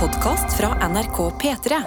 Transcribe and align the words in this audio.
podkast 0.00 0.56
fra 0.56 0.88
NRK 0.88 1.18
P3. 1.42 1.82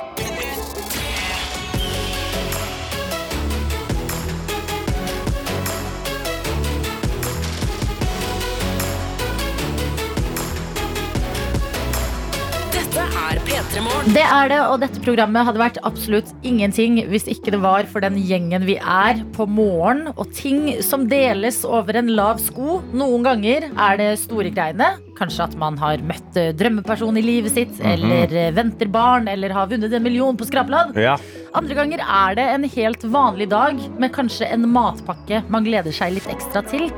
Er 13.32 13.40
P3 13.48 13.82
Morgen. 13.86 14.14
Det 14.16 14.24
er 14.26 14.50
det, 14.52 14.58
og 14.68 14.82
dette 14.82 15.02
programmet 15.04 15.46
hadde 15.48 15.62
vært 15.62 15.80
absolutt 15.88 16.32
ingenting 16.48 16.98
hvis 17.12 17.28
ikke 17.32 17.54
det 17.54 17.62
var 17.64 17.88
for 17.92 18.04
den 18.04 18.18
gjengen 18.20 18.66
vi 18.68 18.76
er 18.80 19.22
på 19.36 19.46
morgen, 19.48 20.10
og 20.16 20.34
ting 20.36 20.66
som 20.84 21.06
deles 21.12 21.62
over 21.68 22.00
en 22.02 22.12
lav 22.18 22.42
sko. 22.44 22.82
Noen 22.98 23.24
ganger 23.28 23.70
er 23.72 24.02
det 24.02 24.10
store 24.26 24.52
greiene. 24.52 24.94
Kanskje 25.20 25.46
at 25.46 25.56
man 25.60 25.78
har 25.80 26.02
møtt 26.04 26.40
drømmepersonen 26.58 27.22
i 27.22 27.26
livet 27.26 27.56
sitt, 27.56 27.80
eller 27.86 28.32
eh, 28.34 28.52
venter 28.58 28.90
barn, 28.92 29.30
eller 29.32 29.54
har 29.56 29.70
vunnet 29.72 29.94
en 29.94 30.04
million 30.04 30.38
på 30.38 30.48
skrapelodd. 30.50 30.98
Ja. 31.00 31.16
Andre 31.58 31.78
ganger 31.78 32.04
er 32.04 32.38
det 32.40 32.48
en 32.48 32.68
helt 32.76 33.06
vanlig 33.12 33.52
dag 33.52 33.80
med 34.02 34.16
kanskje 34.16 34.50
en 34.52 34.68
matpakke 34.72 35.44
man 35.52 35.68
gleder 35.68 35.94
seg 35.96 36.18
litt 36.18 36.30
ekstra 36.32 36.64
til. 36.68 36.90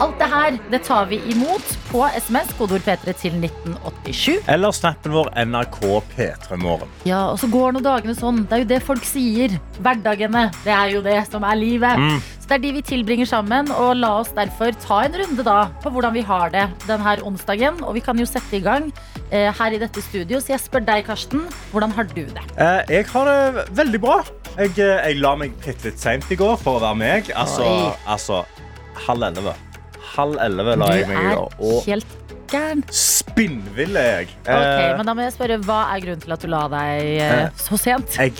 Alt 0.00 0.18
det 0.20 0.28
her 0.32 0.56
det 0.72 0.80
tar 0.86 1.08
vi 1.10 1.18
imot 1.32 1.74
på 1.90 2.04
SMS, 2.16 2.52
kodeord 2.56 2.84
P3 2.86 3.12
til 3.20 3.34
1987. 3.36 4.48
Eller 4.50 4.72
snappen 4.76 5.12
vår 5.12 5.28
NRK 5.44 5.80
P3 6.14 6.58
Morgen. 6.62 6.90
Ja, 7.08 7.26
og 7.32 7.40
så 7.42 7.50
går 7.52 7.76
nå 7.76 7.82
dagene 7.84 8.14
sånn. 8.16 8.44
Det 8.48 8.56
er 8.56 8.62
jo 8.64 8.70
det 8.72 8.80
folk 8.86 9.04
sier. 9.06 9.58
Hverdagene. 9.82 10.46
Det 10.64 10.72
er 10.72 10.94
jo 10.94 11.02
det 11.04 11.18
som 11.28 11.44
er 11.44 11.58
livet. 11.60 12.00
Så 12.42 12.48
det 12.50 12.56
er 12.56 12.62
de 12.64 12.72
vi 12.78 12.84
tilbringer 12.86 13.28
sammen, 13.28 13.68
og 13.70 13.94
la 14.00 14.16
oss 14.22 14.32
derfor 14.34 14.74
ta 14.82 15.02
en 15.06 15.18
runde 15.20 15.44
da 15.46 15.58
på 15.84 15.92
hvordan 15.94 16.16
vi 16.16 16.24
har 16.26 16.50
det 16.54 16.64
denne 16.88 17.16
onsdagen. 17.28 17.82
Og 17.86 17.96
vi 17.98 18.04
kan 18.04 18.18
jo 18.18 18.26
sette 18.28 18.58
i 18.58 18.62
gang 18.64 18.88
eh, 19.30 19.50
her 19.52 19.76
i 19.76 19.80
dette 19.82 20.02
studio. 20.04 20.40
Så 20.40 20.54
jeg 20.54 20.64
spør 20.64 20.86
deg, 20.88 21.04
Karsten, 21.06 21.44
hvordan 21.74 21.94
har 21.98 22.08
du 22.10 22.24
det? 22.24 22.46
Eh, 22.56 22.80
jeg 22.96 23.10
har 23.12 23.28
det 23.30 23.66
veldig 23.78 24.02
bra. 24.02 24.22
Jeg, 24.56 24.74
eh, 24.78 24.98
jeg 25.10 25.20
la 25.22 25.36
meg 25.38 25.54
bitte 25.62 25.90
litt 25.90 26.00
seint 26.02 26.26
i 26.32 26.38
går 26.40 26.56
for 26.60 26.80
å 26.80 26.84
være 26.88 27.00
meg. 27.04 27.30
Altså, 27.38 27.68
altså 28.06 28.42
halv 29.06 29.30
elleve. 29.30 29.54
Halv 30.16 30.40
elleve 30.44 30.76
la 30.80 30.92
jeg 30.96 31.08
meg 31.08 31.22
i 31.22 31.34
går. 31.36 31.56
Og 31.60 31.86
helt 31.88 32.18
gæren. 32.52 32.82
spinnvill 32.92 33.96
er 33.96 34.08
jeg. 34.20 34.26
Ok, 34.42 34.50
Eh, 34.52 34.96
men 34.98 35.06
da 35.08 35.14
må 35.16 35.22
jeg 35.24 35.32
spørre, 35.32 35.56
Hva 35.64 35.78
er 35.94 36.02
grunnen 36.04 36.20
til 36.20 36.34
at 36.34 36.42
du 36.42 36.48
la 36.52 36.62
deg 36.68 37.06
eh, 37.24 37.46
så 37.56 37.78
sent? 37.80 38.16
jeg, 38.18 38.34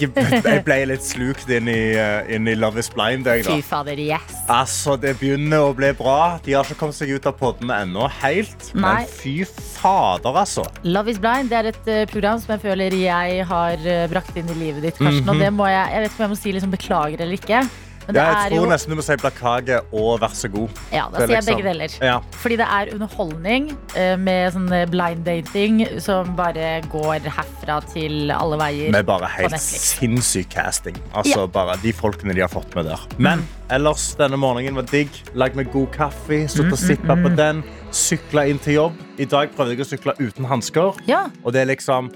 jeg 0.44 0.64
ble 0.66 0.78
litt 0.90 1.06
slukt 1.12 1.48
inn 1.48 1.70
i, 1.72 1.94
eh, 1.96 2.34
inn 2.36 2.48
i 2.50 2.54
Love 2.58 2.82
is 2.82 2.90
blind. 2.92 3.26
Jeg, 3.26 3.46
Fy 3.46 3.62
fader, 3.64 3.96
yes. 3.98 4.34
Altså, 4.52 4.98
Det 5.00 5.14
begynner 5.20 5.64
å 5.70 5.72
bli 5.76 5.92
bra. 5.96 6.38
De 6.44 6.52
har 6.52 6.66
ikke 6.68 6.76
kommet 6.82 6.98
seg 6.98 7.14
ut 7.14 7.26
av 7.30 7.38
podden 7.40 7.72
ennå 7.72 8.08
helt. 8.20 8.68
Nei. 8.74 8.82
Men 8.82 9.08
fy 9.08 9.38
fader, 9.48 10.36
altså. 10.44 10.66
Love 10.84 11.10
is 11.14 11.20
blind 11.22 11.48
det 11.52 11.58
er 11.62 11.70
et 11.72 11.88
eh, 11.88 12.04
program 12.10 12.40
som 12.42 12.54
jeg 12.56 12.62
føler 12.66 12.94
jeg 12.96 13.46
har 13.48 13.88
eh, 13.88 14.04
brakt 14.12 14.36
inn 14.36 14.50
i 14.52 14.58
livet 14.60 14.84
ditt, 14.90 15.00
Karsten. 15.00 15.28
Og 15.32 15.40
det 15.40 15.48
må 15.56 15.70
jeg, 15.70 15.88
jeg 15.94 16.04
vet 16.04 16.12
ikke 16.12 16.20
om 16.22 16.26
jeg 16.28 16.34
må 16.36 16.40
si 16.42 16.52
liksom 16.58 16.76
beklager 16.76 17.24
eller 17.24 17.40
ikke. 17.40 17.64
Men 18.06 18.14
det 18.14 18.22
Ja, 18.22 18.26
jeg 18.32 18.46
er 18.46 18.50
tror 18.56 18.64
jo 18.64 18.70
nesten 18.70 18.90
du 18.90 18.96
må 18.96 19.02
si 19.06 19.16
plakage 19.16 19.80
og 19.92 20.20
vær 20.20 20.34
så 20.34 20.48
god. 20.50 20.68
Ja, 20.92 21.04
da 21.12 21.18
Det 21.18 21.22
er 21.22 21.26
sier 21.26 21.28
jeg 21.28 21.42
liksom- 21.42 21.56
begge 21.56 21.72
deler. 21.72 21.88
Ja. 22.02 22.18
Fordi 22.32 22.56
det 22.56 22.66
er 22.66 22.92
underholdning 22.94 23.76
eh, 23.96 24.16
med 24.16 24.52
sånn 24.54 24.72
eh, 24.72 24.86
blind 24.86 25.24
dating 25.24 26.00
som 26.00 26.34
bare 26.36 26.82
går 26.90 27.20
herfra 27.28 27.80
til 27.92 28.30
alle 28.30 28.58
veier. 28.58 28.90
Med 28.92 29.06
bare 29.06 29.28
helt 29.28 29.58
sinnssyk 29.60 30.48
casting. 30.50 30.96
Altså 31.14 31.40
Ja. 31.40 31.46
Mm. 31.46 31.52
bare 31.52 31.76
De 31.82 31.92
folkene 31.92 32.34
de 32.34 32.40
har 32.40 32.48
fått 32.48 32.74
med 32.74 32.84
der. 32.86 33.00
Men 33.18 33.46
ellers, 33.70 34.14
denne 34.16 34.36
morgenen 34.36 34.74
var 34.74 34.82
digg. 34.82 35.08
Lagd 35.34 35.54
meg 35.56 35.72
god 35.72 35.90
kaffe, 35.92 36.48
sittet 36.48 37.08
og 37.10 37.18
Mm, 37.18 37.22
på 37.24 37.36
den. 37.36 37.62
Sykla 37.92 38.48
inn 38.48 38.58
til 38.58 38.74
jobb. 38.74 38.92
I 39.18 39.24
dag 39.24 39.50
prøvde 39.56 39.76
jeg 39.76 39.80
å 39.80 39.88
sykle 39.98 40.14
uten 40.18 40.44
hansker. 40.46 40.94
Ja, 41.06 41.26
Og 41.44 41.52
det 41.52 41.62
er 41.68 41.74
liksom 41.76 42.10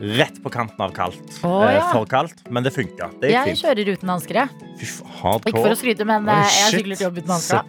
rett 0.00 0.42
på 0.42 0.50
kanten 0.52 0.80
av 0.80 0.92
kaldt. 0.96 1.20
Eh, 1.44 1.74
ja. 1.74 1.84
For 1.92 2.08
kaldt, 2.08 2.42
men 2.50 2.64
det 2.64 2.72
funka. 2.74 3.10
Det 3.20 3.32
jeg 3.32 3.52
fint. 3.52 3.62
kjører 3.64 3.92
uten 3.94 4.12
hansker, 4.12 4.40
jeg. 4.40 4.70
Ikke 4.80 5.54
for 5.54 5.74
å 5.74 5.78
skryte, 5.78 6.06
men 6.08 6.28
Oi, 6.28 6.36
eh, 6.36 6.56
jeg 6.56 6.74
sykler 6.76 7.00
til 7.00 7.06
jobb 7.08 7.20
uten 7.20 7.34
hansker. 7.34 7.64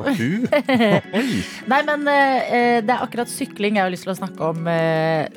Nei, 1.71 1.81
men 1.89 2.11
eh, 2.11 2.79
det 2.85 2.95
er 2.95 3.03
akkurat 3.03 3.31
sykling 3.31 3.79
jeg 3.79 3.85
har 3.85 3.93
lyst 3.93 4.07
til 4.07 4.15
å 4.15 4.19
snakke 4.21 4.51
om, 4.53 4.71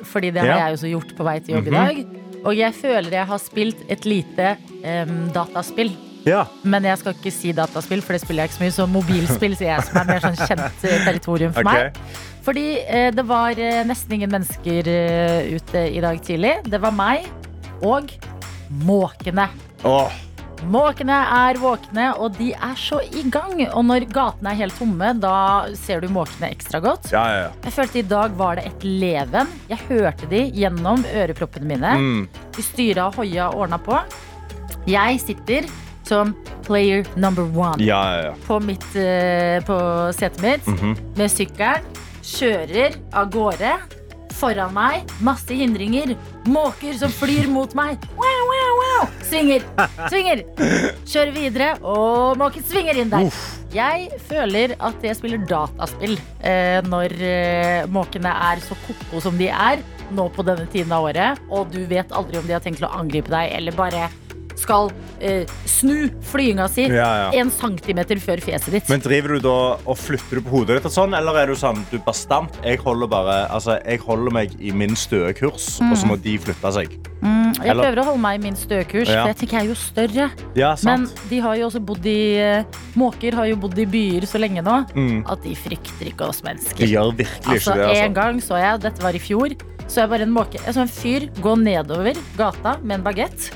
fordi 0.07 0.31
det 0.31 0.45
har. 0.45 0.53
Mhm. 0.55 0.63
jeg 0.65 0.79
også 0.79 0.93
gjort 0.93 1.15
på 1.17 1.27
vei 1.27 1.39
til 1.43 1.57
jobb 1.57 1.71
i 1.71 1.75
dag. 1.75 2.03
Og 2.45 2.53
jeg 2.57 2.77
føler 2.77 3.15
jeg 3.17 3.27
har 3.31 3.41
spilt 3.41 3.79
et 3.89 4.05
lite 4.05 4.51
um, 4.85 5.15
dataspill. 5.33 5.89
Ja. 6.25 6.45
Men 6.65 6.85
jeg 6.85 7.01
skal 7.01 7.17
ikke 7.17 7.33
si 7.33 7.51
dataspill, 7.57 8.01
for 8.05 8.15
det 8.15 8.21
spiller 8.23 8.45
jeg 8.45 8.53
ikke 8.53 8.57
så 8.59 8.63
mye. 8.63 8.75
Så 8.77 8.87
mobilspill 8.89 9.57
sier 9.57 9.75
jeg 9.75 9.89
som 9.89 9.99
er 10.01 10.07
mer 10.09 10.23
sånn 10.23 10.39
kjent 10.41 10.81
territorium 10.81 11.53
for 11.53 11.65
okay. 11.65 11.89
meg. 11.91 12.23
Fordi 12.45 12.65
eh, 12.85 13.09
det 13.15 13.25
var 13.25 13.57
eh, 13.57 13.81
nesten 13.89 14.13
ingen 14.19 14.29
mennesker 14.33 14.87
eh, 14.91 15.55
ute 15.57 15.87
i 15.89 16.01
dag 16.03 16.19
tidlig. 16.25 16.55
Det 16.69 16.77
var 16.83 16.93
meg 16.95 17.25
og 17.85 18.13
måkene. 18.85 19.49
Åh, 19.85 20.21
Måkene 20.71 21.13
er 21.35 21.57
våkne, 21.61 22.05
og 22.23 22.37
de 22.39 22.47
er 22.55 22.77
så 22.79 23.01
i 23.03 23.25
gang. 23.29 23.59
Og 23.75 23.83
når 23.85 24.05
gatene 24.09 24.53
er 24.53 24.59
helt 24.63 24.77
tomme, 24.79 25.09
da 25.21 25.33
ser 25.77 25.99
du 26.01 26.07
måkene 26.15 26.47
ekstra 26.55 26.79
godt. 26.81 27.09
ja, 27.11 27.23
ja, 27.29 27.41
ja. 27.43 27.49
Jeg 27.67 27.73
følte 27.75 27.99
i 27.99 28.05
dag 28.07 28.37
var 28.39 28.55
det 28.57 28.63
et 28.71 28.85
leven. 28.87 29.51
Jeg 29.69 29.83
hørte 29.89 30.29
de 30.31 30.45
gjennom 30.55 31.03
øreproppene 31.11 31.67
mine. 31.73 31.91
Mm. 31.99 32.23
De 32.55 32.65
styra 32.65 33.09
og 33.11 33.19
hoia 33.19 33.49
og 33.51 33.65
ordna 33.65 33.77
på. 33.83 33.99
Jeg 34.89 35.19
sitter 35.21 35.67
som 36.07 36.31
player 36.65 37.03
number 37.19 37.45
one 37.51 37.81
ja, 37.83 37.99
ja, 38.15 38.23
ja. 38.29 38.33
på, 38.47 38.57
mitt, 38.63 38.87
på 39.67 39.77
setet 40.17 40.41
mitt 40.45 40.67
Mhm. 40.71 40.95
med 41.19 41.29
sykkelen. 41.35 41.83
Kjører 42.25 42.95
av 43.13 43.29
gårde. 43.33 43.75
Foran 44.35 44.73
meg 44.75 45.11
masse 45.23 45.55
hindringer. 45.55 46.15
Måker 46.49 46.97
som 46.99 47.13
flyr 47.13 47.45
mot 47.51 47.71
meg. 47.77 48.01
Wow, 48.17 48.41
wow, 48.49 48.71
wow. 48.81 49.03
Svinger, 49.29 49.63
svinger. 50.09 50.41
Kjører 51.05 51.31
videre, 51.35 51.69
og 51.85 52.35
måken 52.41 52.65
svinger 52.67 52.99
inn 52.99 53.13
der. 53.13 53.29
Uff. 53.29 53.43
Jeg 53.75 54.19
føler 54.29 54.73
at 54.87 55.03
jeg 55.03 55.17
spiller 55.19 55.41
dataspill 55.49 56.15
eh, 56.47 56.79
når 56.87 57.15
eh, 57.19 57.87
måkene 57.91 58.31
er 58.49 58.61
så 58.63 58.77
koko 58.85 59.19
som 59.23 59.35
de 59.39 59.49
er 59.51 59.81
nå 60.15 60.29
på 60.31 60.45
denne 60.47 60.67
tiden 60.71 60.93
av 60.95 61.09
året, 61.09 61.41
og 61.49 61.73
du 61.73 61.81
vet 61.89 62.13
aldri 62.15 62.39
om 62.39 62.47
de 62.47 62.55
har 62.55 62.63
tenkt 62.63 62.83
å 62.85 62.93
angripe 62.95 63.33
deg 63.33 63.51
eller 63.57 63.75
bare 63.75 64.07
skal 64.55 64.91
eh, 65.19 65.45
snu 65.65 66.09
flyinga 66.31 66.67
si 66.71 66.85
Ja, 66.87 67.31
ja. 67.31 67.31
en 67.41 67.49
centimeter 67.51 68.15
før 68.23 68.39
fjeset 68.43 68.71
ditt. 68.71 68.89
Men 68.89 69.01
driver 69.03 69.35
du 69.35 69.39
da 69.45 69.55
og 69.85 69.97
flytter 69.99 70.39
du 70.39 70.41
på 70.45 70.49
hodet 70.59 70.77
ditt 70.79 70.85
og 70.85 70.91
sånn, 70.95 71.15
eller 71.17 71.35
er 71.41 71.47
du 71.47 71.55
sånn 71.59 71.83
du 71.91 71.97
bastant 71.99 72.51
Jeg 72.63 72.79
holder 72.79 73.07
bare 73.11 73.35
Altså, 73.51 73.77
jeg 73.85 73.99
holder 73.99 74.31
meg 74.31 74.55
i 74.61 74.71
min 74.71 74.95
støe 74.95 75.33
kurs, 75.37 75.79
og 75.81 75.95
så 75.97 76.07
må 76.07 76.15
de 76.21 76.37
flytte 76.41 76.71
seg. 76.73 76.95
Mm, 77.21 77.55
jeg 77.57 77.69
eller- 77.71 77.83
prøver 77.89 78.01
å 78.01 78.05
holde 78.11 78.21
meg 78.21 78.39
i 78.39 78.43
min 78.43 78.55
støkurs, 78.55 79.07
Ja. 79.09 79.21
for 79.23 79.27
jeg 79.33 79.37
tenker 79.37 79.57
jeg 79.59 79.65
er 79.65 79.69
jo 79.69 79.75
større. 79.75 80.31
Ja, 80.55 80.69
Men 80.83 81.07
sant. 81.07 81.29
de 81.29 81.39
har 81.39 81.55
jo 81.57 81.67
også 81.69 81.83
bodd 81.85 82.05
i 82.05 82.37
eh, 82.37 82.63
Måker 82.95 83.33
har 83.33 83.45
jo 83.47 83.55
bodd 83.55 83.77
i 83.79 83.85
byer 83.85 84.21
så 84.25 84.39
lenge 84.39 84.61
nå 84.63 84.85
Mm. 84.95 85.23
at 85.29 85.41
de 85.43 85.53
frykter 85.55 86.07
ikke 86.13 86.27
oss 86.29 86.41
De 86.41 86.47
mennesker. 86.49 86.85
gjør 86.87 87.15
virkelig 87.15 87.45
Altså, 87.59 87.71
ikke 87.73 87.75
det. 87.75 87.97
En 87.97 88.11
Altså. 88.11 88.13
gang 88.13 88.39
så 88.41 88.55
jeg, 88.61 88.81
dette 88.81 89.01
var 89.03 89.13
i 89.15 89.19
fjor, 89.19 89.49
så 89.87 89.95
jeg 90.01 90.09
bare 90.09 90.21
en 90.21 90.31
måke 90.33 90.53
Jeg 90.65 90.73
så 90.73 90.81
en 90.81 90.87
fyr 90.87 91.29
gå 91.41 91.55
nedover 91.57 92.15
gata 92.37 92.77
med 92.83 92.99
en 92.99 93.03
bagett. 93.03 93.51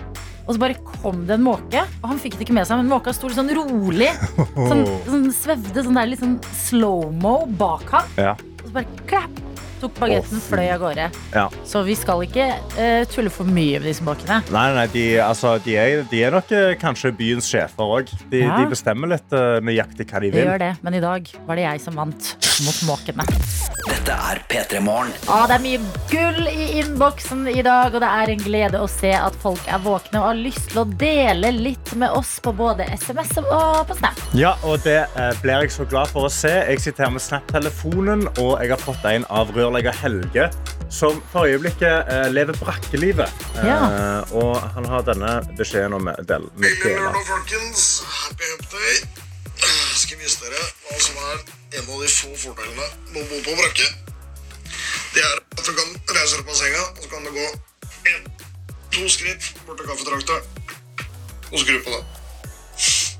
Og 0.49 0.55
så 0.55 0.61
bare 0.63 0.79
kom 0.81 1.27
det 1.29 1.35
en 1.37 1.43
måke, 1.45 1.83
og 2.01 2.07
han 2.09 2.17
fikk 2.21 2.39
det 2.39 2.47
ikke 2.47 2.55
med 2.57 2.65
seg. 2.65 2.79
Men 2.81 2.89
måka 2.89 3.13
sto 3.13 3.29
litt 3.29 3.37
sånn 3.37 3.51
rolig. 3.53 4.09
Sånn, 4.57 4.81
sånn 5.11 5.27
svevde 5.35 5.83
sånn 5.85 5.99
der 5.99 6.09
litt 6.09 6.23
sånn 6.23 6.39
slow-mo 6.65 7.35
bak 7.59 7.85
han. 7.93 8.09
Ja. 8.17 8.33
Og 8.33 8.65
så 8.65 8.73
bare 8.79 9.05
klapp! 9.09 9.45
Tok 9.79 9.95
bagetten, 9.99 10.41
fløy 10.43 10.65
av 10.73 10.81
gårde. 10.81 11.05
Ja. 11.31 11.45
Så 11.67 11.81
vi 11.87 11.95
skal 11.95 12.25
ikke 12.25 12.49
uh, 12.75 13.03
tulle 13.11 13.31
for 13.31 13.47
mye 13.47 13.79
med 13.79 13.87
disse 13.87 14.03
måkene. 14.03 14.41
Nei, 14.51 14.65
nei, 14.75 14.85
de, 14.91 15.05
altså, 15.23 15.55
de, 15.63 15.77
er, 15.79 16.03
de 16.11 16.23
er 16.27 16.35
nok 16.35 16.51
eh, 16.55 16.73
kanskje 16.81 17.13
byens 17.15 17.47
sjefer 17.47 17.95
òg. 17.99 18.11
De, 18.31 18.43
Ja. 18.43 18.55
de 18.59 18.69
bestemmer 18.71 19.11
litt 19.13 19.33
uh, 19.35 19.59
nøyaktig 19.63 20.07
hva 20.09 20.19
de 20.23 20.29
vil. 20.33 20.41
De 20.43 20.47
gjør 20.49 20.61
det, 20.63 20.73
men 20.83 20.95
i 20.99 21.01
dag 21.03 21.31
var 21.47 21.59
det 21.59 21.65
jeg 21.67 21.81
som 21.83 21.95
vant 21.99 22.29
mot 22.65 22.79
måkene. 22.89 23.23
Dette 23.89 24.13
er 24.13 24.39
P3 24.51 24.79
Morgen. 24.83 25.11
Ah, 25.31 25.45
det 25.49 25.55
er 25.57 25.63
mye 25.63 25.79
gull 26.11 26.47
i 26.51 26.65
innboksen 26.81 27.45
i 27.51 27.61
dag, 27.65 27.93
og 27.95 28.01
det 28.03 28.09
er 28.09 28.31
en 28.33 28.41
glede 28.43 28.81
å 28.83 28.87
se 28.91 29.11
at 29.15 29.35
folk 29.41 29.63
er 29.71 29.79
våkne 29.83 30.19
og 30.19 30.27
har 30.31 30.39
lyst 30.39 30.69
til 30.73 30.81
å 30.83 30.85
dele 30.99 31.51
litt 31.55 31.93
med 31.99 32.11
oss 32.15 32.35
på 32.43 32.51
både 32.55 32.85
SMS 32.99 33.31
og 33.41 33.87
på 33.89 33.97
Snap. 33.99 34.19
Ja, 34.37 34.55
og 34.67 34.83
det 34.85 34.99
blir 35.43 35.63
jeg 35.63 35.71
så 35.73 35.87
glad 35.89 36.11
for 36.11 36.27
å 36.27 36.31
se. 36.33 36.51
Jeg 36.69 36.83
sitter 36.83 37.07
her 37.07 37.13
med 37.15 37.23
Snap-telefonen, 37.23 38.27
og 38.43 38.59
jeg 38.61 38.73
har 38.73 38.81
fått 38.83 39.07
en 39.09 39.25
av 39.31 39.53
rørlegger 39.69 39.93
Helge, 40.01 40.49
som 40.89 41.21
for 41.31 41.45
øyeblikket 41.45 42.09
eh, 42.09 42.31
lever 42.33 42.53
brakkelivet. 42.57 43.29
Ja. 43.55 43.77
Eh, 43.77 44.33
og 44.33 44.57
han 44.73 44.85
har 44.85 45.01
denne 45.05 45.33
beskjeden 45.57 45.93
om 45.93 46.09
del. 46.31 46.47
lørdag, 46.57 47.25
folkens. 47.27 48.03
Happy 48.05 48.43
Hump 48.51 48.71
Day. 48.71 48.95
Jeg 49.59 49.97
skal 50.01 50.17
vise 50.23 50.39
dere 50.41 50.61
hva 50.87 50.99
som 51.05 51.19
er 51.29 51.37
en 51.77 51.91
av 51.93 52.01
de 52.01 52.09
få 52.09 52.31
fordelene 52.43 52.87
med 53.13 53.21
å 53.21 53.27
bo 53.29 53.41
på 53.45 53.57
brakke. 53.59 53.89
Det 55.13 55.21
er 55.25 55.37
at 55.37 55.65
du 55.65 55.73
kan 55.77 55.93
reise 56.17 56.39
deg 56.39 56.47
på 56.49 56.57
senga, 56.57 56.81
og 56.95 57.03
så 57.03 57.11
kan 57.13 57.27
du 57.27 57.31
gå 57.35 57.47
en, 58.13 58.25
to 58.95 59.05
skritt 59.11 59.51
bort 59.67 59.77
til 59.77 59.91
kaffetrakta 59.91 60.39
og 61.51 61.61
skru 61.61 61.77
på 61.85 61.93
den. 61.93 62.09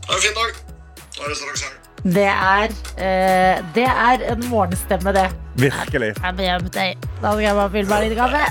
Ha 0.09 0.17
en 0.17 0.25
fin 0.25 0.41
dag. 0.41 0.65
Da 1.13 1.27
er 1.27 1.29
det 1.29 1.37
straks 1.37 1.67
helg. 1.67 1.88
Det 2.03 2.27
er, 2.29 2.71
eh, 2.97 3.59
det 3.75 3.85
er 3.85 4.23
en 4.31 4.43
morgenstemme, 4.49 5.13
det. 5.13 5.27
Virkelig. 5.59 6.13
Jeg 6.15 6.35
deg. 6.71 6.97
Da 7.19 7.31
skal 7.33 7.43
jeg 7.43 7.55
bare 7.57 7.71
fylle 7.73 7.89
meg 7.89 8.05
litt 8.07 8.19
kaffe. 8.19 8.43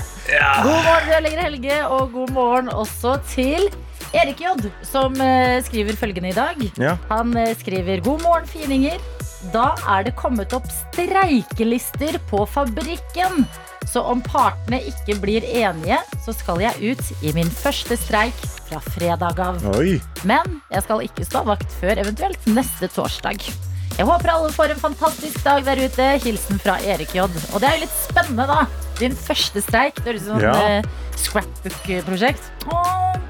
God 0.63 0.83
morgen, 0.85 1.07
Rødlegger 1.09 1.41
Helge, 1.47 1.77
og 1.87 2.11
god 2.13 2.33
morgen 2.35 2.69
også 2.69 3.15
til 3.31 3.69
Erik 4.13 4.41
J, 4.41 4.53
som 4.85 5.17
eh, 5.21 5.57
skriver 5.65 5.97
følgende 5.97 6.29
i 6.29 6.37
dag. 6.37 6.61
Ja. 6.77 6.97
Han 7.09 7.35
eh, 7.37 7.55
skriver 7.57 8.03
God 8.05 8.21
morgen, 8.25 8.45
fininger. 8.49 9.01
Da 9.53 9.71
er 9.87 10.05
det 10.09 10.15
kommet 10.19 10.53
opp 10.53 10.67
streikelister 10.69 12.19
på 12.29 12.43
fabrikken. 12.49 13.45
Så 13.89 14.03
om 14.05 14.19
partene 14.21 14.77
ikke 14.85 15.15
blir 15.21 15.45
enige, 15.49 15.97
så 16.25 16.33
skal 16.37 16.61
jeg 16.61 16.91
ut 16.93 17.23
i 17.25 17.31
min 17.33 17.49
første 17.49 17.97
streik 17.97 18.37
fra 18.69 18.77
fredag 18.93 19.39
av. 19.41 19.57
Oi. 19.79 19.95
Men 20.29 20.59
jeg 20.69 20.85
skal 20.85 21.01
ikke 21.07 21.25
stå 21.25 21.41
vakt 21.47 21.73
før 21.79 21.97
eventuelt 22.03 22.45
neste 22.53 22.89
torsdag. 22.93 23.41
Jeg 23.97 24.05
håper 24.07 24.31
alle 24.31 24.51
får 24.55 24.75
en 24.75 24.79
fantastisk 24.79 25.41
dag 25.43 25.65
der 25.65 25.81
ute. 25.81 26.05
Hilsen 26.23 26.61
fra 26.61 26.77
Erik 26.87 27.11
J. 27.17 27.25
Og 27.25 27.57
det 27.59 27.67
er 27.67 27.79
jo 27.79 27.81
litt 27.87 27.97
spennende, 28.05 28.45
da. 28.47 28.61
Din 28.99 29.17
første 29.17 29.59
streik. 29.65 29.97
Det 30.05 30.13
høres 30.13 30.21
ut 30.21 30.29
som 30.29 30.45
Ja. 30.45 30.53
et 30.53 30.85
eh, 30.85 30.89
scrapbook-prosjekt. 31.19 32.45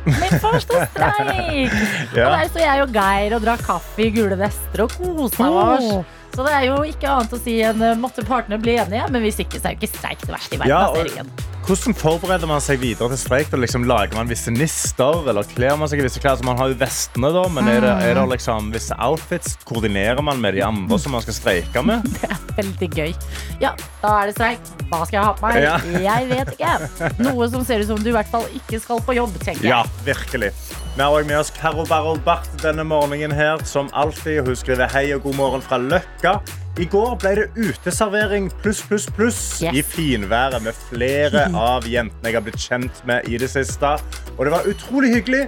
Min 0.06 0.36
første 0.44 0.84
streik! 0.92 1.74
Og 2.14 2.30
der 2.36 2.48
står 2.52 2.62
jeg 2.64 2.84
og 2.84 2.94
Geir 2.96 3.36
og 3.38 3.44
drar 3.48 3.64
kaffe 3.66 4.06
i 4.06 4.12
gule 4.14 4.38
vester 4.40 4.86
og 4.86 4.94
koser 4.94 5.58
oss. 5.64 5.90
Så 6.36 6.46
det 6.46 6.56
er 6.56 6.66
jo 6.70 6.82
ikke 6.88 7.10
annet 7.12 7.34
å 7.36 7.40
si 7.42 7.58
enn 7.66 7.82
eh, 7.84 7.98
måtte 8.00 8.26
partene 8.28 8.60
bli 8.62 8.78
enige, 8.80 9.08
men 9.12 9.26
hvis 9.26 9.42
ikke, 9.44 9.60
så 9.60 9.72
er 9.72 9.76
jo 9.76 9.82
ikke 9.82 9.94
streik 9.98 10.26
det 10.26 10.36
verste 10.36 10.56
i 10.56 10.62
verden. 10.62 10.76
Ja, 10.76 10.84
altså, 10.90 11.24
og-. 11.26 11.59
Hvordan 11.70 11.94
forbereder 11.94 12.50
man 12.50 12.64
seg 12.66 12.80
videre 12.82 13.12
til 13.12 13.20
streik? 13.22 13.52
Liksom 13.54 13.84
Lager 13.86 14.18
man 14.18 14.30
visse 14.32 14.50
nister, 14.50 15.20
eller 15.30 15.46
kler 15.52 15.76
man 15.78 15.86
seg 15.92 16.00
i 16.02 16.06
visse 16.08 16.18
klær? 16.18 16.40
Så 16.40 16.46
man 16.48 16.58
har 16.58 16.72
jo 16.72 16.78
vestene, 16.80 17.30
da, 17.36 17.44
men 17.54 17.68
er 17.70 17.84
det, 17.84 17.92
er 18.08 18.16
det 18.18 18.24
liksom 18.32 18.72
visse 18.74 18.96
outfits? 18.98 19.54
Koordinerer 19.70 20.18
man 20.26 20.42
med 20.42 20.58
de 20.58 20.64
andre 20.66 20.98
som 20.98 21.14
man 21.14 21.22
skal 21.22 21.36
streike 21.38 21.84
med? 21.86 22.08
Veldig 22.58 22.90
gøy. 22.90 23.14
Ja, 23.62 23.76
da 24.02 24.16
er 24.16 24.32
det 24.32 24.34
streik. 24.40 24.72
Hva 24.90 25.04
skal 25.04 25.20
jeg 25.20 25.28
ha 25.28 25.36
på 25.38 25.46
meg? 25.46 25.60
Ja. 25.62 25.76
Jeg 26.10 26.30
vet 26.32 26.50
ikke. 26.56 27.12
Noe 27.22 27.50
som 27.54 27.68
ser 27.68 27.84
ut 27.84 27.92
som 27.92 28.02
du 28.02 28.10
i 28.10 28.16
hvert 28.18 28.32
fall 28.34 28.48
ikke 28.58 28.80
skal 28.82 29.04
på 29.06 29.20
jobb, 29.20 29.38
tenker 29.44 29.68
jeg. 29.68 29.70
Ja, 29.70 29.84
virkelig. 30.08 30.50
Vi 30.96 31.04
har 31.04 31.14
også 31.14 31.30
med 31.30 31.38
oss 31.38 31.54
Carol 31.54 31.86
Barrel 31.86 32.18
Barth 32.26 32.50
denne 32.64 32.82
morgenen 32.88 33.36
her, 33.38 33.62
som 33.70 33.94
alltid. 33.94 34.42
Hun 34.50 34.58
skriver 34.58 34.90
hei 34.90 35.12
og 35.14 35.22
god 35.28 35.38
morgen 35.38 35.62
fra 35.70 35.78
Løkka. 35.78 36.40
I 36.80 36.86
går 36.88 37.16
ble 37.20 37.32
det 37.36 37.48
uteservering 37.58 38.50
pluss, 38.62 38.80
pluss, 38.88 39.08
pluss 39.16 39.40
Yes. 39.64 39.74
i 39.76 39.82
finværet 39.84 40.62
med 40.64 40.78
flere 40.90 41.48
av 41.74 41.88
jentene 41.90 42.30
jeg 42.30 42.38
har 42.38 42.46
blitt 42.46 42.62
kjent 42.62 43.02
med 43.10 43.28
i 43.28 43.40
det 43.42 43.50
siste. 43.52 43.96
Og 44.38 44.46
det 44.48 44.54
var 44.54 44.70
utrolig 44.70 45.10
hyggelig. 45.18 45.48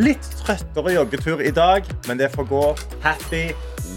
Litt 0.00 0.24
trøttere 0.40 0.94
joggetur 0.96 1.42
i 1.44 1.52
dag, 1.54 1.86
men 2.08 2.18
det 2.18 2.30
får 2.32 2.48
gå. 2.48 2.62
Happy 3.04 3.44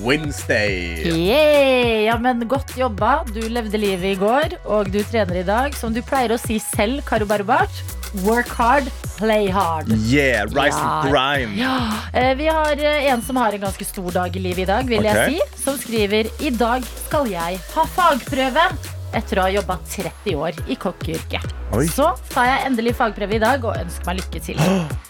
Wednesday. 0.03 1.05
Yeah, 1.07 2.03
ja, 2.09 2.17
men 2.19 2.43
Godt 2.51 2.75
jobba. 2.77 3.21
Du 3.31 3.39
levde 3.49 3.79
livet 3.79 4.11
i 4.11 4.19
går, 4.19 4.57
og 4.67 4.91
du 4.91 4.99
trener 5.07 5.39
i 5.41 5.45
dag. 5.47 5.73
Som 5.79 5.95
du 5.95 6.01
pleier 6.05 6.35
å 6.35 6.39
si 6.41 6.59
selv, 6.59 7.01
Karo 7.07 7.25
Barbart. 7.29 7.79
Work 8.23 8.47
hard, 8.47 8.87
play 9.17 9.49
hard. 9.51 9.89
Yeah, 10.07 10.45
rise 10.55 10.77
Ja. 10.77 11.01
and 11.01 11.11
grind. 11.11 11.57
Ja. 11.57 12.33
Vi 12.35 12.47
har 12.47 12.71
eh, 12.79 13.11
en 13.11 13.21
som 13.21 13.35
har 13.35 13.53
en 13.53 13.61
ganske 13.61 13.85
stor 13.85 14.11
dag 14.11 14.35
i 14.35 14.39
livet 14.39 14.59
i 14.59 14.65
dag, 14.65 14.87
vil 14.87 14.99
okay. 14.99 15.31
jeg 15.31 15.41
si. 15.41 15.63
Som 15.63 15.77
skriver 15.77 16.29
I 16.39 16.49
dag 16.55 16.83
skal 17.07 17.27
jeg 17.31 17.59
ha 17.75 17.85
fagprøve. 17.95 18.69
Etter 19.15 19.39
å 19.39 19.45
ha 19.45 19.51
jobba 19.53 19.77
30 19.87 20.35
år 20.35 20.57
i 20.67 20.75
kokkeyrket. 20.75 21.45
Så 21.91 22.09
tar 22.31 22.47
jeg 22.49 22.63
endelig 22.67 22.95
fagprøve 22.99 23.35
i 23.37 23.39
dag 23.39 23.63
og 23.63 23.77
ønsker 23.79 24.09
meg 24.09 24.19
lykke 24.19 24.41
til. 24.43 24.59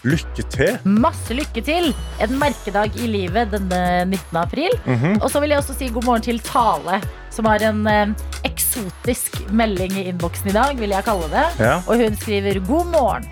Lykke 0.06 0.44
til. 0.54 0.76
Masse 0.86 1.34
lykke 1.34 1.62
til! 1.66 1.90
En 2.22 2.36
merkedag 2.38 2.94
i 3.02 3.08
livet 3.10 3.50
denne 3.54 3.80
19. 4.06 4.38
april. 4.42 4.74
Mhm. 4.84 5.18
Og 5.22 5.30
så 5.30 5.42
vil 5.42 5.54
jeg 5.54 5.62
også 5.62 5.74
si 5.78 5.90
god 5.94 6.06
morgen 6.06 6.22
til 6.26 6.38
Tale, 6.46 7.00
som 7.36 7.48
har 7.50 7.62
en 7.68 7.82
eh, 7.90 8.14
eksotisk 8.48 9.42
melding 9.52 9.98
i 10.00 10.06
innboksen 10.10 10.50
i 10.50 10.56
dag, 10.56 10.78
vil 10.80 10.94
jeg 10.96 11.06
kalle 11.06 11.28
det. 11.32 11.44
Ja. 11.60 11.74
Og 11.84 12.00
hun 12.00 12.16
skriver 12.16 12.60
god 12.68 12.92
morgen. 12.94 13.28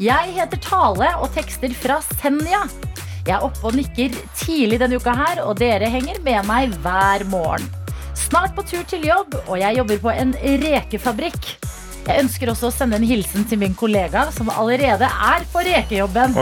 Jeg 0.00 0.32
heter 0.38 0.60
Tale 0.64 1.10
og 1.20 1.28
tekster 1.34 1.74
fra 1.76 1.98
Senja. 2.14 2.62
Jeg 3.26 3.34
er 3.36 3.44
oppe 3.44 3.66
og 3.68 3.76
nikker 3.76 4.14
tidlig 4.38 4.78
denne 4.80 4.96
uka 4.96 5.12
her, 5.12 5.42
og 5.44 5.58
dere 5.60 5.90
henger 5.92 6.22
med 6.24 6.46
meg 6.48 6.72
hver 6.80 7.26
morgen. 7.28 7.66
Snart 8.16 8.54
på 8.56 8.64
tur 8.64 8.86
til 8.88 9.04
jobb, 9.04 9.36
og 9.46 9.58
jeg 9.60 9.76
jobber 9.76 10.00
på 10.06 10.14
en 10.14 10.32
rekefabrikk. 10.62 11.50
Jeg 12.06 12.24
ønsker 12.24 12.50
også 12.50 12.70
å 12.70 12.72
sende 12.74 12.96
en 12.96 13.04
hilsen 13.04 13.44
til 13.48 13.60
min 13.60 13.76
kollega 13.76 14.24
som 14.32 14.48
allerede 14.54 15.04
er 15.06 15.44
på 15.52 15.62
rekejobben. 15.66 16.34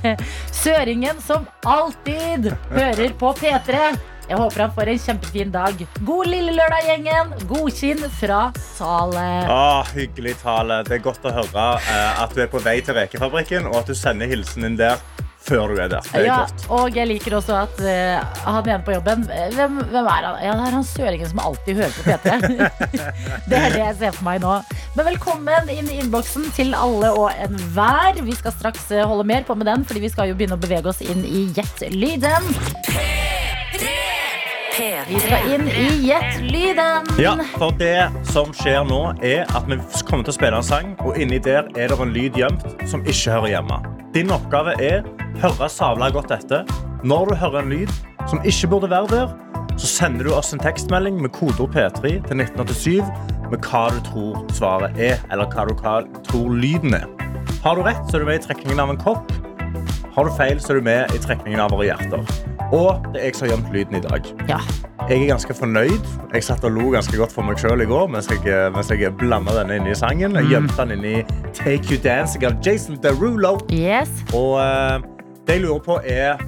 Søringen 0.62 1.18
som 1.24 1.48
alltid 1.64 2.52
hører 2.74 3.16
på 3.18 3.32
P3. 3.40 3.88
Jeg 4.28 4.36
håper 4.36 4.60
han 4.66 4.72
får 4.76 4.90
en 4.92 4.98
kjempefin 5.00 5.52
dag. 5.52 5.84
God 6.04 6.28
lille 6.28 6.52
lørdag, 6.52 6.84
gjengen. 6.90 7.30
Godkinn 7.48 8.02
fra 8.20 8.40
Tale. 8.76 9.28
Ah, 9.48 9.86
hyggelig 9.96 10.36
tale. 10.42 10.82
Det 10.84 10.98
er 10.98 11.06
godt 11.06 11.24
å 11.24 11.32
høre 11.32 11.68
eh, 11.80 12.20
at 12.24 12.34
du 12.36 12.42
er 12.44 12.50
på 12.52 12.60
vei 12.60 12.78
til 12.84 12.98
rekefabrikken, 12.98 13.70
og 13.70 13.80
at 13.80 13.88
du 13.88 13.96
sender 13.96 14.28
hilsen 14.28 14.68
din 14.68 14.76
der 14.78 15.00
før 15.48 15.72
du 15.72 15.78
er 15.80 15.88
der. 15.88 16.04
Det 16.04 16.18
er 16.20 16.26
Ja, 16.26 16.36
godt. 16.44 16.64
og 16.76 16.96
jeg 16.98 17.08
liker 17.08 17.38
også 17.38 17.54
at 17.62 17.78
uh, 17.80 18.42
han 18.44 18.68
ene 18.68 18.82
på 18.84 18.92
jobben 18.92 19.22
eh, 19.32 19.46
hvem, 19.54 19.78
hvem 19.94 20.10
er 20.10 20.26
han? 20.26 20.40
Ja, 20.44 20.56
det 20.58 20.66
er 20.66 20.76
han 20.76 20.84
søringen 20.84 21.30
som 21.30 21.40
alltid 21.40 21.80
hører 21.80 21.94
på 21.96 22.04
P3. 22.10 22.58
det 23.48 23.60
er 23.62 23.72
det 23.72 23.80
jeg 23.80 23.96
ser 24.02 24.12
for 24.18 24.26
meg 24.28 24.42
nå. 24.44 24.58
Men 24.98 25.08
velkommen 25.08 25.72
inn 25.72 25.88
i 25.88 26.02
innboksen 26.02 26.50
til 26.58 26.76
alle 26.76 27.14
og 27.16 27.30
enhver. 27.46 28.20
Vi 28.28 28.36
skal 28.36 28.56
straks 28.58 28.90
eh, 28.92 29.06
holde 29.08 29.24
mer 29.30 29.48
på 29.48 29.56
med 29.56 29.70
den, 29.70 29.88
fordi 29.88 30.04
vi 30.04 30.12
skal 30.12 30.28
jo 30.28 30.36
begynne 30.36 30.58
å 30.58 30.66
bevege 30.66 30.92
oss 30.92 31.00
inn 31.06 31.24
i 31.24 31.48
Gjett 31.56 31.86
lyden. 31.94 32.52
Vi 34.78 35.18
skal 35.18 35.48
inn 35.50 35.64
i 35.66 35.86
Gjett 36.06 36.36
lyden. 36.40 37.08
Ja, 37.18 37.32
for 37.58 37.74
det 37.80 38.12
som 38.30 38.52
skjer 38.54 38.84
nå, 38.86 39.00
er 39.26 39.48
at 39.58 39.64
vi 39.66 39.74
kommer 40.06 40.22
til 40.22 40.30
å 40.30 40.34
spille 40.36 40.60
en 40.60 40.66
sang, 40.66 40.92
og 41.02 41.18
inni 41.18 41.40
der 41.42 41.66
er 41.74 41.90
det 41.90 41.96
en 41.98 42.12
lyd 42.14 42.38
gjemt 42.38 42.62
som 42.86 43.02
ikke 43.02 43.32
hører 43.34 43.56
hjemme. 43.56 43.78
Din 44.14 44.30
oppgave 44.30 44.76
er 44.78 45.02
høre 45.42 45.66
savla 45.72 46.12
godt 46.14 46.30
etter. 46.36 46.62
Når 47.02 47.32
du 47.32 47.34
hører 47.40 47.64
en 47.64 47.72
lyd 47.74 47.90
som 48.30 48.38
ikke 48.46 48.70
burde 48.70 48.92
være 48.92 49.10
der, 49.16 49.34
så 49.74 49.90
sender 49.90 50.28
du 50.28 50.36
oss 50.36 50.54
en 50.54 50.62
tekstmelding 50.62 51.18
med 51.24 51.34
kodeord 51.34 51.74
P3 51.74 52.14
til 52.28 52.44
1987 52.46 53.50
med 53.50 53.58
hva 53.66 53.84
du 53.90 53.98
tror 54.06 54.40
svaret 54.54 54.94
er, 54.94 55.18
eller 55.32 55.50
hva 55.50 55.66
du 55.66 56.22
tror 56.30 56.54
lyden 56.54 56.94
er. 57.00 57.10
Har 57.66 57.74
du 57.74 57.82
rett, 57.82 58.06
så 58.06 58.20
er 58.20 58.22
du 58.22 58.30
med 58.30 58.38
i 58.38 58.46
trekningen 58.46 58.86
av 58.86 58.94
en 58.94 59.02
kopp. 59.02 59.34
Har 60.18 60.26
du 60.26 60.32
feil, 60.34 60.58
så 60.58 60.72
er 60.72 60.80
du 60.80 60.82
med 60.82 61.12
i 61.14 61.18
trekningen 61.22 61.60
av 61.62 61.70
våre 61.70 61.84
hjerter. 61.86 62.24
Og 62.74 63.04
det 63.14 63.20
er 63.20 63.28
jeg 63.28 63.36
som 63.38 63.44
har 63.44 63.52
gjemt 63.52 63.68
lyden 63.70 63.98
i 64.00 64.00
dag. 64.02 64.24
Ja. 64.48 64.56
Jeg 65.06 65.20
er 65.22 65.28
ganske 65.28 65.54
fornøyd. 65.54 66.08
Jeg 66.32 66.42
satt 66.42 66.64
og 66.66 66.72
lo 66.74 66.88
ganske 66.90 67.14
godt 67.20 67.30
for 67.30 67.46
meg 67.46 67.60
sjøl 67.62 67.84
i 67.84 67.86
går 67.86 68.10
mens 68.10 68.26
jeg, 68.32 68.42
mens 68.74 68.90
jeg 68.90 69.12
blanda 69.20 69.54
denne 69.60 69.76
inn 69.78 69.86
i 69.86 69.94
sangen. 69.94 70.34
Jeg 70.40 70.50
gjemte 70.50 70.74
den 70.80 70.96
inn 70.96 71.06
i 71.06 71.44
Take 71.54 71.86
You 71.86 72.00
Dancing 72.02 72.48
av 72.48 72.56
Jason 72.66 72.98
Derulo. 73.04 73.60
Yes. 73.70 74.10
Og 74.34 74.58
uh, 74.58 74.98
det 75.46 75.60
jeg 75.60 75.64
lurer 75.68 75.84
på, 75.86 76.00
er 76.02 76.42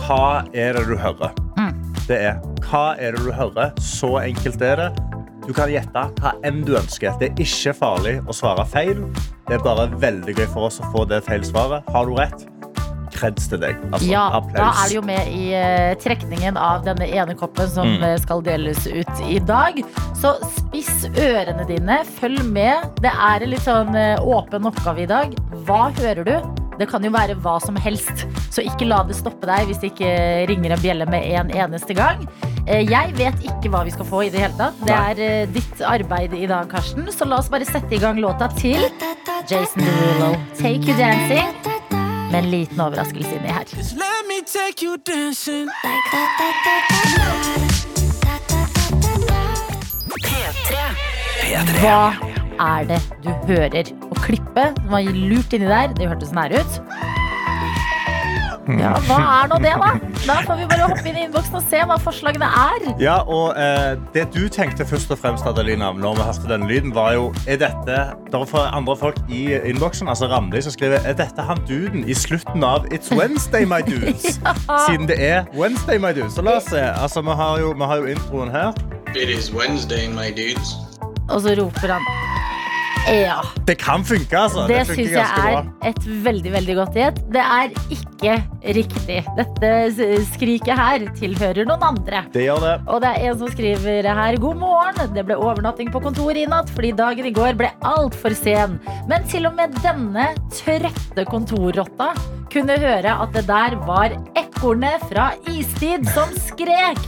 hva 0.00 0.42
er 0.50 0.74
det 0.74 0.82
du 0.90 0.96
hører? 0.98 1.38
Mm. 1.60 1.78
Det 2.08 2.18
er 2.32 2.42
hva 2.66 2.82
er 2.98 3.14
det 3.14 3.22
du 3.22 3.30
hører? 3.38 3.70
Så 3.78 4.16
enkelt 4.24 4.66
er 4.66 4.82
det. 4.82 4.90
Du 5.46 5.52
kan 5.54 5.70
gjette 5.70 6.08
hva 6.18 6.34
enn 6.42 6.64
du 6.66 6.74
ønsker. 6.74 7.14
Det 7.22 7.30
er 7.30 7.46
ikke 7.46 7.78
farlig 7.84 8.18
å 8.26 8.34
svare 8.34 8.66
feil. 8.66 9.06
Det 9.46 9.60
er 9.60 9.64
bare 9.70 9.86
veldig 9.94 10.34
gøy 10.40 10.50
for 10.50 10.66
oss 10.72 10.82
å 10.82 10.90
få 10.90 11.06
det 11.06 11.22
feilsvaret. 11.30 11.86
Har 11.94 12.10
du 12.10 12.18
rett? 12.18 12.48
Kreds 13.16 13.48
til 13.48 13.58
deg. 13.62 13.78
Altså, 13.90 14.08
Ja, 14.10 14.26
da 14.54 14.68
er 14.84 14.88
du 14.90 14.94
jo 14.98 15.02
med 15.08 15.28
i 15.32 15.46
eh, 15.56 15.94
trekningen 16.02 16.56
av 16.60 16.84
denne 16.84 17.08
ene 17.08 17.34
koppen 17.38 17.68
som 17.72 17.86
Mm. 17.96 18.02
eh, 18.04 18.16
skal 18.20 18.42
deles 18.42 18.86
ut 18.86 19.22
i 19.28 19.38
dag. 19.38 19.80
Så 20.20 20.34
spiss 20.56 21.06
ørene 21.16 21.66
dine, 21.68 22.00
følg 22.20 22.44
med. 22.44 22.90
Det 23.00 23.12
er 23.12 23.42
en 23.42 23.50
litt 23.50 23.64
sånn 23.64 23.94
eh, 23.96 24.16
åpen 24.20 24.66
oppgave 24.68 25.02
i 25.04 25.06
dag. 25.10 25.34
Hva 25.66 25.90
hører 26.00 26.24
du? 26.24 26.36
Det 26.78 26.90
kan 26.90 27.02
jo 27.02 27.08
være 27.10 27.38
hva 27.40 27.54
som 27.64 27.74
helst, 27.80 28.26
så 28.52 28.60
ikke 28.60 28.84
la 28.86 28.98
det 29.08 29.16
stoppe 29.16 29.46
deg 29.48 29.64
hvis 29.70 29.78
det 29.80 29.94
ikke 29.94 30.10
ringer 30.50 30.74
en 30.76 30.82
bjelle 30.82 31.06
med 31.08 31.24
en 31.24 31.48
eneste 31.56 31.96
gang. 31.96 32.26
Jeg 32.66 33.14
vet 33.16 33.38
ikke 33.46 33.70
hva 33.70 33.84
vi 33.86 33.92
skal 33.94 34.04
få 34.04 34.24
i 34.26 34.28
det 34.28 34.40
hele 34.42 34.58
tatt. 34.58 34.74
Det 34.84 34.92
er 35.22 35.46
ditt 35.54 35.80
arbeid 35.86 36.34
i 36.34 36.44
dag, 36.50 36.68
Karsten. 36.68 37.06
Så 37.14 37.24
la 37.24 37.38
oss 37.38 37.48
bare 37.48 37.64
sette 37.64 37.94
i 37.96 37.98
gang 38.02 38.18
låta 38.20 38.50
til 38.58 38.82
Jason 39.48 39.86
Derulo. 39.86 40.34
Take 40.58 40.82
You 40.84 40.98
Dancing. 40.98 41.85
Med 42.30 42.38
en 42.44 42.50
liten 42.50 42.80
overraskelse 42.80 43.36
inni 43.36 43.48
her. 43.48 43.64
Let 44.02 44.26
me 44.28 44.40
take 44.46 44.82
you 44.86 44.96
dancing. 44.96 45.68
P3. 50.26 50.74
Hva 51.80 52.00
er 52.60 52.86
det 52.88 53.00
du 53.22 53.30
hører? 53.46 53.92
Og 54.10 54.16
klippet 54.24 54.78
som 54.80 54.90
var 54.90 55.06
lurt 55.06 55.54
inni 55.54 55.68
der, 55.70 55.94
det 55.94 56.08
hørtes 56.10 56.32
nær 56.34 56.54
ut. 56.56 56.80
Ja, 58.66 58.96
hva 59.06 59.16
er 59.44 59.50
nå 59.50 59.58
det, 59.62 59.72
da? 59.78 59.90
Da 60.26 60.36
får 60.42 60.58
vi 60.58 60.64
bare 60.66 60.88
hoppe 60.90 61.06
inn 61.06 61.18
i 61.20 61.24
innboksen 61.26 61.58
og 61.60 61.66
se 61.70 61.82
hva 61.86 61.98
forslagene 62.02 62.48
er. 62.50 62.86
Ja, 62.98 63.20
og 63.22 63.54
eh, 63.60 63.94
Det 64.14 64.24
du 64.34 64.48
tenkte 64.52 64.86
først 64.88 65.12
og 65.14 65.20
fremst, 65.22 65.46
Adelina, 65.46 65.92
når 65.94 66.18
vi 66.18 66.26
hørte 66.26 66.50
denne 66.50 66.66
lyden, 66.70 66.94
var 66.94 67.14
jo 67.14 67.28
Er 67.46 67.60
dette 67.62 67.98
Det 68.32 68.40
er 68.42 68.74
andre 68.74 68.96
folk 68.98 69.20
i 69.30 69.54
innboksen, 69.70 70.08
altså 70.10 70.26
Ramli, 70.32 70.60
som 70.66 70.74
skriver 70.74 71.06
Er 71.06 71.14
dette 71.18 71.46
han 71.46 71.62
duden 71.68 72.08
i 72.08 72.14
slutten 72.14 72.64
av 72.66 72.88
It's 72.90 73.12
Wednesday, 73.14 73.64
my 73.64 73.82
dudes? 73.86 74.40
Siden 74.88 75.06
det 75.06 75.20
er 75.22 75.46
Wednesday, 75.54 75.98
my 76.02 76.10
dudes. 76.16 76.34
Så 76.34 76.42
la 76.42 76.58
oss 76.58 76.70
se. 76.70 76.82
Altså, 76.82 77.22
vi 77.22 77.38
har 77.38 77.60
jo, 77.60 77.70
vi 77.72 77.90
har 77.92 78.02
jo 78.02 78.10
introen 78.16 78.50
her. 78.50 78.72
It 79.14 79.30
is 79.30 79.52
Wednesday, 79.54 80.08
my 80.10 80.30
dudes. 80.34 80.74
Og 81.28 81.40
så 81.42 81.54
roper 81.58 81.94
han 81.96 82.02
Ja. 83.06 83.38
Det 83.66 83.76
kan 83.78 84.04
funke, 84.04 84.34
altså. 84.38 84.66
Det 84.66 84.80
det 84.82 84.96
syns 84.96 85.12
jeg 85.14 85.22
er 85.22 85.52
bra. 85.52 85.62
et 85.88 86.06
veldig 86.24 86.52
veldig 86.52 86.76
godt 86.80 86.96
gjett. 86.98 87.20
Det 87.32 87.42
er 87.42 87.74
ikke 87.94 88.34
riktig. 88.76 89.18
Dette 89.38 89.70
skriket 90.32 90.74
her 90.78 91.06
tilhører 91.18 91.68
noen 91.68 91.84
andre. 91.86 92.24
Det 92.34 92.46
gjør 92.48 92.62
det. 92.64 92.74
Og 92.90 93.02
det 93.04 93.12
er 93.12 93.28
en 93.30 93.38
som 93.42 93.52
skriver 93.52 94.10
her 94.20 94.40
God 94.42 94.60
morgen. 94.62 95.14
Det 95.14 95.26
ble 95.28 95.38
overnatting 95.38 95.92
på 95.94 96.02
kontoret 96.02 96.42
i 96.42 96.48
natt 96.50 96.70
fordi 96.74 96.92
dagen 96.98 97.28
i 97.30 97.34
går 97.36 97.58
ble 97.60 97.70
altfor 97.86 98.34
sen. 98.36 98.80
Men 99.10 99.26
til 99.30 99.46
og 99.46 99.54
med 99.58 99.76
denne 99.84 100.32
trøtte 100.56 101.26
kontorrotta 101.30 102.12
kunne 102.52 102.76
høre 102.80 103.12
at 103.22 103.34
det 103.36 103.44
der 103.48 103.74
var 103.86 104.14
ekornet 104.38 105.02
fra 105.10 105.30
istid 105.52 106.06
som 106.14 106.30
skrek. 106.46 107.02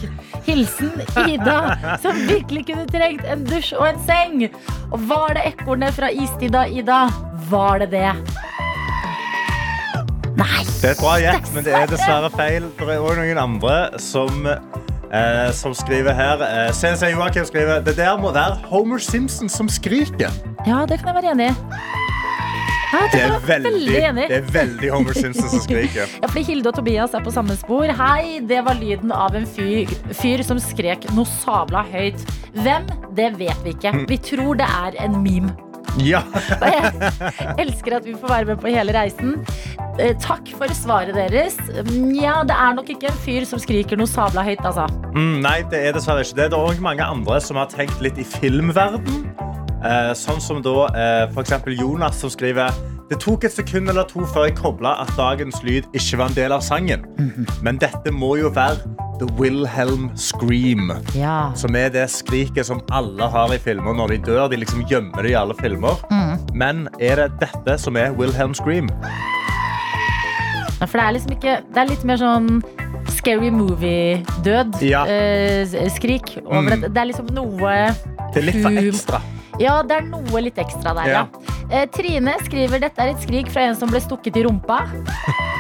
Hilsen 0.48 0.94
Ida, 1.28 1.74
som 2.02 2.16
virkelig 2.28 2.66
kunne 2.70 2.86
trengt 2.88 3.24
en 3.28 3.42
dusj 3.48 3.74
og 3.76 3.84
en 3.90 3.98
seng. 4.06 4.46
Og 4.88 5.02
var 5.10 5.34
det 5.36 5.44
ekornet 5.50 5.87
fra 5.96 6.10
istida, 6.10 6.66
Ida? 6.68 7.08
Var 7.48 7.84
det 7.84 7.90
det? 7.96 8.12
Nei. 10.38 10.62
Det 10.80 10.86
er 10.86 10.94
et 10.94 11.00
bra 11.02 11.14
gjett, 11.18 11.48
men 11.54 11.64
det 11.66 11.74
er 11.74 11.88
dessverre 11.90 12.30
feil. 12.30 12.68
Det 12.78 12.86
er 12.86 13.02
òg 13.02 13.16
noen 13.18 13.40
andre 13.42 13.78
som, 13.98 14.46
eh, 14.46 15.50
som 15.52 15.74
skriver 15.74 16.14
her. 16.14 16.42
Eh, 16.46 16.72
CNC 16.72 17.10
Joakim 17.14 17.44
skriver 17.48 17.82
det 17.84 17.96
der 17.96 18.16
må 18.18 18.30
være 18.32 18.60
Homer 18.70 18.98
Simpson 19.02 19.48
som 19.48 19.68
skriker. 19.68 20.30
Ja, 20.66 20.84
det 20.86 21.00
kan 21.00 21.14
jeg 21.14 21.22
være 21.22 21.32
enig 21.34 21.50
i. 21.50 21.98
Ja, 22.88 23.00
det 23.12 23.20
er 23.20 23.34
veldig, 23.44 23.72
veldig 23.92 24.28
det 24.30 24.36
er 24.38 24.46
veldig 24.52 24.90
Homer 24.90 25.12
Simpson 25.12 25.50
som 25.50 25.60
skriker. 25.60 26.08
Ja, 26.22 26.26
fordi 26.30 26.42
Hilde 26.42 26.70
og 26.70 26.78
Tobias 26.78 27.12
er 27.12 27.20
på 27.20 27.34
samme 27.34 27.56
spor. 27.58 27.90
Hei, 27.98 28.40
det 28.48 28.62
var 28.64 28.78
lyden 28.80 29.12
av 29.12 29.36
en 29.36 29.44
fyr, 29.46 29.90
fyr 30.16 30.42
som 30.46 30.60
skrek 30.62 31.04
noe 31.12 31.28
sabla 31.28 31.84
høyt. 31.90 32.22
Hvem? 32.56 32.88
Det 33.18 33.32
vet 33.38 33.64
vi 33.64 33.74
ikke. 33.76 33.92
Vi 34.08 34.16
tror 34.30 34.56
det 34.62 34.68
er 34.70 34.96
en 35.04 35.20
meme. 35.24 35.67
Ja. 36.04 36.20
Og 36.62 36.68
jeg 36.68 37.56
elsker 37.58 37.96
at 37.98 38.06
vi 38.06 38.14
får 38.18 38.30
være 38.30 38.48
med 38.52 38.60
på 38.62 38.70
hele 38.72 38.94
reisen. 38.94 39.36
Eh, 39.98 40.14
Takk 40.22 40.50
for 40.58 40.70
svaret 40.76 41.16
deres. 41.16 41.56
Nja, 41.90 42.42
det 42.46 42.54
er 42.54 42.76
nok 42.78 42.92
ikke 42.94 43.10
en 43.10 43.20
fyr 43.24 43.46
som 43.48 43.60
skriker 43.62 43.98
noe 43.98 44.10
sabla 44.10 44.44
høyt, 44.46 44.62
altså. 44.68 44.86
Mm, 45.16 45.40
nei, 45.44 45.58
det 45.72 45.80
er 45.88 45.96
dessverre 45.96 46.22
ikke 46.26 46.38
det. 46.42 46.50
Det 46.52 46.58
er 46.60 46.70
også 46.72 46.84
mange 46.86 47.04
andre 47.06 47.40
som 47.42 47.58
har 47.60 47.70
tenkt 47.72 47.98
litt 48.04 48.20
i 48.20 48.26
filmverden. 48.26 49.24
Eh, 49.78 50.12
sånn 50.18 50.40
som 50.42 50.62
da 50.62 50.88
eh, 50.90 51.24
for 51.30 51.44
eksempel 51.44 51.76
Jonas 51.78 52.16
som 52.18 52.32
skriver 52.34 52.74
Det 53.06 53.20
tok 53.22 53.44
et 53.46 53.52
sekund 53.54 53.86
eller 53.88 54.02
to 54.10 54.24
før 54.26 54.48
jeg 54.48 54.56
kobla 54.58 54.96
at 55.04 55.12
dagens 55.16 55.60
lyd 55.62 55.86
ikke 55.94 56.18
var 56.18 56.32
en 56.32 56.34
del 56.36 56.52
av 56.56 56.64
sangen. 56.66 57.06
Men 57.64 57.78
dette 57.80 58.10
må 58.12 58.34
jo 58.40 58.50
være 58.52 58.82
The 59.18 59.26
Wilhelm 59.38 60.10
Scream. 60.16 60.92
Ja. 61.14 61.52
Som 61.58 61.76
er 61.76 61.90
det 61.94 62.06
skriket 62.12 62.68
som 62.68 62.82
alle 62.94 63.26
har 63.32 63.54
i 63.54 63.58
filmer 63.62 63.96
når 63.98 64.14
de 64.14 64.18
dør. 64.30 64.46
De 64.52 64.60
liksom 64.60 64.84
gjemmer 64.90 65.26
det 65.26 65.32
i 65.32 65.38
alle 65.38 65.56
filmer. 65.58 65.98
Men 66.54 66.86
er 67.00 67.24
det 67.24 67.30
dette 67.42 67.78
som 67.82 67.98
er 67.98 68.14
Wilhelm 68.18 68.54
Scream? 68.54 68.90
Ja, 70.78 70.86
For 70.86 71.00
det 71.00 71.04
er 71.08 71.14
liksom 71.16 71.32
ikke 71.34 71.54
Det 71.74 71.80
er 71.82 71.88
litt 71.90 72.04
mer 72.06 72.20
sånn 72.20 72.60
scary 73.10 73.50
movie-død. 73.50 74.78
Ja. 74.86 75.02
Eh, 75.10 75.88
skrik. 75.90 76.36
Mm. 76.46 76.70
det. 76.70 76.92
Det 76.94 77.02
er 77.02 77.10
liksom 77.10 77.32
noe 77.34 77.74
Det 78.30 78.42
er 78.42 78.46
litt 78.46 78.62
for 78.62 78.78
ekstra. 78.84 79.22
Ja, 79.58 79.80
det 79.82 79.96
er 79.98 80.06
noe 80.06 80.44
litt 80.44 80.58
ekstra 80.60 80.94
der. 81.00 81.10
Ja. 81.10 81.26
Eh, 81.68 81.88
Trine 81.92 82.36
skriver 82.46 82.80
dette 82.86 83.02
er 83.02 83.16
et 83.16 83.24
skrik 83.26 83.50
fra 83.50 83.66
en 83.66 83.74
som 83.76 83.90
ble 83.90 84.00
stukket 84.04 84.38
i 84.38 84.46
rumpa. 84.46 84.84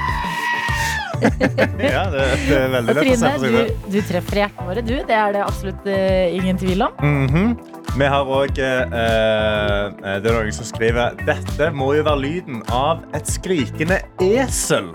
Ja, 1.94 2.04
det, 2.12 2.24
det 2.48 2.56
er 2.58 2.70
veldig 2.72 2.94
Og 2.94 2.98
lett 2.98 3.10
å 3.12 3.18
se 3.20 3.32
på 3.34 3.42
seg 3.42 3.52
du, 3.52 3.58
det. 3.58 3.92
du 3.92 3.98
treffer 4.08 4.40
hjertene 4.42 4.68
våre, 4.70 4.84
du. 4.84 4.94
Det 5.08 5.18
er 5.18 5.36
det 5.36 5.42
absolutt 5.44 5.86
uh, 5.88 6.38
ingen 6.38 6.58
tvil 6.60 6.86
om. 6.88 7.02
Mhm. 7.02 7.52
Vi 7.98 8.06
har 8.12 8.28
òg 8.30 8.52
Det 8.54 8.66
er 8.94 10.20
noen 10.22 10.52
som 10.54 10.66
skriver 10.68 11.16
Dette 11.26 11.70
må 11.74 11.88
jo 11.96 12.04
være 12.06 12.20
lyden 12.20 12.60
av 12.70 13.00
et 13.16 13.26
skrikende 13.26 13.96
esel. 14.22 14.90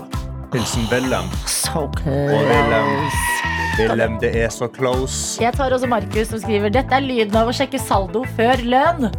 Hilsen 0.54 0.86
Wilhelm. 0.92 1.32
So 1.50 1.88
close. 1.98 3.34
Wilhelm, 3.80 4.20
det 4.22 4.30
er 4.38 4.54
så 4.54 4.68
close. 4.70 5.42
Jeg 5.42 5.58
tar 5.58 5.74
også 5.74 5.90
Markus 5.90 6.30
som 6.30 6.40
skriver 6.44 6.70
dette 6.74 6.94
er 6.94 7.02
lyden 7.04 7.36
av 7.42 7.50
å 7.50 7.56
sjekke 7.58 7.82
saldo 7.82 8.22
før 8.38 8.62
lønn. 8.62 9.10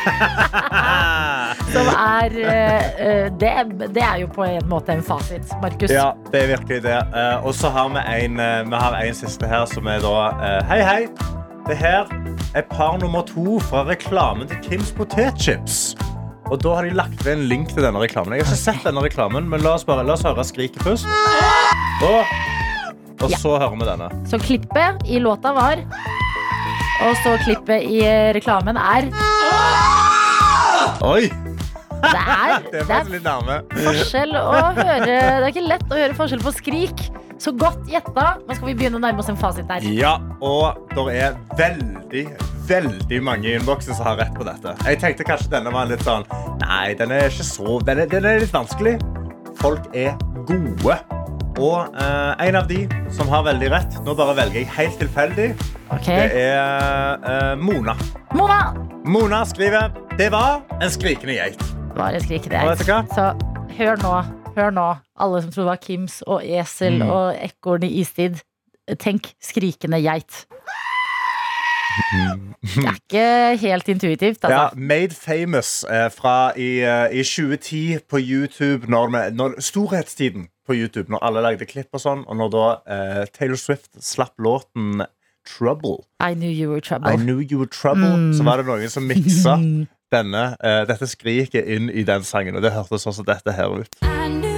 Som 1.70 1.86
er 1.94 2.34
eh, 2.42 2.86
eh, 3.06 3.26
det, 3.40 3.50
det 3.94 4.02
er 4.02 4.20
jo 4.24 4.28
på 4.34 4.44
en 4.46 4.66
måte 4.70 4.94
en 4.96 5.02
fasit, 5.06 5.46
Markus. 5.62 5.90
Ja, 5.92 6.10
det 6.32 6.42
er 6.44 6.48
virkelig 6.56 6.80
det. 6.86 6.96
Eh, 7.14 7.46
og 7.46 7.54
så 7.54 7.70
har 7.74 7.88
vi 7.94 8.02
en, 8.24 8.40
vi 8.70 8.80
har 8.82 8.96
en 9.00 9.14
siste 9.18 9.46
her, 9.50 9.64
som 9.70 9.86
er 9.90 10.02
da 10.04 10.14
Hei, 10.70 10.80
hei. 10.86 11.00
Det 11.68 11.76
her 11.78 12.08
er 12.56 12.64
par 12.70 12.96
nummer 12.98 13.22
to 13.28 13.60
fra 13.68 13.84
reklamen 13.86 14.48
til 14.50 14.58
Kims 14.64 14.90
potetchips. 14.96 15.94
Og 16.50 16.58
da 16.64 16.72
har 16.80 16.88
de 16.88 16.96
lagt 16.98 17.20
ved 17.24 17.36
en 17.36 17.44
link 17.46 17.68
til 17.70 17.84
denne 17.86 18.00
reklamen. 18.02 18.34
Jeg 18.34 18.42
har 18.42 18.50
ikke 18.50 18.58
sett 18.64 18.86
denne 18.88 19.04
reklamen, 19.04 19.46
men 19.52 19.62
la 19.62 19.76
oss, 19.76 19.84
bare, 19.86 20.02
la 20.06 20.16
oss 20.16 20.24
høre 20.26 20.42
skriket 20.48 20.82
først. 20.82 21.06
Og, 22.02 22.24
og 23.20 23.28
Ja. 23.30 23.36
så 23.38 23.54
hører 23.60 23.76
vi 23.76 23.86
denne. 23.86 24.08
Så 24.26 24.40
klippet 24.42 25.04
i 25.06 25.20
låta 25.22 25.52
var 25.54 25.84
Og 27.00 27.16
så 27.22 27.36
klippet 27.44 27.86
i 27.88 28.02
eh, 28.04 28.30
reklamen 28.36 28.76
er 28.76 29.08
Oi! 31.06 31.30
Det 32.00 32.10
er, 32.16 32.60
Det 32.72 32.80
er 32.80 32.82
det 32.82 32.82
faktisk 32.88 32.92
er 32.92 33.14
litt 33.14 33.24
nærme. 33.24 33.56
forskjell 33.76 34.36
å 34.36 34.60
høre 34.76 34.98
Det 35.06 35.16
er 35.20 35.46
ikke 35.48 35.64
lett 35.64 35.88
å 35.92 35.98
høre 36.00 36.16
forskjell 36.16 36.44
på 36.44 36.52
skrik. 36.56 37.02
Så 37.40 37.54
godt 37.56 37.88
gjetta. 37.88 38.26
Men 38.44 38.56
skal 38.58 38.68
vi 38.68 38.74
begynne 38.76 39.00
å 39.00 39.02
nærme 39.04 39.22
oss 39.22 39.30
en 39.32 39.38
fasit 39.40 39.68
der. 39.68 39.84
Ja, 39.96 40.18
og 40.44 40.76
det 40.92 41.06
er 41.22 41.38
veldig, 41.56 42.24
veldig 42.68 43.20
mange 43.24 43.48
i 43.48 43.54
innboksen 43.56 43.96
som 43.96 44.10
har 44.10 44.20
rett 44.20 44.34
på 44.36 44.44
dette. 44.48 44.74
Jeg 44.84 45.00
tenkte 45.00 45.24
kanskje 45.28 45.54
denne 45.56 45.72
var 45.72 45.88
litt 45.88 46.04
sånn 46.04 46.26
Nei, 46.60 46.92
den 47.00 47.14
er 47.16 47.30
ikke 47.30 47.46
så 47.48 47.78
Den 47.86 48.02
er, 48.04 48.10
den 48.12 48.28
er 48.28 48.44
litt 48.44 48.52
vanskelig. 48.52 48.98
Folk 49.60 49.88
er 49.96 50.12
gode. 50.48 51.00
Og 51.60 51.92
eh, 52.00 52.46
en 52.48 52.56
av 52.56 52.68
de 52.70 52.86
som 53.12 53.28
har 53.28 53.42
veldig 53.44 53.68
rett 53.72 53.96
Nå 54.06 54.14
bare 54.16 54.32
velger 54.38 54.62
jeg 54.62 54.70
helt 54.78 54.96
tilfeldig. 55.02 55.48
Okay. 55.92 56.30
Det 56.32 56.44
er 56.46 57.26
eh, 57.32 57.54
Mona. 57.60 57.96
Mona! 58.36 58.60
Mona 59.04 59.42
skriver 59.48 59.90
Det 60.18 60.30
var 60.32 60.62
en 60.80 60.90
skrikende 60.92 61.36
geit. 61.36 61.60
Bare 61.96 62.20
skrik 62.22 62.46
det. 62.48 62.62
Og 62.64 62.72
vet 62.72 62.84
du 62.86 62.92
hva? 62.92 63.00
Så 63.12 63.26
hør 63.76 64.00
nå, 64.00 64.12
hør 64.56 64.72
nå, 64.72 64.86
alle 65.20 65.42
som 65.42 65.52
tror 65.52 65.66
det 65.66 65.70
var 65.72 65.82
Kims 65.84 66.20
og 66.26 66.44
esel 66.46 67.00
Mm. 67.02 67.10
og 67.10 67.36
ekorn 67.44 67.84
i 67.84 67.92
istid. 68.00 68.40
Tenk 68.98 69.32
skrikende 69.42 70.00
geit. 70.02 70.44
Det 72.60 72.84
er 72.86 72.96
ikke 72.96 73.56
helt 73.60 73.88
intuitivt, 73.88 74.38
Ja, 74.44 74.64
altså. 74.64 74.78
Made 74.78 75.14
Famous 75.14 75.84
eh, 75.84 76.08
fra 76.10 76.52
i, 76.56 76.80
eh, 76.80 77.20
i 77.20 77.22
2010 77.24 77.98
på 78.10 78.18
YouTube. 78.20 78.86
Når, 78.88 79.30
når, 79.30 79.60
storhetstiden 79.60 80.48
på 80.70 80.76
YouTube, 80.78 81.10
når 81.10 81.22
alle 81.26 81.42
lagde 81.48 81.66
klipp 81.68 81.90
og 81.98 82.02
sånn. 82.04 82.22
Og 82.30 82.38
når 82.38 82.52
da 82.54 82.66
eh, 82.96 83.22
Taylor 83.34 83.58
Swift 83.60 83.90
slapp 84.02 84.38
låten 84.38 85.02
Trouble, 85.48 86.04
I 86.22 86.34
knew 86.36 86.50
you 86.52 86.68
were 86.70 86.78
I 86.78 86.84
trouble. 86.84 87.16
Knew 87.18 87.40
You 87.40 87.58
Were 87.64 87.70
Trouble, 87.72 88.10
Mm. 88.12 88.34
så 88.38 88.44
var 88.44 88.60
det 88.60 88.66
noen 88.68 88.90
som 88.92 89.06
miksa 89.08 89.56
denne, 90.14 90.42
eh, 90.60 90.82
dette 90.90 91.06
skriket 91.08 91.66
inn 91.70 91.88
i 91.90 92.04
den 92.04 92.22
sangen. 92.28 92.56
Og 92.58 92.62
det 92.62 92.74
hørtes 92.76 93.06
sånn 93.06 93.16
som 93.16 93.24
dette 93.28 93.54
her 93.56 93.72
ut. 93.80 93.96
I 94.04 94.28
knew 94.28 94.49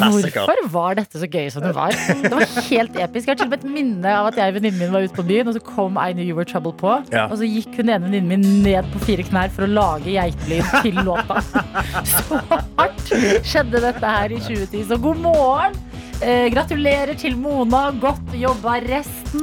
klassiker. 0.00 0.48
Hvorfor 0.48 0.70
var 0.74 0.98
dette 1.00 1.22
så 1.22 1.28
gøy 1.30 1.50
som 1.54 1.64
det 1.64 1.72
var? 1.76 1.94
Det 2.24 2.32
var 2.34 2.46
helt 2.70 2.98
episk. 3.06 3.28
Jeg 3.28 3.32
har 3.34 3.40
til 3.40 3.48
og 3.48 3.52
med 3.52 3.60
et 3.60 3.74
minne 3.76 4.14
av 4.16 4.30
at 4.30 4.40
jeg 4.40 4.52
og 4.52 4.58
venninnen 4.58 4.80
min 4.82 4.94
var 4.94 5.06
ute 5.06 5.16
på 5.16 5.26
byen, 5.30 5.50
og 5.50 5.56
så 5.56 5.62
kom 5.64 6.00
I 6.00 6.10
Knew 6.16 6.26
You 6.32 6.38
Were 6.38 6.48
Trouble 6.48 6.74
på. 6.80 6.96
Ja. 7.14 7.26
Og 7.28 7.38
så 7.40 7.48
gikk 7.48 7.78
hun 7.80 7.92
ene 7.92 8.08
venninnen 8.08 8.30
min 8.32 8.64
ned 8.64 8.88
på 8.94 9.02
fire 9.06 9.26
knær 9.28 9.52
for 9.54 9.68
å 9.68 9.70
lage 9.70 10.16
geitelyd 10.16 10.74
til 10.84 11.00
låta. 11.06 11.40
Så 12.10 12.40
hardt 12.48 13.14
skjedde 13.46 13.84
dette 13.86 14.16
her 14.16 14.32
i 14.34 14.40
2010. 14.42 14.88
Så 14.90 15.00
god 15.00 15.22
morgen! 15.24 15.78
Eh, 16.20 16.50
gratulerer 16.52 17.14
til 17.16 17.36
Mona. 17.36 17.86
Godt 18.00 18.34
jobba, 18.36 18.76
resten. 18.84 19.40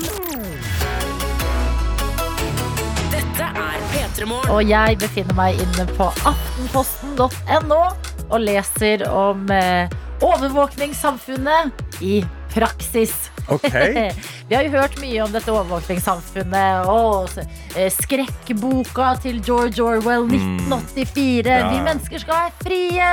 Dette 3.12 3.48
er 3.50 3.80
P3 3.94 4.28
Morgen. 4.30 4.52
Og 4.54 4.62
jeg 4.70 5.00
befinner 5.02 5.38
meg 5.38 5.58
inne 5.64 5.88
på 5.98 6.12
aftenposten.no 6.22 7.82
og 8.28 8.44
leser 8.44 9.08
om 9.10 9.48
eh, 9.54 9.90
overvåkningssamfunnet 10.22 12.02
i 12.02 12.26
praksis. 12.54 13.32
Okay. 13.48 14.12
Vi 14.50 14.56
har 14.56 14.64
jo 14.64 14.74
hørt 14.76 14.98
mye 15.00 15.22
om 15.24 15.32
dette 15.32 15.52
overvåkningssamfunnet 15.52 16.88
og 16.92 17.32
eh, 17.78 17.88
skrekkboka 17.94 19.14
til 19.24 19.40
George 19.44 19.84
Orwell 19.84 20.28
1984. 20.28 21.46
Mm. 21.46 21.52
Ja. 21.52 21.72
Vi 21.72 21.82
mennesker 21.86 22.24
skal 22.24 22.44
være 22.44 22.56
frie! 22.64 23.10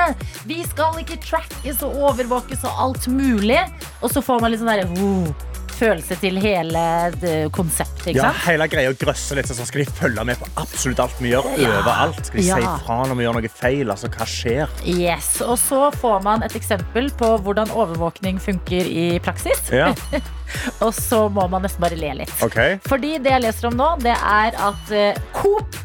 Vi 0.49 0.61
skal 0.67 1.01
ikke 1.03 1.19
trackes 1.23 1.83
og 1.85 1.99
overvåkes 2.09 2.65
og 2.67 2.85
alt 2.87 3.09
mulig. 3.11 3.61
Og 4.01 4.11
så 4.11 4.23
får 4.25 4.43
man 4.43 4.53
litt 4.53 4.63
sånn 4.63 4.73
derre 4.73 4.89
oh, 5.03 5.51
følelse 5.75 6.15
til 6.21 6.37
hele 6.41 6.81
konseptet, 7.55 8.07
ikke 8.11 8.17
Ja, 8.19 8.29
sant? 8.31 8.43
hele 8.47 8.67
greia 8.71 8.93
grøsser 8.97 9.39
litt, 9.39 9.47
så 9.51 9.65
skal 9.67 9.83
de 9.83 9.91
følge 9.99 10.25
med 10.27 10.39
på 10.41 10.47
absolutt 10.61 10.99
alt 11.03 11.21
vi 11.21 11.31
gjør. 11.33 11.49
Ja. 11.59 11.69
Overalt. 11.81 12.21
Skal 12.29 12.39
de 12.41 12.45
si 12.47 12.67
fra 12.85 12.97
når 13.09 13.15
vi 13.19 13.25
gjør 13.27 13.37
noe 13.39 13.51
feil? 13.59 13.91
Altså, 13.93 14.09
hva 14.15 14.27
skjer? 14.29 14.75
Yes, 14.85 15.29
Og 15.45 15.57
så 15.61 15.81
får 15.99 16.23
man 16.25 16.43
et 16.47 16.55
eksempel 16.57 17.09
på 17.19 17.33
hvordan 17.45 17.71
overvåkning 17.75 18.39
funker 18.41 18.87
i 18.89 19.19
praksis. 19.25 19.65
Ja, 19.73 19.93
Og 20.85 20.93
så 20.95 21.25
må 21.33 21.47
man 21.51 21.65
nesten 21.65 21.81
bare 21.83 21.97
le 21.99 22.13
litt. 22.21 22.31
Okay. 22.45 22.77
Fordi 22.87 23.17
det 23.19 23.31
jeg 23.33 23.43
leser 23.47 23.67
om 23.71 23.75
nå, 23.79 23.89
det 24.03 24.13
er 24.15 24.55
at 24.69 24.91
eh, 24.95 25.17
Coop, 25.35 25.75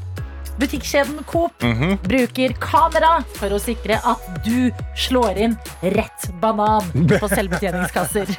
butikkjeden 0.60 1.24
Coop, 1.26 1.52
Mhm. 1.62 1.96
bruker 2.06 2.54
kamera 2.60 3.24
for 3.36 3.50
å 3.50 3.58
sikre 3.60 3.98
at 4.04 4.44
du 4.44 4.70
slår 4.96 5.38
inn 5.38 5.56
rett 5.82 6.28
banan 6.40 6.82
på 7.08 7.28
selvbetjeningskasser. 7.28 8.26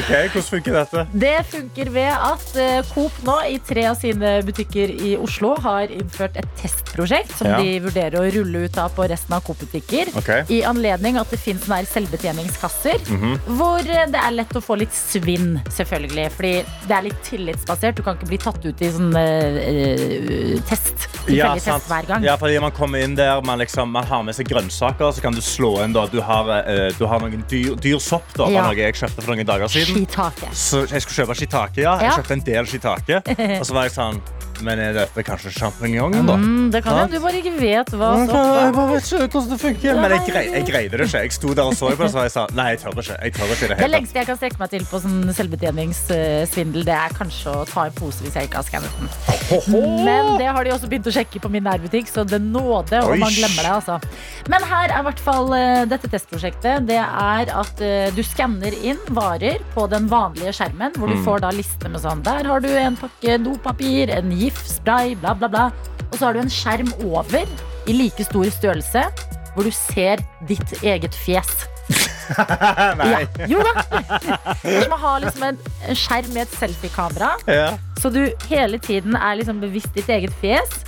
Ok, 0.00 0.10
Hvordan 0.10 0.46
funker 0.46 0.72
dette? 0.76 1.04
Det 1.12 1.34
funker 1.50 1.90
ved 1.94 2.12
at 2.14 2.56
eh, 2.60 2.80
Coop 2.94 3.12
nå 3.26 3.36
i 3.50 3.58
tre 3.66 3.84
av 3.90 3.96
sine 4.00 4.36
butikker 4.46 4.90
i 4.94 5.14
Oslo 5.20 5.54
har 5.64 5.90
innført 5.92 6.36
et 6.40 6.48
testprosjekt 6.60 7.32
som 7.38 7.48
Ja. 7.50 7.58
de 7.60 7.78
vurderer 7.80 8.18
å 8.20 8.30
rulle 8.34 8.64
ut 8.66 8.78
av 8.78 8.94
på 8.96 9.06
resten 9.10 9.34
av 9.36 9.42
Coop-butikker. 9.46 10.12
Okay. 10.20 10.44
I 10.48 10.62
anledning 10.68 11.16
at 11.18 11.30
det 11.30 11.40
her 11.40 11.84
selvbetjeningskasser 11.84 13.00
Mhm. 13.10 13.38
hvor 13.58 13.80
eh, 13.80 14.06
det 14.06 14.20
er 14.20 14.30
lett 14.32 14.54
å 14.54 14.60
få 14.62 14.76
litt 14.78 14.92
svinn, 14.92 15.60
selvfølgelig. 15.68 16.30
Fordi 16.32 16.52
det 16.86 16.96
er 16.96 17.02
litt 17.02 17.22
tillitsbasert. 17.24 17.94
Du 17.96 18.02
kan 18.02 18.16
ikke 18.16 18.28
bli 18.28 18.38
tatt 18.38 18.64
ut 18.64 18.82
i 18.82 18.90
sånn 18.90 19.14
eh, 19.16 20.59
test. 20.68 21.06
Ja, 21.30 21.52
test 21.54 21.86
hver 21.90 22.06
gang. 22.08 22.24
ja, 22.24 22.34
fordi 22.40 22.58
man 22.60 22.72
kommer 22.74 22.98
inn 23.04 23.14
der, 23.18 23.40
man, 23.46 23.58
liksom, 23.60 23.90
man 23.92 24.04
har 24.08 24.22
med 24.26 24.34
seg 24.34 24.48
grønnsaker, 24.50 25.12
så 25.14 25.20
kan 25.22 25.32
du 25.36 25.40
slå 25.44 25.76
inn 25.84 25.92
da, 25.94 26.06
du 26.10 26.20
har, 26.24 26.48
eh, 26.64 26.90
du 26.98 27.04
har 27.06 27.20
noen 27.22 27.44
dyr, 27.50 27.76
dyr 27.76 27.98
sopp 28.02 28.26
da, 28.36 28.48
Ja. 28.50 28.66
noe 28.66 28.74
jeg 28.76 28.94
kjøpte 28.98 29.22
for 29.22 29.34
noen 29.36 29.46
dager 29.46 29.68
siden. 29.70 30.04
Skitake. 30.06 30.50
Så 30.52 30.84
jeg 30.90 31.02
skulle 31.02 31.26
kjøpe 31.26 31.36
shiitake, 31.38 31.82
ja. 31.84 31.96
Jeg 32.00 32.12
kjøpte 32.18 32.32
en 32.38 32.44
del 32.50 32.64
shiitake. 32.66 33.22
Og 33.60 33.66
så 33.68 33.72
var 33.76 33.88
jeg 33.88 33.92
sånn, 33.96 34.20
men 34.60 34.76
er 34.78 34.92
dette 34.92 35.22
kanskje 35.24 35.48
champignon 35.56 36.12
da? 36.26 36.34
Mm, 36.36 36.66
det 36.70 36.82
kan 36.84 36.98
hende 36.98 37.16
du 37.16 37.22
bare 37.24 37.38
ikke 37.40 37.54
vet 37.56 37.92
hva 37.96 38.10
Jeg 38.18 38.26
sopp 38.28 38.36
er. 38.36 38.72
bare 38.76 38.90
vet 38.90 39.06
ikke 39.08 39.28
hvordan 39.32 39.48
det 39.54 39.58
funker. 39.62 39.94
Men 40.02 40.10
jeg, 40.12 40.24
grei, 40.26 40.42
jeg 40.52 40.66
greide 40.68 40.98
det 41.00 41.06
ikke. 41.06 41.22
Jeg 41.24 41.32
sto 41.32 41.54
der 41.56 41.62
og 41.70 41.76
så 41.78 41.88
på 41.96 42.02
det, 42.04 42.10
så 42.12 42.24
jeg 42.26 42.32
sa 42.34 42.42
nei, 42.58 42.66
jeg 42.74 42.80
tør 42.82 43.00
ikke. 43.00 43.16
Jeg 43.24 43.32
tør 43.38 43.54
ikke 43.54 43.68
det 43.70 43.78
Det 43.80 43.88
lengste 43.94 44.20
jeg 44.20 44.28
kan 44.28 44.36
strekke 44.36 44.60
meg 44.60 44.70
til 44.74 44.84
på 44.90 45.00
sånn 45.00 45.32
selvbetjeningssvindel, 45.38 46.84
det 46.84 46.96
er 46.98 47.14
kanskje 47.16 47.54
å 47.54 47.64
ta 47.70 47.86
en 47.88 47.96
pose 47.96 48.20
hvis 48.26 48.36
jeg 48.36 48.50
ikke 48.50 48.60
har 48.60 48.68
skannet 48.68 49.00
den. 49.00 50.04
Men 50.04 50.34
det 50.40 50.49
har 50.56 50.64
de 50.66 50.72
også 50.74 50.88
begynt 50.90 51.06
å 51.10 51.12
sjekke 51.14 51.40
på 51.42 51.50
min 51.52 51.64
nærbutikk, 51.66 52.08
så 52.10 52.24
det 52.28 52.38
nåde 52.42 53.00
om 53.04 53.18
man 53.22 53.32
glemmer 53.34 53.62
det. 53.66 53.72
altså. 53.72 53.96
Men 54.52 54.62
her 54.70 54.90
er 54.94 55.00
i 55.00 55.06
hvert 55.08 55.22
fall 55.24 55.52
eh, 55.56 55.84
dette 55.90 56.10
testprosjektet. 56.12 56.86
Det 56.88 56.98
er 57.00 57.52
at 57.62 57.82
eh, 57.84 58.10
du 58.16 58.22
skanner 58.26 58.74
inn 58.82 59.00
varer 59.16 59.58
på 59.74 59.86
den 59.92 60.08
vanlige 60.10 60.52
skjermen, 60.58 60.94
hvor 60.98 61.08
du 61.10 61.16
Mm. 61.20 61.24
får 61.26 61.40
da 61.42 61.50
listene 61.52 61.90
med 61.92 62.00
sånn 62.00 62.22
Der 62.24 62.46
har 62.48 62.60
du 62.64 62.68
en 62.70 62.96
pakke 62.96 63.38
dopapir, 63.44 64.10
en 64.14 64.30
giftspray, 64.32 65.14
bla, 65.20 65.34
bla, 65.34 65.48
bla. 65.48 65.66
Og 66.10 66.14
så 66.18 66.26
har 66.30 66.34
du 66.34 66.40
en 66.44 66.50
skjerm 66.52 66.92
over 67.04 67.44
i 67.86 67.92
like 67.96 68.24
stor 68.24 68.44
størrelse, 68.50 69.02
hvor 69.54 69.64
du 69.66 69.70
ser 69.74 70.22
ditt 70.48 70.72
eget 70.82 71.14
fjes. 71.14 71.66
Nei. 73.00 73.08
Ja, 73.10 73.46
jo 73.50 73.62
da. 73.66 73.72
Det 74.62 74.74
er 74.76 74.84
som 74.86 74.94
å 74.94 75.00
ha 75.02 75.14
liksom 75.24 75.42
en, 75.48 75.56
en 75.90 75.98
skjerm 75.98 76.28
med 76.34 76.44
et 76.46 76.52
selfiekamera. 76.60 77.32
Ja. 77.50 77.70
Så 78.00 78.10
du 78.12 78.22
hele 78.48 78.80
tiden 78.80 79.16
er 79.16 79.36
liksom 79.40 79.60
bevisst 79.60 79.92
ditt 79.96 80.08
eget 80.08 80.32
fjes. 80.40 80.78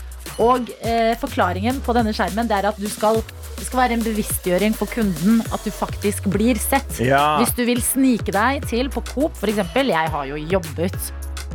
Og 0.41 0.71
eh, 0.81 1.13
forklaringen 1.21 1.83
på 1.85 1.93
denne 1.97 2.15
skjermen 2.17 2.49
det 2.49 2.57
er 2.57 2.71
at 2.71 2.79
du 2.81 2.87
skal, 2.89 3.19
det 3.59 3.67
skal 3.67 3.83
være 3.83 3.99
en 3.99 4.05
bevisstgjøring 4.07 4.77
for 4.77 4.89
kunden 4.89 5.43
at 5.53 5.67
du 5.67 5.73
faktisk 5.75 6.31
blir 6.33 6.57
sett. 6.61 7.03
Ja. 7.05 7.37
Hvis 7.43 7.53
du 7.59 7.67
vil 7.69 7.83
snike 7.85 8.33
deg 8.33 8.65
til 8.71 8.89
på 8.93 9.05
Coop, 9.13 9.37
eksempel. 9.45 9.93
Jeg 9.93 10.13
har 10.15 10.31
jo 10.31 10.41
jobbet 10.55 10.97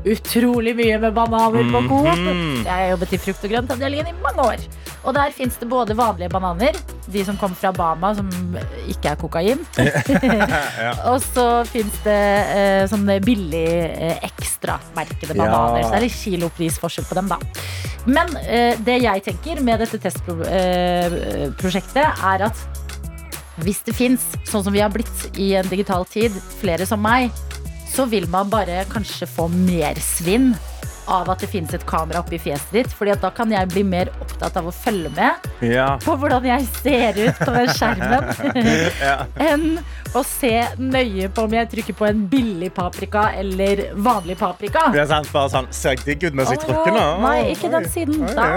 utrolig 0.07 0.75
mye 0.77 0.99
med 1.01 1.15
bananer 1.17 1.65
på 1.73 1.81
Coop. 1.89 2.13
Mhm. 2.13 2.61
Jeg 2.63 2.71
har 2.73 2.91
jobbet 2.93 3.13
i 3.17 3.21
frukt- 3.25 3.43
og 3.47 3.55
grøntavdelingen 3.55 4.13
i 4.13 4.19
mange 4.21 4.45
år. 4.45 4.67
Og 5.07 5.13
der 5.15 5.31
fins 5.31 5.55
det 5.55 5.69
både 5.71 5.95
vanlige 5.95 6.27
bananer, 6.33 6.75
de 7.07 7.21
som 7.23 7.37
kommer 7.39 7.55
fra 7.55 7.69
Bama, 7.71 8.09
som 8.17 8.27
ikke 8.91 9.13
er 9.13 9.19
kokain. 9.21 9.61
Og 11.11 11.21
så 11.23 11.63
fins 11.69 11.95
det 12.03 12.23
eh, 12.51 12.83
sånne 12.91 13.15
billig 13.23 13.87
eh, 13.87 14.17
ekstramerkede 14.27 15.31
bananer. 15.31 15.79
Ja. 15.79 15.85
Så 15.85 15.91
det 15.93 15.99
er 16.01 16.07
litt 16.09 16.19
kiloprisforskjell 16.19 17.07
på 17.07 17.15
dem, 17.21 17.31
da. 17.31 17.37
Men 18.07 18.27
eh, 18.43 18.75
det 18.83 18.97
jeg 19.05 19.23
tenker 19.29 19.55
med 19.63 19.79
dette 19.85 19.97
testprosjektet, 20.03 22.03
er 22.03 22.39
at 22.49 22.57
hvis 23.63 23.79
det 23.87 23.95
fins, 23.97 24.21
sånn 24.45 24.63
som 24.67 24.73
vi 24.75 24.83
har 24.83 24.91
blitt 24.93 25.39
i 25.39 25.55
en 25.57 25.67
digital 25.71 26.03
tid, 26.11 26.35
flere 26.59 26.85
som 26.89 26.99
meg, 27.01 27.31
så 27.87 28.03
vil 28.11 28.27
man 28.29 28.49
bare 28.51 28.83
kanskje 28.91 29.25
få 29.31 29.47
mer 29.49 29.95
svinn 30.03 30.51
av 31.07 31.29
at 31.31 31.39
det 31.43 31.47
finnes 31.51 31.73
et 31.73 31.85
kamera 31.87 32.19
oppi 32.23 32.39
fjeset 32.41 32.71
ditt. 32.75 32.93
Fordi 32.93 33.15
da 33.21 33.29
kan 33.35 33.51
jeg 33.53 33.69
bli 33.71 33.83
mer 33.87 34.11
opptatt 34.21 34.57
av 34.59 34.67
å 34.67 34.73
følge 34.75 35.11
med 35.15 35.47
Ja. 35.73 35.97
på 36.03 36.15
hvordan 36.19 36.45
jeg 36.45 36.67
ser 36.81 37.19
ut 37.27 37.39
på 37.39 37.53
den 37.55 37.71
skjermen, 37.73 38.27
Ja. 39.07 39.17
enn 39.51 39.79
å 40.19 40.23
se 40.25 40.53
nøye 40.81 41.29
på 41.33 41.45
om 41.47 41.55
jeg 41.57 41.69
trykker 41.71 41.97
på 41.97 42.07
en 42.07 42.23
billig 42.31 42.69
paprika 42.75 43.27
eller 43.37 43.83
vanlig 43.93 44.37
paprika. 44.39 44.87
Det 44.93 45.03
er 45.03 45.09
sant, 45.09 45.31
bare 45.33 45.51
sånn, 45.53 45.69
Ser 45.77 45.95
jeg 45.95 46.03
digg 46.05 46.27
ut 46.27 46.37
mens 46.37 46.51
jeg 46.53 46.61
trykker 46.63 46.93
nå? 46.95 47.05
Nei, 47.23 47.37
ikke 47.53 47.69
den 47.73 47.87
siden. 47.91 48.23
Da. 48.37 48.47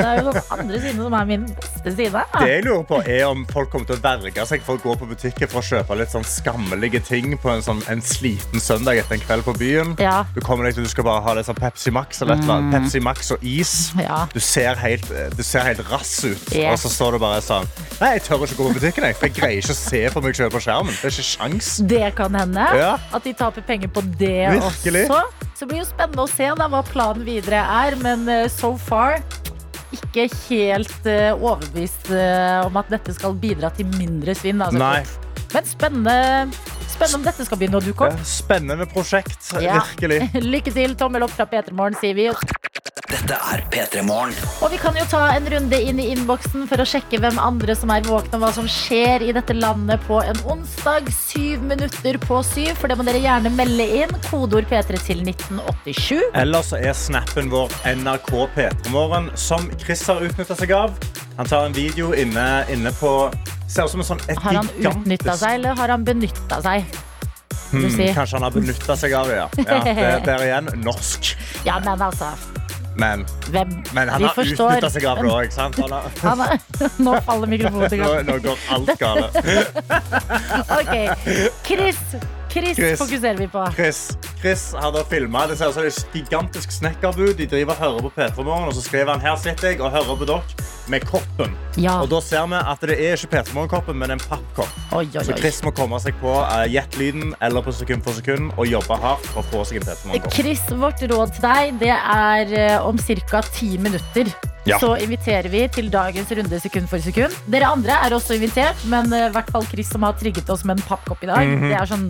Det 0.00 0.06
er 0.06 0.20
jo 0.20 0.32
den 0.32 0.54
andre 0.56 0.80
siden 0.84 1.02
som 1.04 1.16
er 1.18 1.28
min 1.28 1.46
beste 1.50 1.94
side. 1.96 2.24
Det 2.36 2.50
jeg 2.50 2.64
lurer 2.66 2.86
på 2.88 3.00
er 3.04 3.24
om 3.28 3.44
folk 3.50 3.70
kommer 3.72 3.90
til 3.90 3.98
å 3.98 4.02
verge 4.04 4.46
seg 4.48 4.64
for 4.66 4.78
å 4.78 4.84
gå 4.84 4.96
på 5.00 5.08
butikken 5.10 5.50
for 5.50 5.60
å 5.62 5.66
kjøpe 5.66 5.98
litt 6.00 6.12
sånn 6.14 6.26
skammelige 6.26 7.02
ting 7.06 7.36
på 7.40 7.52
en, 7.52 7.64
sånn, 7.64 7.82
en 7.92 8.02
sliten 8.04 8.62
søndag 8.62 9.02
etter 9.02 9.18
en 9.18 9.24
kveld 9.24 9.46
på 9.46 9.56
byen. 9.60 9.94
Ja. 10.02 10.20
Du 10.34 10.40
kommer 10.44 10.68
deg 10.68 10.78
til 10.78 10.86
du 10.86 10.92
skal 10.92 11.06
bare 11.06 11.24
ha 11.26 11.36
litt 11.36 11.48
sånn 11.48 11.58
Pepsi 11.58 11.92
Max 11.94 12.22
eller 12.22 12.38
et 12.38 12.44
eller 12.44 12.58
annet. 12.58 12.76
Pepsi 12.78 13.02
Max 13.04 13.32
og 13.34 13.44
is. 13.46 13.74
Ja. 14.00 14.22
Du 14.32 14.40
ser 14.44 14.78
helt, 14.80 15.06
du 15.36 15.42
ser 15.46 15.66
helt 15.66 15.82
rass 15.90 16.14
ut. 16.24 16.50
Yes. 16.54 16.74
Og 16.74 16.84
så 16.84 16.94
står 16.96 17.16
du 17.16 17.22
bare 17.22 17.42
sånn 17.44 17.68
Nei, 18.00 18.14
jeg 18.16 18.22
tør 18.24 18.46
ikke 18.46 18.56
gå 18.56 18.66
på 18.70 18.76
butikken, 18.78 19.04
jeg, 19.10 19.16
for 19.18 19.28
jeg 19.28 19.36
greier 19.36 19.60
ikke 19.60 19.74
å 19.74 19.76
se 19.76 19.98
på 20.14 20.22
meg 20.24 20.36
selv 20.38 20.54
på 20.54 20.62
skjermen. 20.64 20.94
Det 21.02 21.09
ikke 21.12 21.26
sjans. 21.26 21.76
Det 21.90 22.14
kan 22.18 22.34
hende. 22.38 22.66
Ja. 22.78 22.94
At 23.14 23.26
de 23.26 23.34
taper 23.36 23.64
penger 23.66 23.92
på 23.92 24.04
det 24.20 24.50
Virkelig. 24.56 25.06
også. 25.08 25.46
Så 25.54 25.66
det 25.66 25.70
blir 25.74 25.82
jo 25.82 25.88
spennende 25.90 26.24
å 26.24 26.30
se 26.30 26.48
da, 26.56 26.68
hva 26.72 26.82
planen 26.86 27.26
videre 27.26 27.60
er. 27.60 27.98
Men 28.00 28.28
eh, 28.30 28.46
so 28.52 28.74
far 28.80 29.18
ikke 29.94 30.28
helt 30.48 31.08
eh, 31.10 31.32
overbevist 31.34 32.12
eh, 32.14 32.60
om 32.66 32.78
at 32.80 32.92
dette 32.92 33.14
skal 33.16 33.34
bidra 33.38 33.72
til 33.74 33.90
mindre 33.98 34.36
svinn. 34.38 34.62
Altså. 34.64 34.80
Nei. 34.80 35.29
Men 35.54 35.66
spennende, 35.66 36.16
spennende 36.86 37.18
om 37.18 37.26
dette 37.26 37.46
skal 37.46 37.58
begynne 37.58 37.80
å 37.80 37.84
dukke 37.84 38.06
opp. 38.10 38.24
Spennende 38.28 38.86
prosjekt. 38.90 39.52
Ja. 39.58 39.80
Virkelig. 39.80 40.22
Lykke 40.54 40.74
til. 40.74 40.96
Tommel 41.00 41.26
opp 41.26 41.34
fra 41.34 41.48
P3 41.50 41.74
Morgen, 41.74 41.98
sier 41.98 42.14
vi. 42.18 42.30
Dette 43.10 43.34
er 43.34 43.62
P3 43.72 44.04
Morgen. 44.06 44.36
Og 44.62 44.70
vi 44.70 44.78
kan 44.78 44.94
jo 44.94 45.02
ta 45.10 45.24
en 45.34 45.48
runde 45.50 45.78
inn 45.82 45.98
i 45.98 46.06
innboksen 46.12 46.68
for 46.70 46.82
å 46.82 46.86
sjekke 46.86 47.18
hvem 47.18 47.40
andre 47.42 47.74
som 47.74 47.90
er 47.90 48.06
våkne, 48.06 48.38
og 48.38 48.44
hva 48.44 48.50
som 48.54 48.68
skjer 48.70 49.24
i 49.26 49.32
dette 49.34 49.56
landet 49.58 50.02
på 50.06 50.20
en 50.22 50.38
onsdag. 50.54 51.10
Syv 51.16 51.66
minutter 51.66 52.20
på 52.22 52.38
syv, 52.46 52.76
for 52.78 52.86
det 52.90 53.00
må 53.00 53.06
dere 53.08 53.22
gjerne 53.24 53.50
melde 53.56 53.88
inn. 54.04 54.14
Kodeord 54.28 54.70
P3 54.70 55.02
til 55.02 55.24
1987. 55.26 56.30
Eller 56.38 56.66
så 56.66 56.78
er 56.78 56.94
snappen 56.94 57.50
vår 57.50 57.74
NRK 57.98 58.30
P3morgen, 58.54 59.32
som 59.34 59.66
Chris 59.82 60.06
har 60.06 60.22
utnytta 60.26 60.54
seg 60.62 60.76
av. 60.78 60.94
Han 61.40 61.50
tar 61.50 61.66
en 61.66 61.74
video 61.74 62.14
inne, 62.14 62.46
inne 62.70 62.94
på 63.00 63.14
Ser 63.70 63.86
ut 63.86 63.92
som 63.94 64.02
en 64.02 64.06
sånn 64.08 64.22
et 64.26 64.38
Har 64.42 64.56
han 64.58 64.66
gigantisk- 64.74 65.04
utnytta 65.04 65.36
seg, 65.38 65.54
eller 65.60 65.76
har 65.78 65.88
han 65.94 66.04
benytta 66.04 66.56
seg? 66.64 66.96
Hmm, 67.70 67.84
si? 67.94 68.08
Kanskje 68.16 68.34
han 68.40 68.42
har 68.48 68.50
benytta 68.56 68.96
seg 68.98 69.12
av 69.14 69.28
det, 69.30 69.36
ja. 69.38 69.44
ja 69.62 69.76
det, 69.86 70.24
der 70.26 70.32
er 70.40 70.46
igjen 70.48 70.70
norsk. 70.82 71.36
Ja, 71.64 71.76
men 71.84 72.02
altså 72.02 72.32
Men, 72.98 73.22
men 73.94 74.08
han 74.10 74.24
har 74.26 74.34
utnytta 74.42 74.90
seg 74.90 75.06
av 75.06 75.20
det 75.22 75.30
òg. 75.30 75.54
Har, 75.56 76.10
Han 76.24 76.42
er, 76.48 76.58
nå 76.98 77.14
faller 77.28 77.46
mikrofonen 77.52 77.94
nå, 77.94 78.10
gang. 78.10 78.26
nå 78.26 78.38
går 78.42 78.66
alt 78.74 78.90
galt. 78.98 79.38
Ok, 80.80 80.94
Chris. 81.64 82.02
Chris, 82.50 82.74
Chris. 82.76 82.98
fokuserer 82.98 83.38
vi 83.38 83.46
på. 83.48 83.62
Chris, 83.76 84.18
Chris 84.40 84.72
har 84.74 84.90
da 84.92 85.04
filma 85.06 85.44
det 85.46 85.56
ser 85.60 85.70
ut 85.70 85.74
som 85.78 85.86
et 85.86 86.06
gigantisk 86.18 86.72
snekkerbud. 86.74 87.36
De 87.38 87.46
driver 87.46 87.76
og 87.78 87.84
hører 87.84 88.08
på 88.08 88.12
P3 88.18 88.42
Morgen, 88.44 88.66
og 88.66 88.74
så 88.74 88.82
skriver 88.82 89.12
han 89.14 89.22
her 89.22 89.36
sitter 89.38 89.70
jeg 89.70 89.80
og 89.80 89.94
hører 89.94 90.18
på 90.18 90.26
dere 90.26 90.42
med 90.90 91.06
koppen. 91.08 91.54
Ja. 91.80 91.98
Og 92.02 92.10
da 92.12 92.20
ser 92.24 92.46
vi 92.50 92.58
at 92.60 92.82
det 92.90 92.96
er 92.98 93.16
ikke 93.16 93.30
P3 93.36 93.54
Morgen-koppen, 93.56 93.98
men 94.00 94.16
en 94.16 94.22
pappkopp. 94.22 94.70
Oi, 94.98 95.04
oi, 95.06 95.24
Så. 95.24 95.36
Chris 95.38 95.62
må 95.66 95.72
komme 95.76 96.00
seg 96.02 96.16
på 96.20 96.32
uh, 96.42 96.64
gjett-lyden 96.70 97.34
eller 97.40 97.64
på 97.66 97.74
sekund 97.76 98.02
for 98.06 98.16
sekund 98.18 98.50
og 98.58 98.66
jobbe 98.68 98.98
hardt 99.02 99.26
for 99.32 99.42
å 99.44 99.48
få 99.52 99.64
seg 99.70 99.80
en 99.82 99.90
P3 99.90 100.32
Chris, 100.34 100.62
vårt 100.80 101.02
råd 101.10 101.34
til 101.38 101.46
deg 101.46 101.78
det 101.84 101.94
er 101.96 102.54
uh, 102.80 102.88
om 102.90 102.98
ca. 102.98 103.42
ti 103.54 103.76
minutter 103.78 104.32
Ja. 104.68 104.76
så 104.76 104.90
inviterer 105.00 105.48
vi 105.48 105.62
til 105.72 105.86
dagens 105.90 106.28
runde 106.36 106.58
sekund 106.60 106.88
for 106.90 107.00
sekund. 107.00 107.32
Dere 107.48 107.70
andre 107.72 107.94
er 108.04 108.12
også 108.12 108.36
invitert, 108.36 108.82
men 108.92 109.08
i 109.16 109.22
i 109.30 109.32
hvert 109.32 109.48
fall 109.54 109.64
Chris 109.70 109.88
som 109.88 110.02
har 110.04 110.12
trigget 110.20 110.50
oss 110.52 110.64
med 110.68 110.76
en 110.80 110.84
pappkopp 110.84 111.22
i 111.24 111.30
dag. 111.30 111.52
Det 111.62 111.76
er 111.78 111.88
sånn 111.88 112.08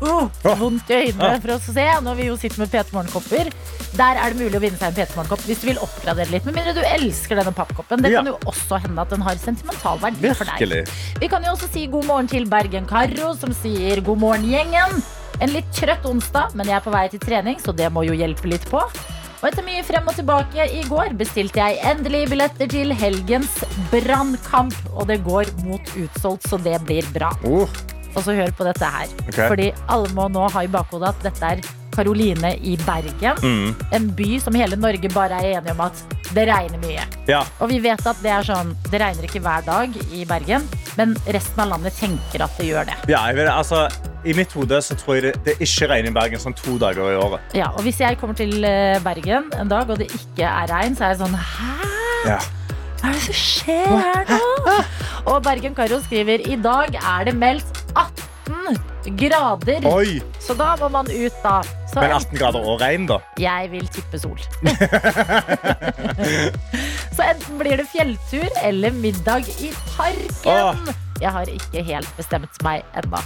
uh, 0.00 0.54
vondt 0.62 0.88
i 0.94 1.00
øynene 1.10 1.34
Ah. 1.34 1.40
for 1.42 1.52
oss 1.58 1.68
å 1.68 1.74
se 1.76 1.84
når 2.06 2.16
vi 2.16 2.26
jo 2.30 2.36
sitter 2.40 2.62
med 2.62 2.70
P3 2.72 2.94
Morgen-kopper. 2.94 3.50
Der 3.98 4.16
er 4.22 4.32
det 4.32 4.38
mulig 4.40 4.56
å 4.56 4.62
vinne 4.62 4.78
seg 4.80 4.92
en 4.92 4.96
P3 4.96 5.18
Morgen-kopp 5.18 5.44
hvis 5.48 5.60
du 5.60 5.66
vil 5.68 5.82
oppgradere 5.82 6.30
litt. 6.32 6.46
Med 6.48 6.56
mindre 6.56 6.72
du 6.78 6.80
elsker 6.86 7.40
denne 7.40 7.52
pappkoppen. 7.56 8.00
Dette. 8.06 8.19
Kan 8.20 8.28
jo 8.28 8.36
også 8.50 8.80
hende 8.84 9.04
at 9.04 9.14
den 9.14 9.24
har 9.24 9.38
sentimental 9.40 10.00
verdi 10.02 10.34
for 10.36 10.48
deg. 10.52 10.92
Vi 11.20 11.30
kan 11.32 11.46
jo 11.46 11.54
også 11.54 11.70
si 11.72 11.86
god 11.90 12.08
morgen 12.10 12.28
til 12.30 12.48
Bergen-Karo, 12.50 13.32
som 13.40 13.54
sier 13.56 14.02
god 14.04 14.20
morgen, 14.20 14.44
gjengen. 14.50 15.00
En 15.40 15.54
litt 15.54 15.68
trøtt 15.72 16.04
onsdag, 16.04 16.52
men 16.58 16.68
jeg 16.68 16.76
er 16.76 16.84
på 16.84 16.92
vei 16.92 17.06
til 17.12 17.22
trening, 17.22 17.56
så 17.62 17.72
det 17.72 17.88
må 17.94 18.04
jo 18.04 18.16
hjelpe 18.16 18.50
litt 18.50 18.66
på. 18.68 18.82
Og 19.40 19.46
etter 19.48 19.64
mye 19.64 19.80
frem 19.88 20.08
og 20.10 20.18
tilbake 20.18 20.66
i 20.76 20.82
går 20.84 21.14
bestilte 21.16 21.62
jeg 21.62 21.80
endelig 21.88 22.26
billetter 22.28 22.68
til 22.68 22.92
helgens 22.92 23.54
brannkamp. 23.88 24.76
Og 24.92 25.08
det 25.08 25.22
går 25.24 25.48
mot 25.64 25.94
utsolgt, 25.96 26.44
så 26.44 26.60
det 26.60 26.76
blir 26.84 27.08
bra. 27.14 27.32
Uh, 27.40 27.64
Og 28.10 28.24
så 28.26 28.34
hør 28.36 28.52
på 28.52 28.66
dette 28.66 28.84
her. 28.84 29.08
Okay. 29.30 29.46
Fordi 29.46 29.68
alle 29.88 30.12
må 30.12 30.28
nå 30.28 30.48
ha 30.52 30.66
i 30.66 30.68
bakhodet 30.68 31.14
at 31.14 31.28
dette 31.30 31.52
er 31.54 31.62
Karoline 31.94 32.54
i 32.62 32.76
Bergen. 32.86 33.38
mm. 33.42 33.74
En 33.96 34.10
by 34.16 34.38
som 34.42 34.54
hele 34.54 34.76
Norge 34.76 35.10
bare 35.12 35.40
er 35.40 35.58
enige 35.58 35.74
om 35.74 35.80
at 35.86 36.04
det 36.34 36.46
regner 36.46 36.78
mye. 36.82 37.04
Ja. 37.26 37.40
Og 37.58 37.72
vi 37.72 37.80
vet 37.82 38.04
at 38.06 38.20
det 38.22 38.30
er 38.30 38.46
sånn, 38.46 38.74
det 38.90 39.00
regner 39.02 39.26
ikke 39.26 39.42
hver 39.42 39.64
dag 39.66 39.96
i 40.14 40.24
Bergen, 40.28 40.68
men 40.98 41.16
resten 41.26 41.64
av 41.64 41.72
landet 41.72 41.96
tenker 41.98 42.44
at 42.46 42.54
det 42.58 42.68
gjør 42.68 42.86
det. 42.90 42.96
ja 43.10 43.24
jeg 43.30 43.40
det, 43.40 43.48
altså, 43.50 43.88
I 44.24 44.34
mitt 44.36 44.52
hode 44.52 44.78
så 44.84 44.94
tror 45.00 45.18
jeg 45.18 45.24
det, 45.26 45.34
det 45.48 45.56
ikke 45.66 45.90
regner 45.90 46.12
i 46.12 46.16
Bergen 46.20 46.42
sånn 46.42 46.56
to 46.58 46.76
dager 46.78 47.10
i 47.10 47.18
året. 47.18 47.56
Ja, 47.56 47.72
og 47.74 47.82
hvis 47.86 48.00
jeg 48.02 48.18
kommer 48.20 48.38
til 48.38 48.62
eh, 48.64 49.00
Bergen 49.02 49.50
en 49.58 49.70
dag, 49.70 49.90
og 49.90 49.98
det 49.98 50.10
ikke 50.14 50.46
er 50.46 50.70
regn, 50.70 50.96
så 50.98 51.08
er 51.08 51.14
jeg 51.14 51.22
sånn, 51.24 51.34
hæ? 51.34 51.74
Ja. 52.28 52.40
Hva 53.00 53.08
er 53.08 53.16
det 53.16 53.24
som 53.24 53.38
skjer 53.40 53.94
her 53.96 54.26
nå? 54.28 54.78
Og 55.30 55.42
Bergen 55.44 55.74
Karo 55.76 56.00
skriver, 56.04 56.44
i 56.44 56.56
dag 56.60 56.96
er 57.00 57.28
det 57.30 57.36
meldt 57.36 57.84
18 57.96 58.76
grader, 59.16 59.86
Oi! 59.88 60.20
så 60.42 60.54
da 60.58 60.74
må 60.80 60.88
man 60.92 61.08
ut 61.10 61.36
da. 61.44 61.60
Så 61.90 62.00
Men 62.00 62.14
18 62.14 62.38
grader 62.38 62.66
og 62.66 62.80
regn, 62.82 63.06
da? 63.10 63.18
jeg 63.40 63.70
vil 63.72 63.86
tippe 63.90 64.18
sol. 64.20 64.38
så 67.16 67.26
enten 67.26 67.60
blir 67.60 67.80
det 67.80 67.86
fjelltur 67.90 68.46
eller 68.62 68.94
middag 68.96 69.48
i 69.58 69.72
parken. 69.96 70.50
Åh. 70.50 70.96
Jeg 71.20 71.34
har 71.34 71.50
ikke 71.52 71.82
helt 71.84 72.16
bestemt 72.16 72.62
meg 72.64 72.84
ennå. 72.96 73.20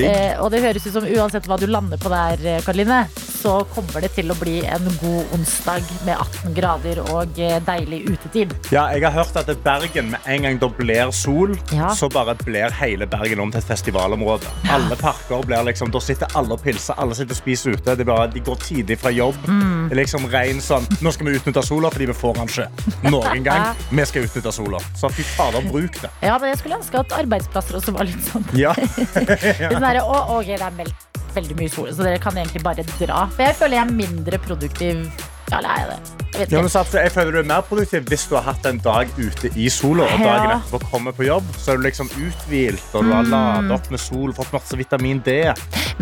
Eh, 0.00 0.40
og 0.40 0.50
det 0.50 0.62
høres 0.64 0.86
ut 0.88 0.94
som 0.96 1.04
uansett 1.06 1.46
hva 1.48 1.58
du 1.60 1.66
lander 1.68 2.00
på 2.00 2.10
der, 2.12 2.40
eh, 2.56 2.62
Karoline, 2.64 3.04
så 3.44 3.58
kommer 3.74 4.00
det 4.00 4.08
til 4.16 4.32
å 4.32 4.36
bli 4.40 4.62
en 4.64 4.86
god 5.02 5.32
onsdag 5.36 5.84
med 6.06 6.16
18 6.16 6.54
grader 6.56 7.00
og 7.04 7.36
eh, 7.42 7.58
deilig 7.66 7.98
utetid. 8.14 8.54
Ja, 8.72 8.86
jeg 8.94 9.04
har 9.04 9.12
hørt 9.18 9.36
at 9.36 9.50
Bergen 9.64 10.08
med 10.14 10.24
en 10.32 10.46
gang 10.46 10.56
det 10.62 10.70
blir 10.78 11.12
sol, 11.12 11.52
Ja. 11.74 11.90
så 11.96 12.08
bare 12.12 12.34
blir 12.40 12.72
hele 12.80 13.06
Bergen 13.10 13.42
om 13.44 13.52
til 13.52 13.60
et 13.60 13.68
festivalområde. 13.68 14.48
Alle 14.72 14.96
parker 14.96 15.44
blir 15.44 15.64
liksom, 15.68 15.92
Da 15.92 16.00
sitter 16.00 16.32
alle 16.38 16.56
og 16.56 16.62
pilser, 16.64 16.96
alle 16.98 17.14
sitter 17.18 17.36
og 17.36 17.40
spiser 17.42 17.76
ute. 17.76 17.94
Det 17.98 18.06
er 18.06 18.08
bare, 18.08 18.30
de 18.32 18.40
går 18.40 18.56
tidlig 18.64 18.98
fra 19.02 19.12
jobb. 19.12 19.36
Mm. 19.48 19.88
Det 19.90 19.96
er 19.98 20.00
liksom 20.00 20.28
ren 20.32 20.60
sånn 20.64 20.86
Nå 21.04 21.12
skal 21.12 21.28
vi 21.28 21.36
utnytte 21.38 21.62
sola 21.66 21.90
fordi 21.92 22.08
vi 22.10 22.16
får 22.16 22.38
den 22.40 22.48
ikke 22.54 23.10
noen 23.12 23.44
gang. 23.48 23.76
Vi 23.90 24.06
skal 24.08 24.28
utnytte 24.28 24.52
sola. 24.56 24.80
Så 24.96 25.10
fy 25.12 25.26
fader, 25.34 25.66
bruk 25.68 26.00
det. 26.00 26.10
Ja, 26.24 26.38
men 26.38 26.54
jeg 26.54 26.62
skulle 26.62 26.80
ønske 26.80 27.04
at 27.04 27.18
arbeidsplasser 27.20 27.80
også 27.80 27.92
var 27.96 28.08
litt 28.08 28.24
sånn. 28.32 28.46
Ja. 28.56 28.72
ja. 29.62 29.68
sånn 29.74 29.84
her, 29.90 30.00
å, 30.04 30.22
okay, 30.38 30.56
det 30.56 30.64
er 30.70 30.78
meldt 30.80 31.10
veldig 31.36 31.56
mye 31.58 31.70
sol, 31.72 31.92
så 31.94 32.06
dere 32.06 32.22
kan 32.22 32.36
egentlig 32.38 32.64
bare 32.64 32.84
dra. 32.98 33.24
For 33.34 33.46
jeg 33.46 33.56
føler 33.60 33.80
jeg 33.80 33.86
er 33.86 33.96
mindre 34.02 34.42
produktiv. 34.42 35.06
Ja, 35.50 35.58
eller 35.58 35.68
er 35.68 35.80
jeg 35.80 35.88
det? 35.90 36.24
Jeg 36.34 36.50
Ja, 36.50 36.60
men 36.64 36.70
jeg 36.72 37.12
føler 37.14 37.30
du 37.30 37.38
er 37.38 37.46
mer 37.46 37.64
produktiv 37.68 38.06
hvis 38.10 38.24
du 38.26 38.34
har 38.34 38.46
hatt 38.48 38.64
en 38.66 38.80
dag 38.82 39.10
ute 39.18 39.50
i 39.54 39.68
sola, 39.70 40.06
og 40.08 40.22
dagen 40.24 40.54
etterpå 40.56 40.80
kommer 40.90 41.14
på 41.14 41.26
jobb. 41.28 41.50
Så 41.60 41.72
er 41.72 41.76
du 41.78 41.84
liksom 41.84 42.08
uthvilt, 42.16 42.86
og 42.94 43.04
du 43.04 43.12
har 43.12 43.28
ladet 43.28 43.74
opp 43.76 43.90
med 43.92 44.02
sol, 44.02 44.32
og 44.32 44.38
fått 44.40 44.54
masse 44.56 44.78
vitamin 44.80 45.20
D. 45.26 45.36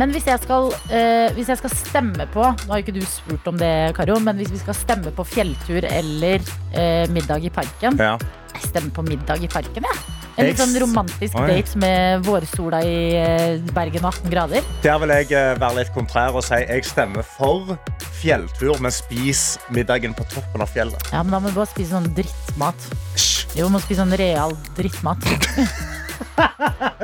Men 0.00 0.14
hvis 0.14 0.28
jeg, 0.30 0.40
skal, 0.40 0.70
eh, 0.88 1.32
hvis 1.36 1.50
jeg 1.52 1.60
skal 1.60 1.72
stemme 1.76 2.24
på 2.32 2.40
Nå 2.40 2.70
har 2.70 2.80
jo 2.80 2.84
ikke 2.86 2.94
du 2.96 3.02
spurt 3.04 3.48
om 3.50 3.58
det, 3.60 3.92
Karo, 3.96 4.16
men 4.24 4.38
hvis 4.40 4.52
vi 4.54 4.60
skal 4.62 4.78
stemme 4.78 5.12
på 5.12 5.26
fjelltur 5.28 5.84
eller 5.84 6.40
eh, 6.72 7.04
middag 7.12 7.44
i 7.44 7.52
parken 7.52 7.98
Ja. 8.00 8.14
Jeg 8.52 8.68
stemmer 8.68 8.92
på 8.96 9.04
middag 9.06 9.44
i 9.44 9.50
parken, 9.50 9.86
jeg. 9.88 10.18
En 10.40 10.48
litt 10.48 10.60
sånn 10.60 10.72
romantisk 10.80 11.36
Oi. 11.36 11.44
date 11.50 11.80
med 11.80 12.24
vårsola 12.24 12.80
i 12.88 12.96
eh, 13.20 13.72
Bergen 13.76 14.06
og 14.06 14.14
18 14.14 14.32
grader. 14.32 14.68
Der 14.84 15.00
vil 15.02 15.12
jeg 15.12 15.28
eh, 15.36 15.52
være 15.60 15.82
litt 15.82 15.92
kontrær 15.92 16.38
og 16.40 16.46
si 16.46 16.60
jeg 16.62 16.86
stemmer 16.88 17.26
for 17.34 17.74
fjelltur, 18.22 18.78
men 18.80 18.94
spis 18.94 19.58
middagen 19.74 20.16
på 20.16 20.24
toppen 20.32 20.64
av 20.64 20.72
fjellet. 20.72 21.12
Ja, 21.12 21.24
men 21.24 21.36
da 21.36 21.42
må 21.42 21.52
du 21.52 21.58
bare 21.60 21.68
spise 21.72 21.92
sånn 21.96 22.08
drittmat. 22.16 22.88
Hysj. 23.16 23.58
Jo, 23.60 23.68
må 23.68 23.82
spise 23.84 24.00
sånn 24.00 24.16
real 24.16 24.56
drittmat. 24.78 25.20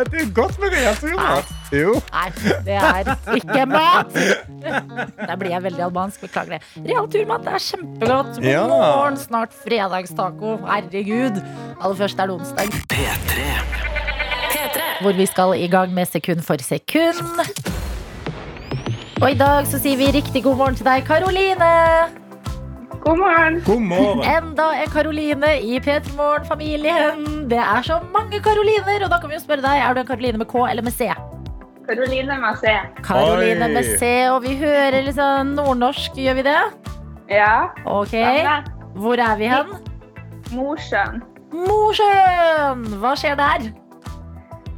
Det 0.08 0.20
er 0.22 0.28
godt 0.34 0.58
med 0.62 0.74
mat. 1.18 1.48
Jo. 1.74 1.94
Nei, 2.14 2.28
det 2.64 2.76
er 2.78 3.10
ikke 3.36 3.64
mat! 3.68 4.12
Der 4.14 5.34
blir 5.40 5.50
jeg 5.52 5.62
veldig 5.66 5.82
albansk. 5.88 6.20
Beklager 6.26 6.56
det. 6.56 6.60
Real 6.86 7.08
turmat 7.12 7.44
det 7.44 7.54
er 7.58 7.64
kjempegodt. 7.66 8.34
God 8.38 8.44
Ja. 8.48 8.62
morgen, 8.68 9.16
snart 9.20 9.52
fredagstaco. 9.64 10.56
Herregud. 10.66 11.42
Aller 11.82 11.96
først 11.98 12.18
er 12.20 12.26
det 12.30 12.38
onsdag, 12.38 12.72
P3. 12.92 13.48
P3. 14.54 14.86
hvor 15.02 15.12
vi 15.18 15.26
skal 15.26 15.54
i 15.58 15.66
gang 15.70 15.92
med 15.94 16.06
sekund 16.10 16.42
for 16.46 16.56
sekund. 16.62 17.42
Og 19.20 19.30
i 19.30 19.34
dag 19.34 19.66
så 19.66 19.80
sier 19.82 19.96
vi 19.98 20.12
riktig 20.14 20.42
god 20.44 20.56
morgen 20.56 20.76
til 20.78 20.86
deg, 20.86 21.04
Karoline. 21.06 21.72
God 23.08 23.18
morgen. 23.18 23.54
God 23.64 23.80
morgen. 23.88 24.20
Enda 24.28 24.64
en 24.82 24.90
Karoline 24.92 25.54
i 25.64 25.78
P3 25.80 26.12
Morgen-familien. 26.16 27.22
Det 27.48 27.56
er 27.56 27.82
så 27.86 27.96
mange 28.12 28.36
Karoliner, 28.44 29.04
og 29.06 29.08
da 29.14 29.16
kan 29.22 29.30
vi 29.30 29.38
jo 29.38 29.40
spørre 29.46 29.64
deg, 29.64 29.80
er 29.80 29.94
du 29.96 30.00
en 30.02 30.08
Karoline 30.10 30.40
med 30.42 30.48
K 30.50 30.66
eller 30.68 30.84
med 30.84 30.92
C? 30.92 31.08
Karoline 31.88 32.36
med 32.42 32.58
C. 32.60 32.74
Karoline 33.06 33.70
med 33.72 33.88
C, 34.02 34.10
og 34.28 34.42
vi 34.44 34.58
hører 34.60 35.08
sånn 35.16 35.54
nordnorsk, 35.56 36.20
gjør 36.20 36.36
vi 36.42 36.44
det? 36.50 36.58
Ja. 37.32 37.70
Ok. 37.88 38.12
Hvor 39.00 39.24
er 39.30 39.40
vi 39.40 39.48
hen? 39.54 39.72
Mosjøen. 40.52 41.22
Mosjøen! 41.56 42.84
Hva 43.00 43.16
skjer 43.16 43.40
der? 43.40 43.70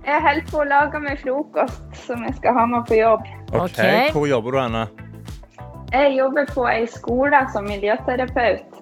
Jeg 0.06 0.22
holder 0.22 0.46
på 0.54 0.62
å 0.62 0.70
lage 0.70 1.02
meg 1.02 1.18
frokost 1.20 1.82
som 2.06 2.22
jeg 2.28 2.38
skal 2.38 2.54
ha 2.62 2.68
med 2.78 2.86
på 2.86 3.02
jobb. 3.02 3.26
Ok, 3.50 3.64
Ok. 3.66 3.82
Hvor 4.14 4.30
jobber 4.30 4.54
du 4.54 4.62
henne? 4.62 4.86
Jeg 5.92 6.16
jobber 6.16 6.46
på 6.54 6.66
ei 6.70 6.84
skole 6.86 7.40
som 7.52 7.66
miljøterapeut. 7.66 8.78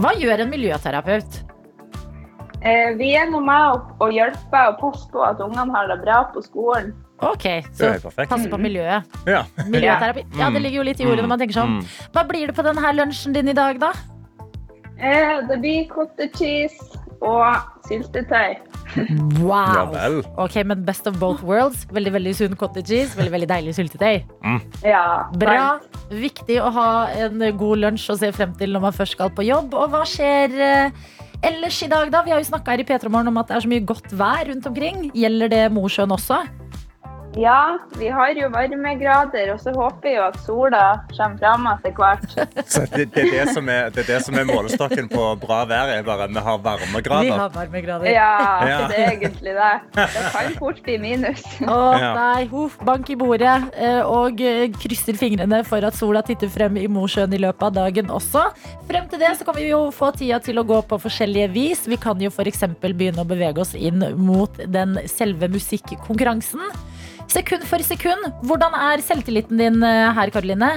Hva 0.00 0.12
gjør 0.16 0.40
en 0.44 0.50
miljøterapeut? 0.52 1.42
Eh, 2.62 2.94
Vi 2.98 3.14
er 3.16 3.26
nå 3.30 3.40
med 3.44 3.76
å- 3.76 3.96
hjelper 4.00 4.10
hjelpe 4.12 4.62
og 4.70 4.78
passer 4.80 5.10
på 5.12 5.22
at 5.26 5.38
ungene 5.40 5.70
har 5.74 5.86
det 5.88 5.98
bra 6.04 6.24
på 6.34 6.42
skolen. 6.42 6.94
Ok, 7.20 7.44
så 7.72 7.94
passe 8.28 8.48
på 8.50 8.58
miljøet. 8.60 9.04
Ja. 9.26 9.44
Miljøterapi. 9.72 10.24
Ja, 10.38 10.50
det 10.50 10.60
ligger 10.62 10.76
jo 10.82 10.82
litt 10.84 11.00
i 11.00 11.06
ordet 11.06 11.22
når 11.24 11.28
man 11.28 11.38
tenker 11.40 11.54
sånn. 11.60 11.78
Mm. 11.80 12.10
Hva 12.12 12.24
blir 12.28 12.46
det 12.50 12.56
på 12.56 12.64
denne 12.66 12.92
lunsjen 12.96 13.32
din 13.32 13.48
i 13.48 13.54
dag, 13.56 13.78
da? 13.80 13.92
Eh, 15.00 15.40
Det 15.48 15.58
blir 15.60 15.88
cottage 15.88 16.32
cheese 16.36 16.98
og 17.24 17.86
syltetøy. 17.88 18.56
ja 18.96 19.42
Wow! 19.42 19.90
vel. 19.92 20.18
Ok, 20.40 20.56
men 20.64 20.84
best 20.86 21.06
of 21.10 21.18
both 21.20 21.42
worlds. 21.44 21.84
Veldig 21.92 22.12
veldig 22.14 22.34
sunn 22.38 22.56
cottage 22.58 22.86
cheese, 22.90 23.16
veldig 23.18 23.32
veldig 23.34 23.48
deilig 23.50 23.74
syltetøy. 23.76 24.22
Ja, 24.86 25.04
Bra. 25.36 25.78
Viktig 26.10 26.60
å 26.62 26.70
ha 26.76 26.88
en 27.26 27.42
god 27.58 27.82
lunsj 27.82 28.08
å 28.14 28.18
se 28.20 28.30
frem 28.36 28.54
til 28.58 28.72
når 28.76 28.84
man 28.88 28.96
først 28.96 29.16
skal 29.18 29.32
på 29.34 29.44
jobb. 29.46 29.74
Og 29.74 29.90
hva 29.92 30.04
skjer 30.06 30.54
eh, 30.54 31.06
ellers 31.46 31.80
i 31.82 31.90
dag, 31.90 32.10
da? 32.14 32.22
Vi 32.26 32.32
har 32.34 32.40
jo 32.42 32.48
snakka 32.50 32.76
her 32.76 32.84
i 32.84 32.86
P3 32.88 33.10
Morgen 33.12 33.32
om 33.32 33.40
at 33.42 33.50
det 33.50 33.58
er 33.58 33.66
så 33.66 33.72
mye 33.74 33.84
godt 33.86 34.14
vær 34.16 34.46
rundt 34.52 34.68
omkring. 34.70 35.08
Gjelder 35.16 35.52
det 35.52 35.64
Mosjøen 35.74 36.14
også? 36.14 36.44
Ja, 37.36 37.76
vi 38.00 38.08
har 38.08 38.30
jo 38.32 38.46
varmegrader, 38.48 39.50
og 39.52 39.58
så 39.60 39.72
håper 39.76 40.08
jeg 40.08 40.16
jo 40.16 40.22
at 40.24 40.36
sola 40.40 40.82
kommer 41.10 41.36
fram 41.42 41.66
etter 41.68 41.92
hvert. 41.92 42.30
Så 42.72 42.80
det, 42.94 43.10
det, 43.12 43.24
er 43.26 43.30
det, 43.34 43.42
som 43.52 43.68
er, 43.68 43.90
det 43.92 44.04
er 44.04 44.08
det 44.08 44.20
som 44.24 44.38
er 44.40 44.46
målestokken 44.48 45.10
på 45.12 45.26
bra 45.42 45.58
vær. 45.68 45.90
er 45.98 46.06
bare 46.06 46.30
Vi 46.32 46.40
har 46.46 46.62
varmegrader. 46.64 47.26
Vi 47.28 47.34
har 47.36 47.52
varmegrader. 47.52 48.08
Ja, 48.08 48.30
Ja. 48.66 48.78
det 48.88 48.96
er 49.02 49.10
egentlig 49.18 49.52
det. 49.58 49.74
Det 49.98 50.24
kan 50.32 50.56
fort 50.56 50.80
bli 50.86 50.96
minus. 51.02 51.44
Å 51.60 51.76
Ja. 52.06 52.14
nei, 52.16 52.46
huff, 52.54 52.78
bank 52.88 53.10
i 53.12 53.18
bordet. 53.20 53.68
eh, 53.76 54.00
Og 54.00 54.40
eh, 54.40 54.70
krysser 54.80 55.20
fingrene 55.20 55.60
for 55.68 55.84
at 55.84 55.94
sola 55.94 56.22
titter 56.24 56.48
frem 56.48 56.80
i 56.80 56.86
Mosjøen 56.88 57.36
i 57.36 57.42
løpet 57.44 57.68
av 57.68 57.76
dagen 57.82 58.08
også. 58.16 58.46
Frem 58.88 59.12
til 59.12 59.20
det 59.20 59.34
så 59.36 59.44
kan 59.44 59.60
vi 59.60 59.68
jo 59.74 59.90
få 59.92 60.08
tida 60.16 60.40
til 60.40 60.56
å 60.56 60.64
gå 60.64 60.80
på 60.88 60.98
forskjellige 61.04 61.52
vis. 61.52 61.84
Vi 61.86 62.00
kan 62.00 62.16
jo 62.18 62.32
f.eks. 62.32 62.64
begynne 62.80 63.20
å 63.20 63.28
bevege 63.28 63.60
oss 63.60 63.74
inn 63.76 64.00
mot 64.16 64.56
den 64.66 64.96
selve 65.06 65.52
musikkonkurransen. 65.52 66.64
Sekund 67.36 67.66
for 67.68 67.82
sekund, 67.84 68.30
hvordan 68.48 68.72
er 68.78 69.02
selvtilliten 69.04 69.58
din 69.60 69.82
eh, 69.84 70.06
her, 70.16 70.30
Karoline? 70.32 70.70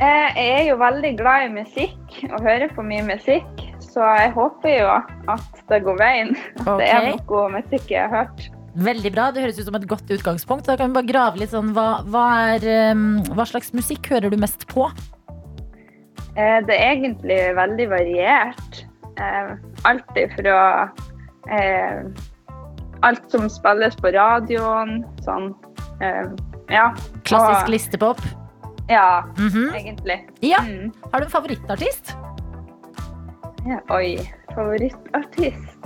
Eh, 0.00 0.28
Jeg 0.38 0.52
er 0.54 0.62
jo 0.70 0.78
veldig 0.80 1.10
glad 1.18 1.44
i 1.44 1.50
musikk 1.58 2.14
og 2.30 2.38
hører 2.46 2.70
på 2.72 2.84
mye 2.86 3.02
musikk, 3.04 3.60
så 3.84 4.06
jeg 4.16 4.32
håper 4.32 4.78
jo 4.78 4.86
at 5.34 5.60
det 5.68 5.82
går 5.84 5.98
veien. 6.00 6.32
At 6.62 6.72
det 6.80 6.88
er 6.88 7.10
noe 7.10 7.44
musikk 7.58 7.92
jeg 7.92 8.06
har 8.08 8.24
hørt. 8.24 8.48
Veldig 8.80 9.12
bra, 9.12 9.28
det 9.34 9.42
høres 9.44 9.58
ut 9.60 9.66
som 9.66 9.76
et 9.76 9.86
godt 9.90 10.08
utgangspunkt. 10.14 10.68
Da 10.70 10.78
kan 10.80 10.92
vi 10.92 10.96
bare 11.00 11.10
grave 11.10 11.42
litt 11.42 11.52
sånn, 11.52 11.74
hva, 11.76 12.00
hva, 12.08 12.24
er, 12.54 12.64
hva 13.34 13.44
slags 13.50 13.74
musikk 13.76 14.08
hører 14.14 14.32
du 14.32 14.38
mest 14.40 14.64
på? 14.72 14.86
Eh, 16.38 16.58
Det 16.64 16.76
er 16.78 16.94
egentlig 16.94 17.40
veldig 17.60 17.90
variert. 17.92 18.84
Alt 19.84 20.16
ifra 20.16 20.60
eh, 21.52 22.06
alt 23.02 23.30
som 23.30 23.48
spilles 23.48 23.96
på 23.96 24.12
radioen, 24.14 25.04
sånn 25.24 25.54
Uh, 26.00 26.32
Ja. 26.70 26.94
Klassisk 27.24 27.66
Og- 27.66 27.68
listepop. 27.68 28.20
Ja, 28.88 29.22
Mhm. 29.36 29.74
egentlig. 29.74 30.24
Ja. 30.40 30.60
Mm. 30.64 30.92
Har 31.12 31.20
du 31.20 31.24
en 31.26 31.30
favorittartist? 31.30 32.14
Ja, 33.66 33.76
oi, 33.94 34.16
favorittartist. 34.54 35.76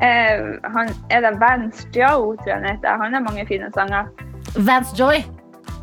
uh, 0.00 0.58
han, 0.72 0.88
er 1.10 1.20
det 1.26 1.32
Vance 1.40 1.86
Joe, 1.92 2.36
tror 2.36 2.46
jeg 2.46 2.54
han 2.54 2.64
heter. 2.76 2.96
Han 3.02 3.12
har 3.14 3.20
mange 3.20 3.46
fine 3.48 3.68
sanger. 3.74 4.06
Vance 4.56 4.94
Joy. 4.96 5.24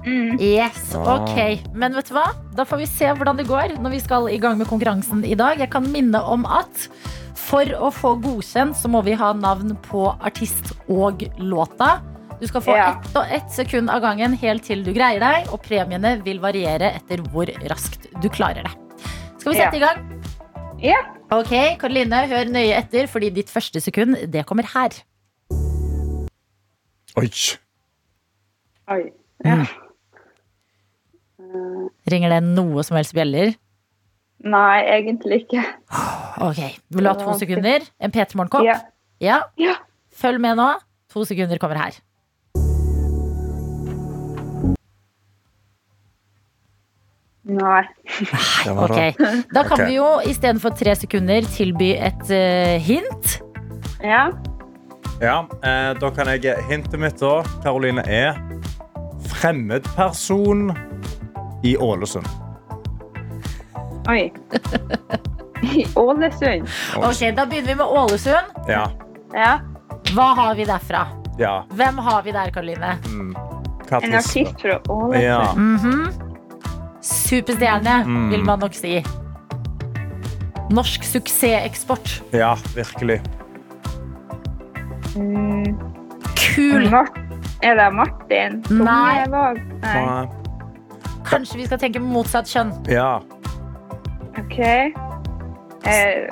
Mm. 0.05 0.39
Yes, 0.39 0.95
ok. 0.95 1.59
Men 1.75 1.93
vet 1.93 2.07
du 2.07 2.13
hva? 2.15 2.29
Da 2.55 2.63
får 2.63 2.77
vi 2.77 2.85
se 2.85 3.05
hvordan 3.11 3.35
det 3.37 3.47
går 3.49 3.75
når 3.81 3.89
vi 3.91 3.99
skal 3.99 4.29
i 4.31 4.37
gang 4.39 4.57
med 4.57 4.67
konkurransen 4.67 5.25
i 5.25 5.35
dag. 5.35 5.57
Jeg 5.59 5.69
kan 5.69 5.83
minne 5.91 6.21
om 6.23 6.45
at 6.45 6.87
for 7.47 7.69
å 7.79 7.89
få 7.95 8.15
godkjent 8.23 8.75
så 8.75 8.89
må 8.91 9.01
vi 9.07 9.15
ha 9.17 9.31
navn 9.37 9.75
på 9.87 10.07
artist 10.27 10.73
og 10.91 11.23
låta. 11.39 11.97
Du 12.41 12.45
skal 12.47 12.61
få 12.61 12.75
Ja. 12.75 12.89
ett 12.91 13.15
og 13.15 13.25
ett 13.33 13.49
sekund 13.51 13.89
av 13.89 14.01
gangen 14.01 14.33
helt 14.37 14.63
til 14.63 14.83
du 14.83 14.91
greier 14.93 15.19
deg, 15.19 15.47
og 15.51 15.63
premiene 15.63 16.21
vil 16.23 16.39
variere 16.39 16.91
etter 16.95 17.17
hvor 17.31 17.45
raskt 17.69 18.05
du 18.21 18.29
klarer 18.29 18.63
det. 18.67 18.73
Skal 19.39 19.53
vi 19.53 19.57
sette 19.59 19.77
Ja. 19.77 19.79
i 19.79 19.79
gang? 19.79 20.23
Ja. 20.79 21.01
Ok, 21.31 21.77
Karoline, 21.79 22.27
hør 22.27 22.45
nøye 22.45 22.75
etter, 22.77 23.07
fordi 23.07 23.29
ditt 23.33 23.47
første 23.49 23.81
sekund, 23.81 24.15
det 24.31 24.45
kommer 24.45 24.63
her. 24.63 24.89
Oi. 27.17 27.29
Oi. 28.89 29.11
Ja. 29.43 29.65
Ringer 32.07 32.29
det 32.29 32.43
noe 32.43 32.83
som 32.83 32.97
helst 32.97 33.13
bjeller? 33.13 33.55
Nei, 34.45 34.81
egentlig 34.93 35.45
ikke. 35.45 35.63
Ok, 36.45 36.59
Vil 36.93 37.03
du 37.03 37.09
ha 37.09 37.15
to 37.17 37.33
sekunder? 37.39 37.85
En 37.99 38.13
P3 38.13 38.37
Morgenkopp? 38.37 38.65
Ja. 38.67 38.79
Ja. 39.21 39.39
Ja. 39.57 39.79
Følg 40.13 40.41
med 40.41 40.59
nå. 40.59 40.73
To 41.13 41.25
sekunder 41.25 41.57
kommer 41.57 41.79
her. 41.81 41.97
Nei. 47.47 47.83
Ok. 48.67 48.99
Da 49.55 49.63
kan 49.63 49.77
okay. 49.79 49.85
vi 49.87 49.95
jo 49.95 50.07
istedenfor 50.27 50.75
tre 50.75 50.93
sekunder 50.99 51.47
tilby 51.55 51.93
et 51.95 52.25
uh, 52.27 52.75
hint. 52.83 53.37
Ja. 54.03 54.27
Ja, 55.17 55.39
eh, 55.65 55.93
da 55.97 56.09
kan 56.13 56.29
jeg 56.29 56.53
Hintet 56.67 56.99
mitt 57.01 57.17
da, 57.17 57.39
Karoline, 57.63 58.03
er 58.05 58.37
fremmedperson 59.31 60.69
i 61.65 61.73
Ålesund. 61.81 62.46
Oi. 64.07 64.33
I 65.61 65.85
Ålesund. 65.95 66.67
Ok, 66.97 67.19
Da 67.35 67.45
begynner 67.45 67.67
vi 67.67 67.75
med 67.75 67.85
Ålesund. 67.85 68.53
Ja. 68.67 68.91
Ja. 69.33 69.59
Hva 70.13 70.27
har 70.37 70.55
vi 70.55 70.65
derfra? 70.65 71.05
Ja. 71.39 71.65
Hvem 71.69 71.97
har 71.97 72.21
vi 72.23 72.31
der, 72.31 72.51
Karoline? 72.51 72.93
Mm. 73.05 73.35
En 73.91 74.13
artist 74.15 74.61
fra 74.61 74.79
Ålesund. 74.89 75.23
Ja. 75.23 75.53
Mhm. 75.55 76.07
Superstjerne, 77.01 78.03
Mm. 78.05 78.29
vil 78.31 78.43
man 78.43 78.59
nok 78.59 78.73
si. 78.73 79.03
Norsk 80.69 81.03
suksesseksport. 81.03 82.21
ja, 82.31 82.55
virkelig. 82.75 83.21
Mm. 85.15 85.77
Kul. 86.35 86.89
Mart 86.91 87.17
er 87.63 87.75
det 87.75 87.87
Martin? 87.93 88.63
Nei. 88.69 89.25
Nei. 89.27 89.53
Nei. 89.81 90.27
Kanskje 91.27 91.57
vi 91.57 91.65
skal 91.65 91.79
tenke 91.81 91.99
motsatt 92.03 92.45
kjønn. 92.51 92.71
Ja. 92.91 93.19
OK. 94.47 94.59
Eh, 94.59 96.27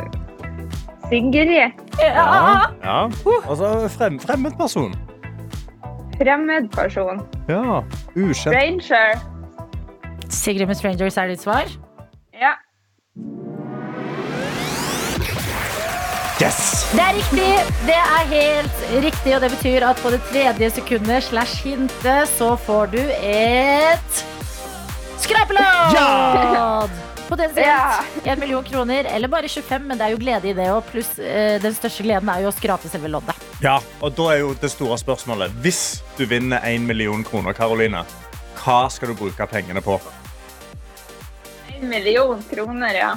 Sigrid. 1.10 1.52
Ja. 2.00 2.72
ja. 2.84 3.10
Altså 3.50 3.88
frem, 3.98 4.20
fremmedperson. 4.20 4.96
Fremmed 6.18 6.70
person. 6.72 7.22
Ja. 7.50 7.82
Ukjent. 8.16 8.56
Ranger. 8.56 9.20
Sigrid 10.30 10.68
med 10.68 10.76
Strangers 10.76 11.18
er 11.18 11.28
ditt 11.28 11.44
svar. 11.44 11.68
Ja. 12.34 12.56
Yes! 16.44 16.92
Det 16.92 17.02
er 17.02 17.14
riktig. 17.16 17.52
Det 17.88 17.96
er 17.96 18.24
helt 18.32 19.04
riktig, 19.06 19.36
og 19.36 19.42
det 19.42 19.52
betyr 19.56 19.88
at 19.88 20.00
på 20.04 20.12
det 20.12 20.22
tredje 20.32 20.70
sekundet 20.70 21.24
slash 21.24 21.64
hintet 21.64 22.32
så 22.36 22.56
får 22.56 22.92
du 22.96 23.02
et 23.24 24.24
skrapelodd! 25.24 25.96
Ja! 25.96 26.88
Potensielt 27.28 27.66
Ja. 27.68 28.04
1 28.24 28.40
million 28.40 28.64
kroner, 28.64 29.04
eller 29.10 29.28
bare 29.28 29.48
25, 29.50 29.82
men 29.88 29.98
det 29.98 30.06
er 30.06 30.10
jo 30.14 30.18
glede 30.22 30.48
i 30.50 30.54
det. 30.54 30.68
òg. 30.70 30.84
pluss 30.92 31.18
eh, 31.20 31.60
den 31.62 31.74
største 31.74 32.04
gleden 32.06 32.30
er 32.30 32.42
jo 32.44 32.52
å 32.52 32.54
skrape 32.54 32.90
selve 32.92 33.10
loddet. 33.10 33.36
Ja, 33.64 33.80
og 34.02 34.14
da 34.16 34.30
er 34.34 34.40
jo 34.44 34.54
det 34.60 34.70
store 34.70 34.98
spørsmålet 35.00 35.52
Hvis 35.64 36.04
du 36.18 36.26
vinner 36.26 36.60
1 36.64 36.82
million 36.86 37.24
kroner, 37.24 37.54
Karoline, 37.54 38.04
hva 38.64 38.90
skal 38.92 39.10
du 39.10 39.16
bruke 39.16 39.48
pengene 39.48 39.82
på? 39.82 40.00
En 41.76 41.90
million 41.90 42.44
kroner, 42.52 42.94
ja. 42.94 43.14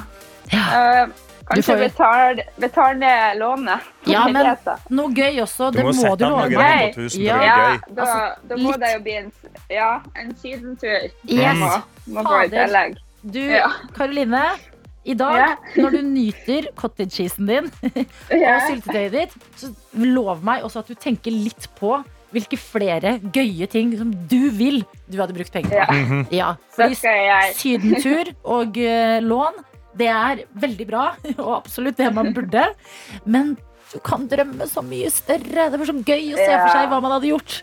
Ja. 0.51 0.63
Uh, 1.05 1.09
kanskje 1.45 1.63
får 1.63 1.77
betale 1.83 2.43
betal, 2.57 3.03
lånet. 3.37 3.79
Ja, 4.09 4.25
men 4.33 4.55
noe 4.89 5.13
gøy 5.13 5.41
også. 5.43 5.69
Du 5.71 5.77
Det 5.77 5.85
må 5.85 5.93
må, 5.93 6.01
sette 6.01 6.17
du 6.17 6.25
av 6.25 6.49
noen 6.49 6.93
tusen. 6.95 7.21
Ja. 7.21 7.37
Det 7.37 7.45
Ja, 7.45 7.77
da, 7.89 8.01
Altså, 8.01 8.47
da 8.49 8.55
må 8.57 8.71
litt- 8.71 8.79
det 8.81 8.93
jo 8.95 8.99
bli 9.05 9.15
en, 9.17 9.31
ja, 9.69 9.91
en 10.15 10.33
sydentur. 10.41 11.11
Yes. 11.29 11.55
Må, 11.61 11.69
må 12.07 12.23
gå 12.25 12.41
i 12.41 12.49
Fader. 12.49 12.65
tillegg. 12.65 12.97
Du, 13.23 13.39
Ja. 13.39 13.69
Karoline. 13.95 14.43
I 15.09 15.13
dag, 15.17 15.55
når 15.79 15.93
du 15.95 16.01
nyter 16.05 16.67
cottage 16.77 17.15
cheesen 17.15 17.47
din 17.47 17.69
og 18.35 18.65
syltetøyet 18.67 19.13
ditt, 19.15 19.35
så 19.57 19.69
lov 19.95 20.43
meg 20.45 20.65
også 20.67 20.83
at 20.83 20.91
du 20.91 20.97
tenker 20.99 21.33
litt 21.33 21.69
på 21.79 21.95
hvilke 22.35 22.59
flere 22.61 23.15
gøye 23.33 23.65
ting 23.71 23.95
som 23.97 24.11
du 24.29 24.51
vil 24.53 24.83
du 25.09 25.17
hadde 25.17 25.33
brukt 25.33 25.55
penger 25.55 25.71
på. 25.71 26.19
Ja. 26.35 26.35
Ja, 26.35 26.49
fordi 26.75 26.99
sydentur 27.57 28.29
og 28.43 28.77
uh, 28.77 29.17
lån, 29.23 29.57
det 29.97 30.11
er 30.13 30.43
veldig 30.61 30.87
bra, 30.91 31.07
og 31.41 31.55
absolutt 31.63 31.97
det 31.97 32.11
man 32.13 32.35
burde. 32.35 32.67
Men 33.25 33.55
du 33.89 33.97
kan 34.05 34.27
drømme 34.29 34.67
så 34.69 34.83
mye 34.85 35.09
større. 35.13 35.69
Det 35.71 35.79
var 35.81 35.89
så 35.89 35.95
gøy 35.97 36.27
å 36.35 36.37
se 36.37 36.49
for 36.51 36.73
seg 36.75 36.91
hva 36.91 36.99
man 37.01 37.15
hadde 37.15 37.31
gjort. 37.31 37.55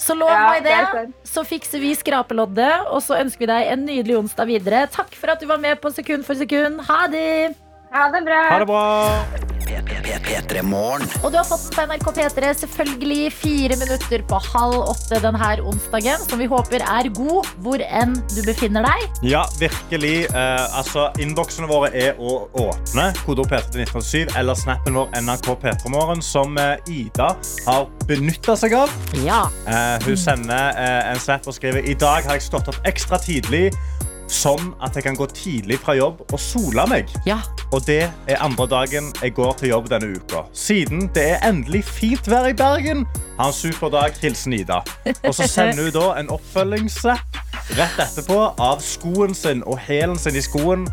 Så 0.00 0.16
lov 0.16 0.32
Ja, 0.32 0.42
meg 0.50 0.66
det 0.66 0.76
det. 0.76 1.04
Så 1.28 1.44
fikser 1.48 1.80
vi 1.80 1.94
skrapeloddet, 1.96 2.86
og 2.92 3.00
så 3.04 3.16
ønsker 3.20 3.46
vi 3.46 3.50
deg 3.52 3.72
en 3.72 3.86
nydelig 3.88 4.18
onsdag 4.20 4.50
videre. 4.52 4.84
Takk 4.92 5.16
for 5.16 5.32
at 5.32 5.40
du 5.40 5.48
var 5.48 5.60
med 5.62 5.80
på 5.80 5.92
Sekund 5.92 6.28
for 6.28 6.36
sekund. 6.36 6.84
Ha 6.88 7.06
det! 7.12 7.56
Ha 7.92 8.10
det 8.12 8.24
bra. 8.28 8.42
Ha 8.52 8.60
det 8.60 8.70
bra! 8.70 9.59
P3 10.24 10.62
Morgen. 10.66 11.06
Og 11.22 11.30
du 11.32 11.38
har 11.38 11.46
fått 11.48 11.68
på 11.74 11.84
NRK 11.86 12.08
P3 12.16 12.52
selvfølgelig 12.62 13.32
fire 13.36 13.78
minutter 13.80 14.24
på 14.28 14.40
halv 14.50 14.90
åtte 14.90 15.20
denne 15.22 15.50
onsdagen, 15.66 16.22
som 16.24 16.40
vi 16.40 16.48
håper 16.50 16.84
er 16.84 17.10
god 17.16 17.48
hvor 17.62 17.82
enn 17.84 18.16
du 18.34 18.40
befinner 18.46 18.86
deg. 18.86 19.20
Ja, 19.26 19.44
virkelig. 19.60 20.26
Eh, 20.30 20.78
altså, 20.78 21.08
Innboksene 21.22 21.68
våre 21.70 21.92
er 21.96 22.18
å 22.18 22.42
åpne. 22.64 23.10
Kodeord 23.24 23.52
P3 23.52 23.62
til 23.70 23.84
1987 23.86 24.36
eller 24.40 24.58
snappen 24.58 24.98
vår 24.98 25.12
NRK 25.20 25.52
P3morgen, 25.64 26.24
som 26.24 26.58
eh, 26.60 26.76
Ida 26.90 27.32
har 27.68 27.88
benytta 28.10 28.56
seg 28.58 28.76
av. 28.80 28.92
Ja. 29.24 29.44
Eh, 29.70 29.96
hun 30.06 30.18
sender 30.18 30.74
eh, 30.74 31.12
en 31.12 31.22
snap 31.22 31.46
og 31.46 31.56
skriver 31.56 31.86
I 31.86 31.96
dag 31.98 32.26
har 32.26 32.38
jeg 32.38 32.48
stått 32.48 32.70
opp 32.72 32.80
ekstra 32.88 33.20
tidlig, 33.22 33.70
sånn 34.30 34.70
at 34.82 34.94
jeg 34.96 35.04
kan 35.08 35.18
gå 35.18 35.26
tidlig 35.34 35.80
fra 35.82 35.96
jobb 35.98 36.22
og 36.28 36.38
sole 36.40 36.84
meg. 36.90 37.10
Ja. 37.26 37.40
Og 37.74 37.82
det 37.86 38.04
er 38.30 38.42
andre 38.42 38.66
dagen 38.70 39.10
jeg 39.22 39.34
går 39.36 39.56
til 39.60 39.72
jobb 39.74 39.90
denne 39.90 40.12
uka. 40.16 40.44
Siden 40.56 41.08
det 41.14 41.26
er 41.34 41.46
endelig 41.48 41.82
fint 41.88 42.30
vær 42.30 42.48
i 42.50 42.54
Bergen. 42.56 43.04
Ha 43.38 43.48
en 43.50 43.56
super 43.56 43.90
dag. 43.92 44.14
Hilsen 44.22 44.54
Ida. 44.56 44.80
Og 45.24 45.34
så 45.34 45.48
sender 45.48 45.88
hun 45.88 45.94
da 45.98 46.06
en 46.20 46.32
oppfølgingssnap 46.34 47.40
rett 47.78 48.02
etterpå 48.02 48.38
av 48.60 48.82
skoen 48.84 49.34
sin 49.36 49.64
og 49.66 49.78
hælen 49.86 50.18
sin 50.18 50.38
i 50.38 50.44
skoen. 50.44 50.88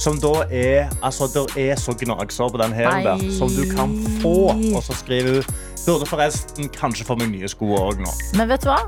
Som 0.00 0.16
da 0.22 0.46
er 0.48 0.88
Altså, 1.04 1.28
det 1.30 1.68
er 1.68 1.76
så 1.76 1.92
gnagsår 1.94 2.48
på 2.54 2.58
den 2.62 2.72
hælen 2.72 3.04
der 3.06 3.26
som 3.36 3.52
du 3.52 3.64
kan 3.76 3.92
få. 4.22 4.52
Og 4.76 4.82
så 4.82 4.96
skriver 4.98 5.40
hun 5.42 5.60
Burde 5.86 6.06
forresten 6.06 6.68
kanskje 6.70 7.04
få 7.08 7.16
meg 7.18 7.32
nye 7.32 7.48
sko 7.50 7.72
òg 7.74 7.98
nå. 8.04 8.12
Men 8.38 8.46
vet 8.52 8.62
du 8.62 8.70
hva? 8.70 8.84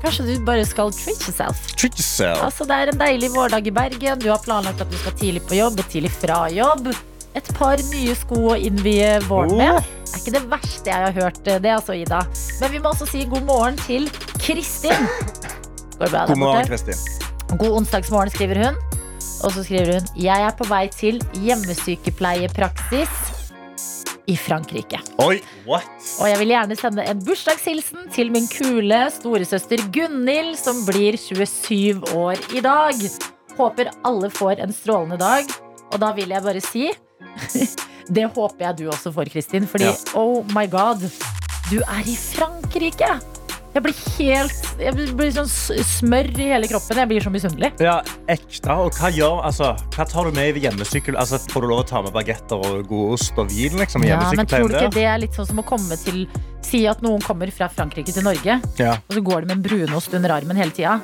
Kanskje 0.00 0.24
du 0.26 0.44
bare 0.44 0.64
skal 0.64 0.92
treat 0.96 1.20
yourself. 1.26 1.60
Treat 1.76 1.98
yourself. 1.98 2.40
Altså, 2.46 2.64
det 2.68 2.76
er 2.76 2.92
en 2.92 3.00
deilig 3.00 3.30
vårdag 3.34 3.66
i 3.68 3.72
Bergen. 3.74 4.20
Du 4.22 4.30
har 4.30 4.40
planlagt 4.44 4.80
at 4.80 4.90
du 4.90 4.96
skal 4.96 5.16
tidlig 5.20 5.42
på 5.48 5.58
jobb 5.58 5.80
og 5.82 5.90
tidlig 5.92 6.12
fra 6.14 6.46
jobb. 6.54 6.88
Et 7.36 7.50
par 7.54 7.78
nye 7.92 8.14
sko 8.18 8.38
å 8.54 8.56
innvie 8.58 9.10
våren 9.28 9.54
med. 9.60 9.76
Oh. 9.76 9.90
Det 10.00 10.16
er 10.16 10.22
ikke 10.22 10.34
det 10.38 10.44
verste 10.50 10.90
jeg 10.90 11.04
har 11.06 11.18
hørt. 11.20 11.42
Det 11.44 11.58
er 11.60 11.76
altså 11.76 11.94
Ida. 11.94 12.22
Men 12.62 12.72
vi 12.72 12.80
må 12.82 12.94
også 12.94 13.06
si 13.10 13.26
god 13.30 13.44
morgen 13.46 13.76
til 13.84 14.08
Kristin. 14.40 15.04
Går 15.98 16.08
det 16.08 16.10
bra 16.14 16.24
der 16.24 16.32
God 16.32 16.42
morgen. 16.46 16.70
Kristin. 16.70 16.98
God 17.50 17.76
onsdagsmorgen, 17.82 18.32
skriver 18.34 18.64
hun. 18.64 18.80
Og 19.44 19.52
så 19.52 19.64
skriver 19.64 19.98
hun 19.98 20.08
Jeg 20.20 20.48
er 20.48 20.56
på 20.56 20.66
vei 20.68 20.86
til 20.92 21.20
hjemmesykepleiepraksis 21.44 23.39
i 24.30 24.36
Frankrike. 24.38 25.00
Oi, 25.24 25.40
what? 25.66 25.88
Og 26.22 26.28
jeg 26.30 26.38
vil 26.42 26.52
gjerne 26.54 26.76
sende 26.78 27.04
en 27.10 27.22
bursdagshilsen 27.26 28.06
til 28.14 28.30
min 28.34 28.46
kule 28.52 29.00
storesøster 29.14 29.82
Gunhild, 29.94 30.54
som 30.60 30.84
blir 30.86 31.18
27 31.18 32.14
år 32.14 32.38
i 32.54 32.62
dag. 32.64 33.02
Håper 33.58 33.90
alle 34.06 34.30
får 34.30 34.62
en 34.62 34.72
strålende 34.74 35.18
dag. 35.20 35.50
Og 35.90 35.98
da 36.02 36.12
vil 36.16 36.30
jeg 36.30 36.44
bare 36.46 36.62
si 36.64 36.88
Det 38.14 38.24
håper 38.34 38.64
jeg 38.64 38.78
du 38.80 38.88
også 38.90 39.12
får, 39.14 39.30
Kristin. 39.34 39.66
Fordi 39.70 39.90
Ja. 39.90 39.94
oh 40.18 40.42
my 40.54 40.66
god, 40.70 41.04
du 41.70 41.78
er 41.82 42.06
i 42.06 42.16
Frankrike! 42.18 43.10
Jeg 43.70 43.82
blir 43.84 43.94
helt 44.18 44.70
Jeg 44.82 44.94
blir 45.14 45.30
sånn 45.34 45.46
smør 45.46 46.28
i 46.42 46.46
hele 46.50 46.66
kroppen. 46.70 46.98
Jeg 46.98 47.08
blir 47.12 47.22
så 47.22 47.30
misunnelig. 47.30 47.70
Ja, 47.78 48.00
ekte. 48.32 48.74
Og 48.74 48.96
hva 48.98 49.10
gjør 49.14 49.44
altså, 49.46 49.68
Hva 49.94 50.06
tar 50.10 50.26
du 50.26 50.34
med 50.34 50.58
i 50.58 50.64
hjemmesykkel? 50.64 51.18
Altså, 51.20 51.38
får 51.52 51.62
du 51.62 51.68
lov 51.70 51.82
å 51.84 51.86
ta 51.86 52.02
med 52.02 52.14
bagetter 52.16 52.58
og 52.58 52.80
god 52.90 53.12
ost 53.18 53.38
og 53.38 53.50
vin? 53.52 53.76
Liksom, 53.78 54.06
Ja, 54.08 54.18
men 54.34 54.46
tror 54.50 54.68
du 54.72 54.74
ikke 54.80 54.90
det 54.98 55.04
er 55.06 55.22
litt 55.22 55.38
sånn 55.38 55.46
som 55.52 55.62
å 55.62 55.66
komme 55.66 55.98
til 56.02 56.24
Si 56.66 56.82
at 56.90 57.00
noen 57.02 57.22
kommer 57.24 57.50
fra 57.54 57.70
Frankrike 57.72 58.12
til 58.14 58.22
Norge, 58.26 58.58
Ja. 58.78 58.92
og 59.08 59.14
så 59.16 59.22
går 59.24 59.40
de 59.46 59.46
med 59.48 59.56
en 59.56 59.62
brunost 59.64 60.12
under 60.14 60.30
armen 60.34 60.58
hele 60.60 60.70
tida. 60.76 60.98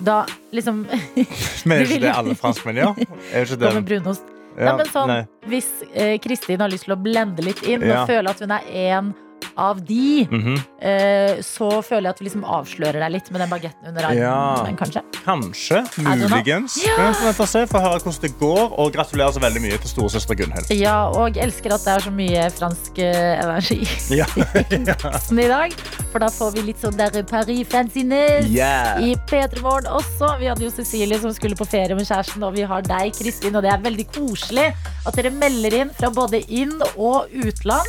Da 0.00 0.20
liksom 0.54 0.84
Men 1.66 1.80
er 1.80 1.84
det 1.84 1.88
ikke 1.90 2.04
det 2.04 2.12
alle 2.14 2.36
franskmenn 2.38 2.78
gjør? 2.78 3.00
Er 3.34 3.42
ikke 3.48 3.58
Gå 3.64 3.72
med 3.74 3.80
det 3.80 3.86
brunost. 3.90 4.28
Ja, 4.60 4.70
Nei, 4.70 4.76
men 4.82 4.88
sånn, 4.92 5.08
nei. 5.10 5.24
hvis 5.50 5.68
eh, 5.94 6.14
Kristin 6.22 6.60
har 6.60 6.68
lyst 6.72 6.84
til 6.86 6.94
å 6.94 7.00
blende 7.00 7.42
litt 7.46 7.60
inn 7.64 7.82
Ja. 7.86 8.02
og 8.02 8.08
føle 8.10 8.30
at 8.32 8.40
hun 8.44 8.50
er 8.54 8.64
en 8.92 9.12
av 9.56 9.80
de, 9.86 10.26
Mhm. 10.30 10.56
eh, 10.80 11.40
så 11.42 11.82
føler 11.82 12.02
jeg 12.08 12.14
at 12.14 12.18
vi 12.20 12.24
liksom 12.28 12.44
avslører 12.44 13.00
deg 13.00 13.10
litt 13.12 13.30
med 13.30 13.40
den 13.40 13.50
bagetten 13.50 13.88
under 13.88 14.02
armen. 14.02 14.18
Ja. 14.18 14.66
Kanskje. 14.76 15.02
Kanskje. 15.24 15.80
Muligens. 15.98 16.76
Ja. 16.86 17.10
Vi 17.12 17.32
får 17.36 17.46
se. 17.48 17.66
Få 17.66 17.80
høre 17.80 18.00
hvordan 18.00 18.20
det 18.22 18.38
går. 18.38 18.78
Og 18.78 18.92
gratulerer 18.92 19.32
så 19.32 19.40
veldig 19.40 19.60
mye 19.62 19.78
til 19.78 19.90
storesøster 19.90 20.34
Gunhild. 20.36 20.70
Ja, 20.78 21.08
og 21.10 21.36
elsker 21.36 21.74
at 21.74 21.84
det 21.84 21.94
er 21.96 22.00
så 22.00 22.12
mye 22.14 22.50
fransk 22.50 22.98
eh, 22.98 23.40
energi 23.42 23.86
Ja. 24.20 24.26
i 24.70 25.48
dag. 25.48 25.72
For 26.12 26.18
da 26.18 26.28
får 26.28 26.54
vi 26.56 26.62
litt 26.62 26.80
sånn 26.82 26.96
der 26.96 27.22
Paris 27.22 27.66
fanciness 27.68 28.48
Yeah. 28.50 28.98
i 29.02 29.14
P3 29.28 29.60
Morgen 29.62 29.86
også. 29.86 30.38
Vi 30.40 30.46
hadde 30.46 30.64
jo 30.64 30.70
Cecilie 30.70 31.18
som 31.20 31.32
skulle 31.32 31.54
på 31.56 31.66
ferie 31.66 31.94
med 31.94 32.06
kjæresten, 32.06 32.42
og 32.42 32.54
vi 32.54 32.62
har 32.62 32.82
deg, 32.82 33.12
Kristin. 33.14 33.54
Og 33.56 33.62
det 33.62 33.72
er 33.72 33.78
veldig 33.84 34.06
koselig 34.12 34.72
at 35.06 35.14
dere 35.16 35.30
melder 35.30 35.74
inn 35.82 35.90
fra 35.90 36.10
både 36.10 36.40
inn- 36.48 36.82
og 36.96 37.28
utland. 37.32 37.86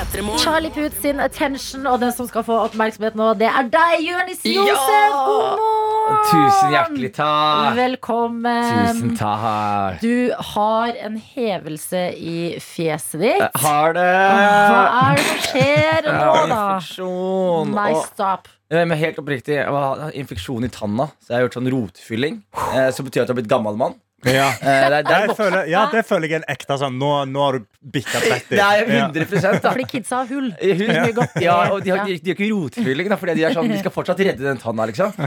Charlie 0.00 0.70
Puth 0.70 0.96
sin 1.02 1.20
attention, 1.20 1.84
og 1.86 2.00
den 2.00 2.12
som 2.16 2.24
skal 2.28 2.44
få 2.46 2.54
oppmerksomhet 2.64 3.16
nå, 3.18 3.34
det 3.36 3.50
er 3.50 3.66
deg, 3.68 3.98
Jonis 4.06 4.40
Josef. 4.48 5.12
God 5.12 5.58
morgen! 5.60 6.22
Tusen 6.30 6.72
hjertelig 6.72 7.10
takk. 7.18 7.76
Velkommen. 7.76 8.70
Tusen 8.88 9.12
takk. 9.20 10.00
Du 10.00 10.32
har 10.54 10.96
en 11.04 11.18
hevelse 11.20 12.00
i 12.16 12.38
fjeset 12.64 13.20
ditt. 13.26 13.44
Har 13.60 13.92
det. 13.98 14.08
Hva 14.08 14.80
er 15.02 15.20
det 15.20 15.26
som 15.28 15.44
skjer 15.50 16.08
nå, 16.08 16.16
da? 16.16 16.40
infeksjon. 16.48 17.74
Nei, 17.76 17.90
og- 17.92 18.04
stopp. 18.08 18.48
Men 18.70 18.96
helt 18.96 19.16
oppriktig, 19.18 19.56
jeg 19.58 19.66
har 19.66 20.12
infeksjon 20.14 20.64
i 20.64 20.68
tanna, 20.72 21.10
så 21.20 21.34
jeg 21.34 21.36
har 21.36 21.48
gjort 21.48 21.60
sånn 21.60 21.72
rotfylling. 21.76 22.42
Eh, 22.72 22.88
som 22.94 23.04
betyr 23.04 23.24
at 23.24 23.28
jeg 23.28 23.34
har 23.34 23.42
blitt 23.42 23.52
gammel 23.52 23.76
mann. 23.76 24.00
Ja. 24.26 24.48
Eh, 24.52 24.62
det, 24.62 24.98
er- 25.00 25.02
det, 25.06 25.14
er 25.16 25.26
Jeg 25.26 25.36
føler, 25.36 25.68
ja, 25.70 25.82
det 25.92 26.02
føler 26.06 26.28
jeg 26.28 26.36
er 26.36 26.42
en 26.42 26.48
ekte 26.52 26.76
sånn. 26.80 26.96
Nå, 27.00 27.10
nå 27.30 27.44
har 27.44 27.58
du 27.58 27.66
bikka 27.80 28.20
30. 28.20 28.50
det 28.50 28.58
er 28.60 28.90
Ja. 28.90 29.06
100 29.08 29.60
da. 29.62 29.70
Fordi 29.72 29.86
kidsa 29.88 30.18
har 30.20 30.26
hull. 30.28 30.50
Hull 30.60 30.90
mye 30.90 31.14
godt. 31.16 31.38
Ja, 31.40 31.54
og 31.72 31.84
de 31.84 31.94
har, 31.94 32.04
de, 32.04 32.18
de 32.20 32.32
har 32.32 32.36
ikke 32.36 32.50
rotfylling, 32.52 33.08
da, 33.08 33.16
fordi 33.20 33.36
de, 33.38 33.44
er 33.48 33.56
sånn, 33.56 33.70
de 33.72 33.78
skal 33.80 33.94
fortsatt 33.94 34.20
redde 34.20 34.44
den 34.44 34.60
tanna. 34.60 34.88
Liksom. 34.90 35.14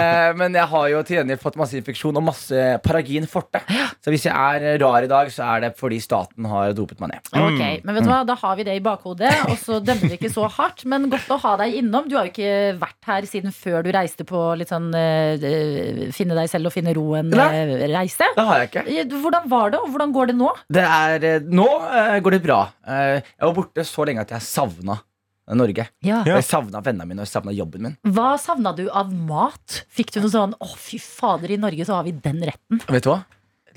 Eh, 0.00 0.30
men 0.38 0.54
jeg 0.54 0.68
har 0.70 0.84
jo 0.92 0.98
til 1.06 1.16
gjengjeld 1.16 1.40
fått 1.42 1.56
masse 1.58 1.74
infeksjon 1.78 2.16
og 2.18 2.22
masse 2.24 2.60
paragin 2.84 3.26
forte. 3.28 3.60
Så 4.00 4.12
hvis 4.12 4.26
jeg 4.28 4.32
er 4.32 4.78
rar 4.80 5.04
i 5.04 5.08
dag, 5.10 5.30
så 5.32 5.44
er 5.56 5.64
det 5.64 5.70
fordi 5.78 5.98
staten 6.02 6.46
har 6.48 6.72
dopet 6.76 7.00
meg 7.02 7.14
ned. 7.14 7.30
Okay, 7.34 7.80
men 7.84 7.96
vet 7.96 8.06
du 8.06 8.10
hva, 8.10 8.20
Da 8.28 8.36
har 8.38 8.56
vi 8.58 8.66
det 8.68 8.76
i 8.78 8.82
bakhodet, 8.84 9.32
og 9.48 9.56
så 9.60 9.80
dømmer 9.82 10.12
vi 10.12 10.18
ikke 10.18 10.30
så 10.32 10.46
hardt. 10.52 10.84
Men 10.90 11.08
godt 11.12 11.30
å 11.34 11.38
ha 11.42 11.56
deg 11.62 11.74
innom. 11.80 12.08
Du 12.10 12.16
har 12.18 12.28
jo 12.28 12.32
ikke 12.32 12.78
vært 12.80 13.10
her 13.10 13.26
siden 13.30 13.54
før 13.56 13.82
du 13.86 13.90
reiste 13.96 14.26
på 14.28 14.42
litt 14.60 14.70
sånn 14.72 14.90
uh, 14.94 16.10
finne 16.16 16.38
deg 16.38 16.50
selv 16.52 16.70
og 16.70 16.74
finne 16.76 16.94
roen-reise. 16.96 18.19
Det 18.36 18.46
har 18.48 18.62
jeg 18.62 18.70
ikke. 18.70 18.84
Hvordan 19.22 19.46
var 19.50 19.72
det, 19.74 19.80
og 19.80 19.92
hvordan 19.94 20.14
går 20.16 20.32
det 20.32 20.36
nå? 20.38 20.50
Det 20.72 20.84
er, 20.86 21.28
eh, 21.28 21.46
nå 21.46 21.66
uh, 21.66 22.16
går 22.22 22.36
det 22.36 22.42
bra. 22.44 22.60
Uh, 22.86 23.18
jeg 23.20 23.46
var 23.46 23.54
borte 23.56 23.86
så 23.88 24.06
lenge 24.08 24.26
at 24.26 24.34
jeg 24.36 24.46
savna 24.46 25.00
Norge. 25.50 25.88
Ja. 26.06 26.20
Ja. 26.22 26.36
Jeg 26.38 26.46
savna 26.46 26.82
vennene 26.84 27.08
mine 27.08 27.24
og 27.24 27.26
jeg 27.26 27.32
savna 27.32 27.54
jobben 27.54 27.88
min. 27.88 27.98
Hva 28.14 28.36
savna 28.38 28.70
du 28.76 28.84
av 28.86 29.10
mat? 29.10 29.80
Fikk 29.90 30.12
du 30.14 30.20
noe 30.22 30.30
sånn 30.30 30.54
'Å, 30.54 30.68
fy 30.78 31.00
fader, 31.02 31.50
i 31.50 31.58
Norge 31.58 31.86
så 31.88 31.98
har 31.98 32.06
vi 32.06 32.12
den 32.14 32.42
retten'? 32.46 32.82
Vet 32.86 33.06
du 33.06 33.10
hva? 33.10 33.24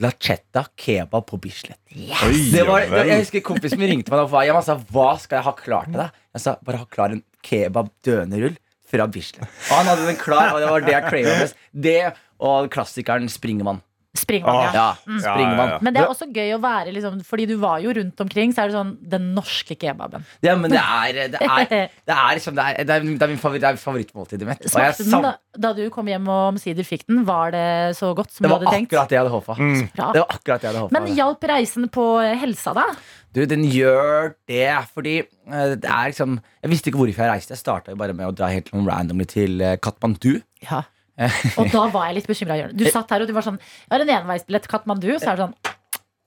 Lachetta 0.02 0.66
kebab 0.78 1.26
på 1.30 1.38
Bislett. 1.42 1.80
Oi, 1.94 2.50
Det 2.52 2.64
var, 2.66 2.82
det, 2.90 3.06
jeg 3.08 3.20
husker 3.26 3.44
Kompisen 3.46 3.80
min 3.82 3.92
ringte 3.92 4.14
meg 4.14 4.24
og 4.26 4.32
var 4.32 4.62
sa 4.66 4.76
hva 4.76 5.14
skal 5.22 5.38
jeg 5.38 5.46
ha 5.46 5.54
klar 5.54 5.86
til 5.86 6.00
deg. 6.02 6.20
Jeg 6.34 6.42
sa 6.42 6.56
bare 6.66 6.82
ha 6.82 6.86
klar 6.90 7.14
en 7.14 7.24
kebab 7.46 7.92
dønerull 8.06 8.58
fra 8.90 9.08
Bislett. 9.08 9.46
Og 9.70 9.76
han 9.78 9.92
hadde 9.92 10.08
den 10.10 10.18
klar, 10.18 10.54
og 10.54 10.62
det 10.62 10.70
var 10.70 10.86
det 10.86 10.96
jeg 10.96 11.10
crava 11.10 11.38
mest. 11.42 11.58
Det 11.74 12.00
og 12.44 12.70
klassikeren 12.74 13.30
Springemann. 13.30 13.82
Springvann, 14.14 14.68
ja. 14.68 14.72
Ja, 14.74 14.90
mm. 15.10 15.20
springvann. 15.24 15.58
ja, 15.58 15.74
ja. 15.74 15.78
Men 15.82 15.96
det 15.96 16.02
er 16.04 16.12
også 16.12 16.28
gøy 16.30 16.52
å 16.54 16.60
være 16.62 16.92
liksom, 16.94 17.16
Fordi 17.26 17.48
du 17.50 17.56
var 17.58 17.80
jo 17.82 17.96
rundt 17.98 18.20
omkring, 18.22 18.52
så 18.54 18.62
er 18.62 18.70
det 18.70 18.76
sånn 18.76 18.92
den 19.10 19.32
norske 19.34 19.74
kebaben. 19.80 20.22
Ja, 20.46 20.54
men 20.60 20.70
det 20.70 20.82
er 20.82 21.32
Det 21.34 21.42
er, 21.42 21.66
det 22.10 22.14
er, 22.14 22.28
liksom, 22.38 22.54
det 22.60 22.68
er, 22.68 22.86
det 22.86 22.94
er, 22.94 23.08
det 23.10 23.26
er 23.26 23.32
min 23.32 23.42
favoritt, 23.42 23.66
det 23.66 23.82
favorittmåltidet 23.82 24.50
mitt. 24.52 24.70
Smakte 24.70 25.08
den 25.08 25.26
da, 25.26 25.34
da 25.66 25.74
du 25.74 25.82
kom 25.94 26.12
hjem 26.14 26.30
og 26.30 26.52
omsider 26.52 26.86
fikk 26.86 27.08
den? 27.10 27.24
Var 27.26 27.56
det 27.58 27.66
så 27.98 28.14
godt 28.14 28.36
som 28.36 28.46
du 28.46 28.54
hadde 28.54 28.70
tenkt? 28.70 28.94
Det 28.94 29.00
var 29.00 29.08
akkurat 29.08 29.10
det 29.10 29.18
jeg 29.18 29.24
hadde 29.24 29.34
håpa. 29.34 29.58
Mm. 29.58 29.84
Det 29.98 30.22
var 30.22 30.38
akkurat 30.38 30.62
det 30.62 30.70
jeg 30.70 30.74
hadde 30.76 30.86
håpet. 30.86 30.98
Men 31.00 31.20
hjalp 31.24 31.52
reisen 31.56 31.92
på 31.98 32.08
helsa, 32.46 32.78
da? 32.78 32.88
Du, 33.34 33.42
den 33.50 33.66
gjør 33.66 34.36
det, 34.46 34.70
fordi 34.94 35.20
eh, 35.26 35.74
det 35.74 35.90
er 35.90 36.12
liksom 36.12 36.38
Jeg 36.62 36.70
visste 36.70 36.92
ikke 36.92 37.02
hvorfor 37.02 37.26
jeg 37.26 37.34
reiste. 37.34 37.56
Jeg 37.58 37.66
starta 37.66 37.96
jo 37.96 37.98
bare 37.98 38.14
med 38.14 38.30
å 38.30 38.36
dra 38.38 38.54
helt 38.54 38.70
randomly 38.78 39.26
til 39.26 39.58
eh, 39.58 39.80
Katmandu. 39.82 40.36
Ja. 40.62 40.86
Og 41.62 41.70
da 41.70 41.86
var 41.94 42.10
jeg 42.10 42.20
litt 42.22 42.30
bekymra. 42.30 42.72
Du 42.74 42.84
satt 42.90 43.12
her 43.14 43.22
og 43.22 43.30
du 43.30 43.36
var 43.36 43.46
sånn 43.46 43.60
Jeg 43.62 43.92
har 43.94 44.04
en 44.06 44.12
enveisbillett 44.18 44.68
Katmandu. 44.72 45.12
Så 45.22 45.30
er 45.30 45.38
det 45.38 45.48
sånn 45.48 45.58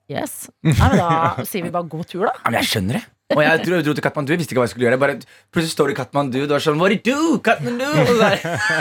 Yes. 0.06 0.46
Nei, 0.62 0.74
men 0.78 1.00
da 1.00 1.42
sier 1.42 1.64
vi 1.64 1.72
bare 1.74 1.88
god 1.90 2.06
tur, 2.06 2.28
da. 2.28 2.32
Ja, 2.38 2.50
men 2.52 2.60
jeg 2.60 2.68
skjønner 2.70 3.00
det. 3.00 3.06
Og 3.34 3.40
jeg 3.42 3.62
dro, 3.64 3.78
dro 3.82 3.94
til 3.98 4.04
Katmandu, 4.04 4.30
jeg 4.30 4.38
visste 4.38 4.54
ikke 4.54 4.60
hva 4.60 4.66
jeg 4.68 4.72
skulle 4.76 4.86
gjøre. 4.86 4.98
Bare, 5.02 5.16
plutselig 5.50 5.72
står 5.72 5.88
det 5.90 5.94
i 5.96 5.98
Katmandu, 5.98 6.36
du 6.46 6.52
er 6.54 6.62
sånn 6.62 6.78
What 6.78 6.92
do 6.94 7.10
you 7.10 7.32
do? 7.32 7.40
Katmandu? 7.42 7.86
Og 7.90 8.12
så, 8.12 8.28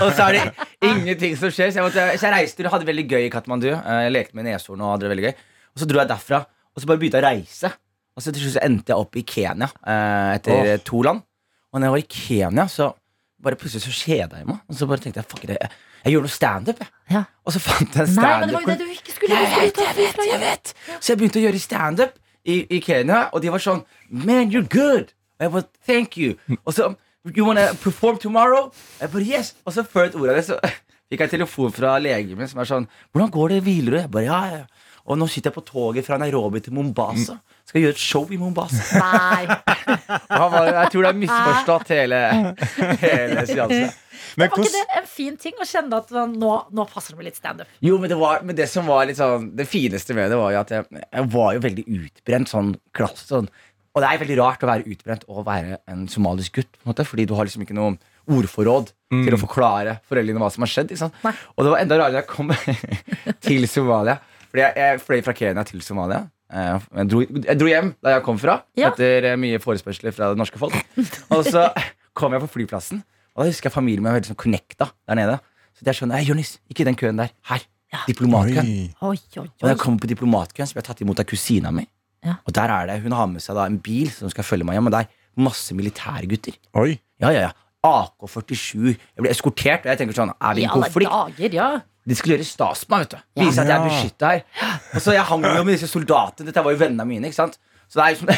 og 0.06 0.12
så 0.14 0.28
er 0.28 0.38
det 0.38 0.68
ingenting 0.86 1.34
som 1.42 1.50
skjer. 1.50 1.72
Så 1.74 1.82
jeg, 1.82 1.88
måtte, 1.88 2.04
så 2.22 2.28
jeg 2.28 2.36
reiste 2.36 2.68
og 2.68 2.76
hadde 2.76 2.86
det 2.86 2.92
veldig 2.92 3.06
gøy 3.10 3.26
i 3.26 3.32
Katmandu. 3.34 3.72
Eh, 3.74 4.04
Jeg 4.06 4.14
lekte 4.14 4.38
med 4.38 4.46
neshorn 4.52 4.84
og 4.86 4.94
hadde 4.94 5.08
det 5.08 5.12
veldig 5.16 5.26
gøy. 5.26 5.34
Og 5.74 5.82
så 5.82 5.88
dro 5.90 6.04
jeg 6.04 6.12
derfra, 6.14 6.44
og 6.46 6.84
så 6.84 6.92
bare 6.92 7.02
begynte 7.02 7.18
jeg 7.18 7.26
å 7.26 7.32
reise. 7.32 7.74
Og 8.16 8.24
så 8.24 8.36
til 8.36 8.46
slutt 8.46 8.62
endte 8.62 8.94
jeg 8.94 9.08
opp 9.08 9.18
i 9.18 9.26
Kenya 9.34 9.72
eh, 9.82 10.30
etter 10.38 10.76
oh. 10.76 10.86
to 10.92 11.02
land. 11.10 11.26
Og 11.74 11.82
når 11.82 11.90
jeg 11.90 11.96
var 11.96 12.04
i 12.06 12.08
Kenya, 12.20 12.68
så 12.72 12.92
bare 13.46 13.58
plutselig 13.60 13.90
så 13.90 13.98
kjeda 13.98 14.44
jeg 14.44 14.52
meg. 14.52 14.62
Og 14.70 14.78
så 14.78 14.86
bare 14.94 15.02
tenkte 15.02 15.24
jeg 15.24 15.32
fuck 15.34 15.50
it, 15.50 15.58
jeg, 16.06 16.14
gjorde 16.14 16.28
noe 16.30 16.36
standup. 16.36 16.80
jeg. 16.80 16.92
Ja. 17.12 17.24
Og 17.46 17.54
så 17.54 17.62
fant 17.62 17.96
jeg 17.96 18.08
en 18.08 18.16
Nei, 18.16 18.30
men 18.40 18.50
det 18.50 18.56
var 18.56 18.62
jo 18.62 18.68
standup. 18.68 18.80
det 18.80 18.86
du 18.86 18.94
ikke 18.94 19.16
skulle 19.16 19.36
Jeg 19.36 19.50
vet, 19.52 19.82
jeg 19.82 19.98
vet, 19.98 20.22
jeg 20.32 20.40
vet 20.42 20.74
Så 21.00 21.12
jeg 21.12 21.20
begynte 21.20 21.42
å 21.42 21.44
gjøre 21.44 21.62
stand-up 21.62 22.16
i, 22.46 22.56
i 22.66 22.80
Kenya 22.82 23.20
Og 23.32 23.44
de 23.44 23.52
var 23.54 23.62
sånn, 23.62 23.84
man, 24.10 24.50
you're 24.54 24.66
good 24.66 25.14
Og 25.38 25.46
jeg 25.46 25.54
bare, 25.58 25.70
thank 25.86 26.18
you 26.18 26.38
Og 26.64 26.74
så, 26.74 26.90
you 27.30 27.46
wanna 27.46 27.68
perform 27.84 28.18
tomorrow? 28.22 28.72
Jeg 29.02 29.14
bare, 29.14 29.28
yes 29.28 29.54
Og 29.66 29.76
så 29.76 29.86
før 29.86 30.10
et 30.10 30.18
ord 30.18 30.34
av 30.34 30.40
det 30.40 30.48
så 30.50 30.58
fikk 31.12 31.26
jeg 31.28 31.36
telefon 31.36 31.74
fra 31.76 32.00
legen 32.02 32.40
min 32.40 32.50
Som 32.50 32.64
er 32.64 32.72
sånn, 32.72 32.90
hvordan 33.14 33.34
går 33.34 33.54
det, 33.54 33.62
hviler 33.68 33.98
du? 33.98 34.02
Jeg 34.02 34.14
bare, 34.18 34.26
ja, 34.30 34.42
ja 34.62 34.86
og 35.06 35.20
nå 35.22 35.28
sitter 35.30 35.52
jeg 35.52 35.54
på 35.54 35.62
toget 35.68 36.06
fra 36.08 36.18
Nairobi 36.18 36.64
til 36.66 36.74
Mombasa 36.74 37.36
Skal 37.70 37.84
gjøre 37.84 37.94
et 37.94 38.02
show 38.02 38.26
i 38.34 38.40
Mombasa 38.42 38.82
Nei. 38.98 39.44
Jeg 40.80 40.88
tror 40.90 41.06
det 41.06 41.12
er 41.12 41.20
misforstått 41.20 41.92
hele, 41.94 42.22
hele 43.06 43.44
seansen 43.46 43.94
Men 44.36 44.50
Var 44.52 44.64
ikke 44.66 44.72
det 44.74 44.84
en 45.00 45.06
fin 45.08 45.38
ting 45.40 45.54
å 45.62 45.68
kjenne 45.68 46.00
at 46.02 46.10
nå, 46.12 46.50
nå 46.76 46.86
passer 46.92 47.14
det 47.14 47.20
med 47.22 47.30
litt 47.30 47.38
standup? 47.40 47.70
Jo, 47.86 47.98
men 48.02 48.12
det, 48.12 48.18
var, 48.20 48.42
men 48.44 48.58
det 48.58 48.68
som 48.72 48.88
var 48.90 49.06
litt 49.08 49.20
sånn 49.20 49.52
Det 49.56 49.68
fineste 49.70 50.16
med 50.18 50.28
det 50.34 50.40
var 50.40 50.52
jo 50.56 50.60
at 50.64 50.74
jeg, 50.76 50.88
jeg 51.06 51.30
var 51.38 51.54
jo 51.56 51.64
veldig 51.64 51.86
utbrent 52.00 52.52
sånn 52.52 52.74
klasse 52.96 53.28
sånn. 53.30 53.48
Og 53.96 54.04
det 54.04 54.10
er 54.12 54.20
veldig 54.26 54.38
rart 54.42 54.64
å 54.66 54.68
være 54.68 54.90
utbrent 54.92 55.24
og 55.32 55.46
være 55.48 55.78
en 55.88 56.04
somalisk 56.12 56.58
gutt 56.60 56.72
på 56.76 56.84
en 56.84 56.92
måte, 56.92 57.06
Fordi 57.08 57.26
du 57.30 57.36
har 57.38 57.48
liksom 57.48 57.64
ikke 57.64 57.78
noe 57.78 57.96
ordforråd 58.28 58.92
til 59.16 59.36
å 59.38 59.40
forklare 59.40 60.00
foreldrene 60.10 60.42
hva 60.42 60.50
som 60.52 60.66
har 60.66 60.72
skjedd 60.74 60.92
ikke 60.92 61.04
sant? 61.06 61.20
Og 61.56 61.64
det 61.64 61.72
var 61.72 61.84
enda 61.86 62.00
rarere 62.02 62.18
da 62.18 62.24
jeg 62.24 62.32
kom 62.34 62.50
til 63.48 63.68
Somalia 63.72 64.18
Fordi 64.50 64.64
jeg, 64.66 64.74
jeg 64.82 65.04
fløy 65.06 65.22
fra 65.28 65.36
Kenya 65.38 65.64
til 65.68 65.84
Somalia 65.86 66.26
Eh, 66.46 66.76
Jeg 67.00 67.08
dro, 67.10 67.24
jeg 67.26 67.58
dro 67.58 67.66
hjem 67.72 67.88
da 68.06 68.12
jeg 68.14 68.22
kom 68.28 68.38
fra 68.38 68.60
Ja. 68.78 68.92
Etter 68.92 69.26
eh, 69.32 69.38
mye 69.42 69.58
forespørsler 69.64 70.14
fra 70.14 70.28
det 70.30 70.38
norske 70.38 70.60
folk 70.62 70.76
Og 71.34 71.42
så 71.48 71.64
kom 72.18 72.36
jeg 72.38 72.44
på 72.44 72.50
flyplassen 72.54 73.00
Og 73.36 73.44
da 73.44 73.50
husker 73.52 73.70
jeg 73.70 73.76
familien 73.76 74.04
min 74.04 74.12
var 74.12 74.20
veldig 74.20 74.32
sånn 74.32 74.40
connecta 74.40 74.90
der 75.08 75.20
nede 75.20 75.40
Så 75.76 75.84
jeg 75.86 75.98
skjønner, 76.00 76.22
sånn, 76.22 76.30
Jonis, 76.30 76.54
ikke 76.72 76.86
den 76.88 76.96
køen 77.00 77.20
der 77.20 77.34
Her, 77.50 77.66
diplomatkøen 78.08 78.70
Oi. 78.70 79.12
Oi, 79.12 79.18
oi, 79.42 79.48
og 79.48 79.66
da 79.68 79.74
jeg 79.74 79.82
kom 79.84 80.00
på 80.00 80.10
diplomatkøen, 80.12 80.68
så 80.70 80.76
ble 80.78 80.84
jeg 80.84 80.90
tatt 80.90 81.04
imot 81.06 81.22
av 81.22 81.28
kusina 81.30 81.72
mi. 81.76 81.86
Ja. 82.26 82.38
Og 82.48 82.56
der 82.58 82.72
er 82.74 82.88
det, 82.90 83.02
Hun 83.04 83.14
har 83.16 83.28
med 83.30 83.44
seg 83.44 83.56
da 83.60 83.68
en 83.70 83.78
bil 83.84 84.10
som 84.12 84.32
skal 84.34 84.48
følge 84.48 84.66
meg 84.68 84.80
hjem, 84.80 84.90
og 84.90 84.96
det 84.96 85.04
er 85.06 85.44
masse 85.46 85.76
militærgutter. 85.78 86.56
Oi. 86.82 86.96
Ja, 87.22 87.30
ja, 87.32 87.50
ja. 87.50 87.52
AK-47. 87.86 88.96
Jeg 88.96 89.22
blir 89.22 89.30
eskortert, 89.32 89.86
og 89.86 89.92
jeg 89.92 90.00
tenker 90.02 90.18
sånn 90.18 90.32
Er 90.34 90.58
vi 90.58 90.64
I 90.64 90.66
en 90.66 90.74
konflikt? 90.74 91.12
dager, 91.12 91.54
ja. 91.60 91.68
De 92.06 92.16
skulle 92.18 92.36
gjøre 92.38 92.48
stas 92.48 92.84
på 92.86 92.94
meg, 92.96 93.06
vet 93.06 93.16
du. 93.16 93.42
Vise 93.42 93.62
at 93.64 93.70
jeg 93.70 93.78
er 93.78 93.86
beskytta 93.86 94.32
her. 94.32 94.44
Og 94.94 95.02
så 95.02 95.14
Jeg 95.16 95.26
hang 95.30 95.46
jo 95.46 95.64
med 95.64 95.74
disse 95.74 95.90
soldatene. 95.90 96.50
Dette 96.50 96.64
var 96.66 96.76
jo 96.76 96.82
vennene 96.82 97.06
mine. 97.10 97.30
ikke 97.30 97.40
sant? 97.40 97.58
Så 97.90 98.00
det 98.00 98.06
er 98.06 98.14
jo 98.14 98.20
som 98.20 98.30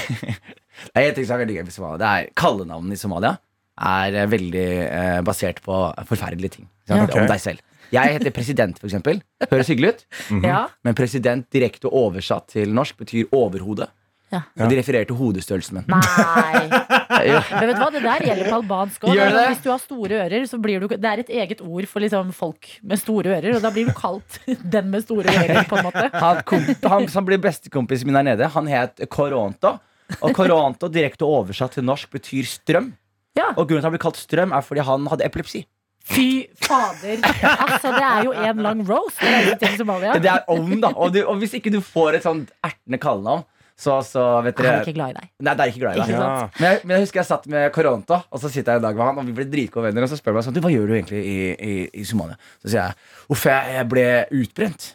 Det 0.94 1.04
er. 1.04 1.98
Det 1.98 2.08
er 2.08 2.30
kallenavnene 2.38 2.96
i 2.96 3.00
Somalia. 3.02 3.38
Er 3.78 4.16
eh, 4.24 4.30
veldig 4.30 4.68
eh, 4.88 5.20
basert 5.26 5.62
på 5.66 5.82
forferdelige 6.10 6.58
ting. 6.58 6.70
Ja. 6.90 7.04
Okay. 7.04 7.22
Om 7.22 7.30
deg 7.30 7.44
selv. 7.44 7.64
Jeg 7.94 8.18
heter 8.18 8.34
president, 8.36 8.80
for 8.80 8.90
eksempel. 8.90 9.22
Høres 9.48 9.70
hyggelig 9.72 9.94
ut. 9.94 10.08
Ja. 10.48 10.66
Men 10.84 10.98
president 10.98 11.48
direkte 11.54 11.92
oversatt 11.92 12.52
til 12.56 12.74
norsk 12.76 12.98
betyr 13.00 13.32
overhode. 13.36 13.88
Ja. 14.28 14.42
Og 14.60 14.68
de 14.68 14.76
refererer 14.76 15.08
til 15.08 15.16
hodestørrelsen 15.16 15.78
min. 15.78 15.86
Nei. 15.88 16.66
ja. 17.30 17.40
Men 17.48 17.70
vet 17.70 17.78
du 17.78 17.80
hva, 17.80 17.88
det 17.94 18.02
der 18.04 18.26
gjelder 18.28 18.50
på 18.50 18.58
albansk 18.58 19.06
òg. 19.08 19.22
Hvis 19.38 19.62
du 19.64 19.70
har 19.72 19.80
store 19.80 20.20
ører, 20.26 20.44
så 20.52 20.60
blir 20.60 20.84
du 20.84 20.90
Det 20.92 21.08
er 21.08 21.22
et 21.24 21.32
eget 21.32 21.64
ord 21.64 21.88
for 21.88 22.04
liksom 22.04 22.34
folk 22.36 22.68
med 22.84 23.00
store 23.00 23.38
ører, 23.38 23.56
og 23.56 23.64
da 23.64 23.72
blir 23.72 23.88
du 23.88 23.96
kalt 23.96 24.40
den 24.76 24.92
med 24.92 25.06
store 25.06 25.32
ører, 25.32 25.64
på 25.70 25.80
en 25.80 25.88
måte. 25.88 26.10
Han, 26.12 26.44
han 26.92 27.08
som 27.14 27.28
blir 27.28 27.40
bestekompisen 27.40 28.10
min 28.10 28.20
her 28.20 28.28
nede, 28.34 28.52
han 28.52 28.68
het 28.68 29.00
Koronto. 29.08 29.78
Og 30.20 30.36
Koronto 30.36 30.92
direkte 30.92 31.28
oversatt 31.28 31.80
til 31.80 31.88
norsk 31.88 32.12
betyr 32.20 32.52
strøm. 32.52 32.92
Ja. 33.38 33.52
Og 33.56 33.68
grunnen 33.68 33.82
til 33.82 33.86
at 33.86 33.90
han 33.92 33.96
ble 33.96 34.04
kalt 34.04 34.20
strøm, 34.20 34.56
er 34.56 34.66
fordi 34.66 34.86
han 34.88 35.10
hadde 35.12 35.28
epilepsi. 35.28 35.66
Fy 36.08 36.48
fader. 36.64 37.20
Altså, 37.68 37.92
det 37.92 38.06
er 38.06 38.24
jo 38.24 38.32
en 38.32 38.64
lang 38.64 38.82
roast. 38.88 39.20
Det 39.20 39.68
er. 39.68 40.20
Det 40.24 40.32
er 40.32 40.46
om, 40.48 40.70
da. 40.82 40.94
Og, 40.96 41.12
du, 41.14 41.20
og 41.28 41.40
hvis 41.42 41.58
ikke 41.60 41.74
du 41.74 41.82
får 41.84 42.20
et 42.20 42.28
sånt 42.28 42.54
ertende 42.64 43.00
kallenavn, 43.04 43.44
så, 43.78 44.00
så 44.02 44.22
vet 44.42 44.58
dere 44.58 44.80
er 44.80 44.88
ikke 44.88 44.96
glad 44.98 45.12
i 45.12 45.16
deg. 45.20 45.26
Nei, 45.46 45.54
det 45.54 45.66
er 45.66 45.72
ikke 45.72 45.82
glad 45.84 46.00
i 46.00 46.00
deg. 46.00 46.14
sant? 46.18 46.56
Men 46.58 46.72
jeg, 46.72 46.80
men 46.82 46.94
jeg 46.96 47.04
husker 47.06 47.20
jeg 47.22 47.30
satt 47.30 47.44
med 47.54 47.68
Koronto, 47.76 48.18
og 48.26 48.42
så 48.42 48.50
sitter 48.50 48.74
jeg 48.74 48.82
en 48.82 48.88
dag 48.88 48.98
med 48.98 49.06
han, 49.06 49.20
og 49.22 49.28
vi 49.28 49.36
ble 49.38 49.46
dritgode 49.52 49.86
venner. 49.86 50.08
Og 50.08 50.10
så 50.10 50.18
spør 50.18 50.34
han 50.34 50.40
meg 50.40 50.48
sånn 50.48 50.56
Du, 50.56 50.62
hva 50.64 50.72
gjør 50.74 50.88
du 50.90 50.96
egentlig 50.96 51.20
i, 51.22 51.36
i, 51.54 51.76
i 52.02 52.06
Somalia? 52.08 52.40
Så 52.64 52.72
sier 52.72 52.80
jeg 52.80 53.36
uff, 53.36 53.44
jeg, 53.46 53.76
jeg 53.76 53.90
ble 53.92 54.08
utbrent. 54.40 54.88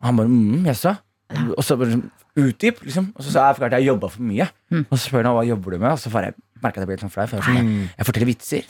Og 0.00 0.08
han 0.08 0.22
bare 0.22 0.32
mm, 0.32 0.70
jaså? 0.70 0.94
Og 1.58 1.60
så 1.66 1.76
bare 1.76 1.98
sånn, 1.98 2.06
utdyp, 2.38 2.80
liksom. 2.86 3.10
Og 3.12 3.26
så 3.26 3.34
sa 3.34 3.50
jeg 3.50 3.68
at 3.68 3.76
jeg 3.76 3.90
jobba 3.90 4.08
for 4.14 4.24
mye. 4.24 4.48
Mm. 4.72 4.86
Og 4.86 4.94
så 4.94 5.02
spør 5.02 5.28
han 5.28 5.36
hva 5.36 5.44
jobber 5.50 5.76
du 5.76 5.82
med, 5.82 5.90
og 5.92 6.00
så 6.00 6.12
får 6.14 6.30
jeg 6.30 6.38
merka 6.64 6.82
jeg 6.82 6.88
ble 6.88 6.96
litt 6.96 7.04
sånn 7.04 7.12
flau. 7.14 7.26
For 7.30 7.38
jeg, 7.38 7.44
var 7.44 7.48
sånn, 7.48 7.72
jeg, 7.90 8.06
forteller 8.08 8.28
vitser. 8.28 8.62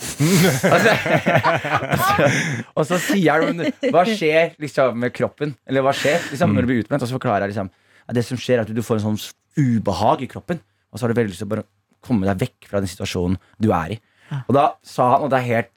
og, 0.72 0.78
så, 0.84 2.28
og, 2.74 2.82
så, 2.89 3.01
sier 3.09 3.45
han 3.45 3.64
Hva 3.95 4.05
skjer 4.09 4.55
liksom 4.62 4.99
med 5.05 5.14
kroppen? 5.16 5.55
Eller 5.68 5.84
hva 5.86 5.95
skjer 5.97 6.30
liksom, 6.30 6.55
når 6.57 6.66
du 6.66 6.70
blir 6.72 6.82
utbrent? 6.84 7.05
Og 7.05 7.11
så 7.11 7.18
forklarer 7.18 7.47
jeg 7.47 7.55
liksom 7.55 7.72
at 8.09 8.16
det 8.16 8.24
som 8.24 8.41
skjer, 8.41 8.62
er 8.62 8.64
at 8.64 8.72
du 8.72 8.84
får 8.84 9.03
en 9.03 9.11
sånn 9.11 9.18
ubehag 9.59 10.24
i 10.24 10.30
kroppen. 10.30 10.62
Og 10.89 10.97
så 10.97 11.05
har 11.05 11.12
du 11.12 11.18
veldig 11.18 11.34
lyst 11.34 11.43
til 11.45 11.49
å 11.51 11.53
bare 11.57 11.66
komme 12.05 12.28
deg 12.28 12.41
vekk 12.41 12.70
fra 12.70 12.80
den 12.80 12.91
situasjonen 12.91 13.36
du 13.61 13.68
er 13.76 13.97
i. 13.97 13.99
Og 14.45 14.53
da 14.57 14.64
sa 14.84 15.11
han, 15.14 15.24
og 15.24 15.32
det 15.32 15.39
er 15.41 15.47
helt, 15.47 15.70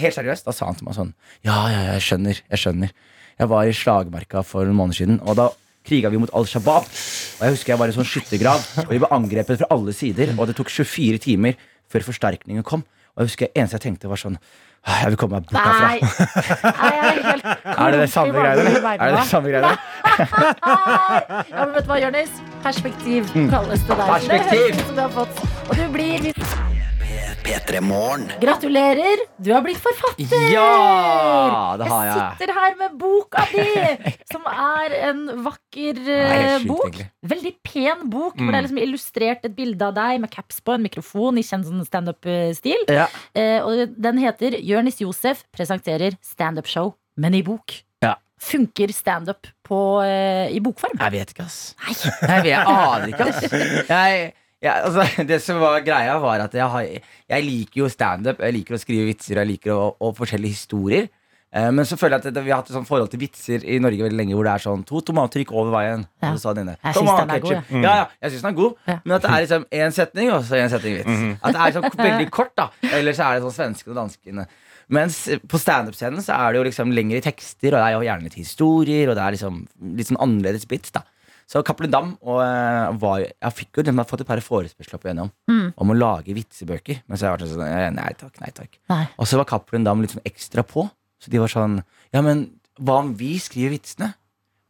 helt 0.00 0.16
seriøst, 0.16 0.46
da 0.48 0.54
sa 0.56 0.68
han 0.68 0.78
til 0.78 0.86
meg 0.88 0.96
sånn 0.96 1.10
Ja, 1.44 1.56
ja, 1.68 1.80
ja, 1.88 1.96
jeg 1.98 2.06
skjønner. 2.06 2.40
Jeg 2.54 2.62
skjønner. 2.62 2.94
Jeg 3.40 3.50
var 3.52 3.68
i 3.68 3.74
slagmarka 3.76 4.44
for 4.46 4.68
noen 4.68 4.78
måneder 4.78 5.00
siden, 5.00 5.20
og 5.24 5.36
da 5.40 5.48
kriga 5.86 6.10
vi 6.12 6.20
mot 6.22 6.30
Al 6.36 6.46
Shabaab. 6.48 6.88
Og 6.88 7.44
jeg 7.46 7.56
husker 7.56 7.72
jeg 7.74 7.80
var 7.82 7.90
i 7.90 7.94
en 7.94 7.98
sånn 8.00 8.08
skyttergrav, 8.08 8.64
og 8.86 8.90
vi 8.94 9.00
ble 9.02 9.10
angrepet 9.14 9.58
fra 9.62 9.70
alle 9.74 9.92
sider. 9.96 10.34
Og 10.38 10.46
det 10.50 10.56
tok 10.58 10.70
24 10.72 11.18
timer 11.28 11.56
før 11.92 12.06
forsterkningen 12.08 12.64
kom. 12.66 12.84
Og 13.12 13.22
jeg 13.24 13.28
husker 13.32 13.50
det 13.50 13.60
eneste 13.60 13.76
jeg 13.80 13.84
tenkte, 13.90 14.08
var 14.08 14.20
sånn 14.22 14.38
«Ah, 14.82 15.02
Jeg 15.04 15.12
vil 15.12 15.18
komme 15.20 15.38
meg 15.38 15.44
bort 15.46 15.62
herfra. 15.62 15.86
Nei, 15.86 15.98
jeg 16.02 17.02
er 17.06 17.18
helt 17.28 17.44
Er 17.78 17.92
det 17.94 17.98
det 18.00 18.08
samme 18.10 18.32
greiene? 18.34 18.72
Er 18.96 19.12
det 19.12 19.18
det 19.20 19.26
samme 19.30 19.52
greiene? 19.52 19.76
Ja, 21.52 21.66
men 21.66 21.74
vet 21.76 21.84
du 21.86 21.92
hva, 21.92 21.98
Jonis? 22.02 22.32
Perspektiv 22.64 23.30
kalles 23.52 23.84
det 23.86 23.94
der. 24.00 24.10
Perspektiv. 24.10 24.50
Det 24.50 24.58
høres 24.58 24.80
ut 24.80 24.86
som 24.88 24.96
du 24.98 25.02
har 25.04 25.14
fått. 25.20 25.44
Og 25.68 25.78
du 25.78 25.84
blir 25.94 26.32
P3 27.42 27.80
Morgen. 27.82 28.28
Gratulerer! 28.40 29.22
Du 29.42 29.50
har 29.52 29.62
blitt 29.64 29.80
forfatter! 29.82 30.44
Ja, 30.52 31.74
det 31.80 31.88
har 31.90 32.04
Jeg 32.06 32.14
jeg. 32.14 32.26
sitter 32.38 32.52
her 32.54 32.74
med 32.78 32.94
boka 33.00 33.44
di, 33.50 33.64
som 34.32 34.44
er 34.46 34.94
en 35.08 35.22
vakker 35.44 35.98
er 35.98 36.02
helt 36.06 36.46
eh, 36.46 36.58
sjukt, 36.58 36.68
bok. 36.70 36.84
egentlig. 36.86 37.06
Veldig 37.32 37.52
pen 37.66 38.04
bok, 38.12 38.36
hvor 38.36 38.42
Mm. 38.46 38.50
det 38.52 38.58
er 38.60 38.66
liksom 38.66 38.82
illustrert 38.84 39.44
et 39.48 39.56
bilde 39.56 39.88
av 39.88 39.94
deg 39.98 40.20
med 40.22 40.30
caps 40.30 40.60
på, 40.62 40.74
en 40.76 40.82
mikrofon 40.86 41.38
i 41.38 41.44
kjent 41.46 41.66
sånn 41.68 41.82
standup-stil. 41.86 42.84
Ja. 42.90 43.06
Eh, 43.34 43.58
og 43.62 43.96
den 44.00 44.18
heter 44.22 44.56
'Jørnis 44.58 45.00
Josef 45.02 45.42
presenterer 45.54 46.14
standup-show, 46.22 46.94
men 47.16 47.34
i 47.34 47.42
bok. 47.42 47.74
Ja. 48.02 48.14
Funker 48.40 48.92
standup 48.94 49.46
på, 49.66 49.80
eh, 50.04 50.50
i 50.54 50.60
bokform? 50.60 50.98
Jeg 50.98 51.12
vet 51.12 51.30
ikke, 51.34 51.44
ass. 51.46 51.74
Jeg, 51.88 52.42
vet, 52.42 52.52
jeg 52.52 52.66
aner 52.66 53.08
ikke, 53.08 53.26
ass. 53.28 53.42
Jeg, 53.88 54.32
jeg, 54.62 54.72
altså, 54.86 55.06
det 55.30 55.40
som 55.42 55.58
var 55.62 55.80
greia, 55.86 56.18
var 56.22 56.44
at 56.46 56.54
jeg, 56.54 56.68
har, 56.74 56.86
jeg 57.34 57.44
liker 57.48 57.82
jo 57.84 57.88
standup. 57.92 58.40
Jeg 58.44 58.54
liker 58.60 58.78
å 58.78 58.80
skrive 58.82 59.08
vitser, 59.10 59.40
jeg 59.42 59.50
liker 59.56 59.74
å, 59.74 59.90
og 60.00 60.14
forskjellige 60.20 60.56
historier. 60.56 61.08
Eh, 61.52 61.66
men 61.74 61.84
så 61.84 61.98
føler 62.00 62.16
jeg 62.16 62.30
at 62.30 62.36
det, 62.38 62.42
vi 62.46 62.52
har 62.54 62.62
hatt 62.62 62.70
et 62.70 62.76
sånt 62.78 62.88
forhold 62.88 63.10
til 63.12 63.20
vitser 63.20 63.66
i 63.68 63.76
Norge 63.82 64.06
veldig 64.06 64.16
lenge, 64.16 64.36
hvor 64.38 64.46
det 64.48 64.54
er 64.54 64.62
sånn 64.64 64.84
to 64.88 65.02
tomater 65.04 65.42
gikk 65.42 65.50
over 65.52 65.74
veien. 65.74 66.06
Ja. 66.22 66.30
Og 66.30 66.38
så 66.40 66.46
sa 66.48 66.54
den 66.56 66.70
Jeg 66.72 66.94
synes 66.96 67.10
den 67.18 67.34
er 67.34 67.42
god, 67.44 67.56
ketchup». 67.58 67.74
ja. 67.76 67.82
Ja, 67.82 67.94
ja, 67.98 68.06
jeg 68.24 68.32
synes 68.32 68.46
den 68.46 68.52
er 68.54 68.58
god, 68.62 68.78
Ja. 68.88 68.96
men 69.04 69.16
at 69.18 69.26
det 69.26 69.32
er 69.34 69.44
liksom 69.44 69.66
én 69.82 69.96
setning, 69.98 70.30
og 70.32 70.46
så 70.48 70.60
én 70.62 70.72
setning 70.72 70.96
vits. 71.00 71.22
At 71.42 71.52
det 71.58 71.64
er 71.66 71.74
sånn 71.76 71.88
veldig 72.00 72.28
kort, 72.32 72.54
da. 72.56 72.68
Eller 72.92 73.18
så 73.18 73.26
er 73.28 73.36
det 73.36 73.44
sånn 73.48 73.58
svenskene 73.58 73.92
og 73.92 74.00
danskene. 74.00 74.46
Mens 74.92 75.18
på 75.48 75.60
standup-scenen 75.60 76.24
så 76.24 76.34
er 76.38 76.52
det 76.52 76.60
jo 76.62 76.64
liksom 76.70 76.90
lengre 76.96 77.20
tekster, 77.24 77.72
og 77.74 77.78
det 77.80 77.84
er 77.86 77.94
jo 77.98 78.06
gjerne 78.08 78.26
litt 78.28 78.38
historier, 78.40 79.10
og 79.12 79.16
det 79.18 79.24
er 79.26 79.36
liksom 79.36 79.60
litt 80.00 80.08
sånn 80.10 80.20
annerledes 80.24 80.64
bits, 80.68 80.92
da. 80.96 81.04
Så 81.50 81.62
Cappelen 81.66 81.90
Dam 81.92 82.14
og, 82.22 82.40
eh, 82.40 82.92
var, 83.02 83.18
Jeg 83.20 83.52
fikk 83.58 83.76
jo 83.76 83.82
jeg 83.84 83.94
har 83.94 84.04
fått 84.08 84.20
et 84.24 84.26
par 84.30 84.40
forespørsler 84.40 84.94
opp 84.94 85.04
igjennom 85.04 85.30
Mm. 85.50 85.72
om 85.76 85.88
å 85.92 85.96
lage 85.98 86.34
vitsebøker. 86.34 87.02
Men 87.08 87.18
så 87.18 87.26
har 87.26 87.36
jeg 87.36 87.46
vært 87.46 87.54
sånn 87.56 87.66
eh, 87.68 87.90
Nei 87.90 88.12
takk, 88.18 88.40
nei 88.40 88.50
takk. 88.54 88.78
Nei. 88.88 89.04
Og 89.18 89.26
så 89.26 89.36
var 89.36 89.44
Cappelen 89.44 89.84
Dam 89.84 90.00
litt 90.00 90.10
sånn 90.14 90.24
ekstra 90.24 90.62
på. 90.64 90.90
Så 91.20 91.30
de 91.30 91.38
var 91.38 91.48
sånn 91.48 91.82
Ja, 92.12 92.20
men 92.22 92.50
hva 92.80 92.98
om 93.02 93.14
vi 93.14 93.36
skriver 93.38 93.76
vitsene? 93.78 94.14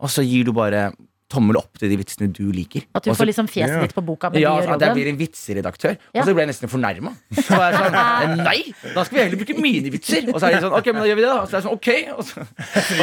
Og 0.03 0.09
så 0.11 0.25
gir 0.27 0.45
du 0.45 0.53
bare 0.53 0.93
tommel 1.33 1.57
opp 1.57 1.79
til 1.81 1.89
de 1.89 1.97
vitsene 1.97 2.27
du 2.35 2.51
liker. 2.53 2.83
At 2.95 3.05
du 3.07 3.11
Også, 3.11 3.23
får 3.23 3.29
liksom 3.31 3.47
fjeset 3.49 3.81
ditt 3.87 3.95
på 3.97 4.03
boka, 4.05 4.29
ja, 4.37 4.51
de 4.61 4.69
at 4.75 4.81
jeg 4.85 4.95
blir 4.99 5.09
en 5.09 5.17
vitseredaktør. 5.17 5.95
Ja. 6.13 6.21
Og 6.21 6.27
så 6.29 6.35
ble 6.37 6.43
jeg 6.45 6.51
nesten 6.51 6.69
fornærma. 6.69 7.15
Så 7.39 7.57
var 7.57 7.71
jeg 7.73 7.79
sånn 7.81 8.37
Nei! 8.49 8.59
Da 8.93 9.05
skal 9.07 9.17
vi 9.17 9.23
heller 9.25 9.41
bruke 9.41 9.57
mine 9.63 9.93
vitser! 9.95 10.29
Og 10.29 10.37
så 10.43 10.51
er 10.51 10.59
de 10.59 10.67
sånn 10.67 10.77
Ok, 10.77 10.91
men 10.93 11.01
da 11.01 11.07
gjør 11.09 11.17
vi 11.17 11.25
det, 11.25 11.31
da. 11.33 11.39
Og 11.41 11.49
så 11.49 11.57
er 11.57 11.63
jeg 11.63 11.67
sånn 11.69 11.79
Ok. 11.79 11.89
Og 12.19 12.25
så, 12.29 12.45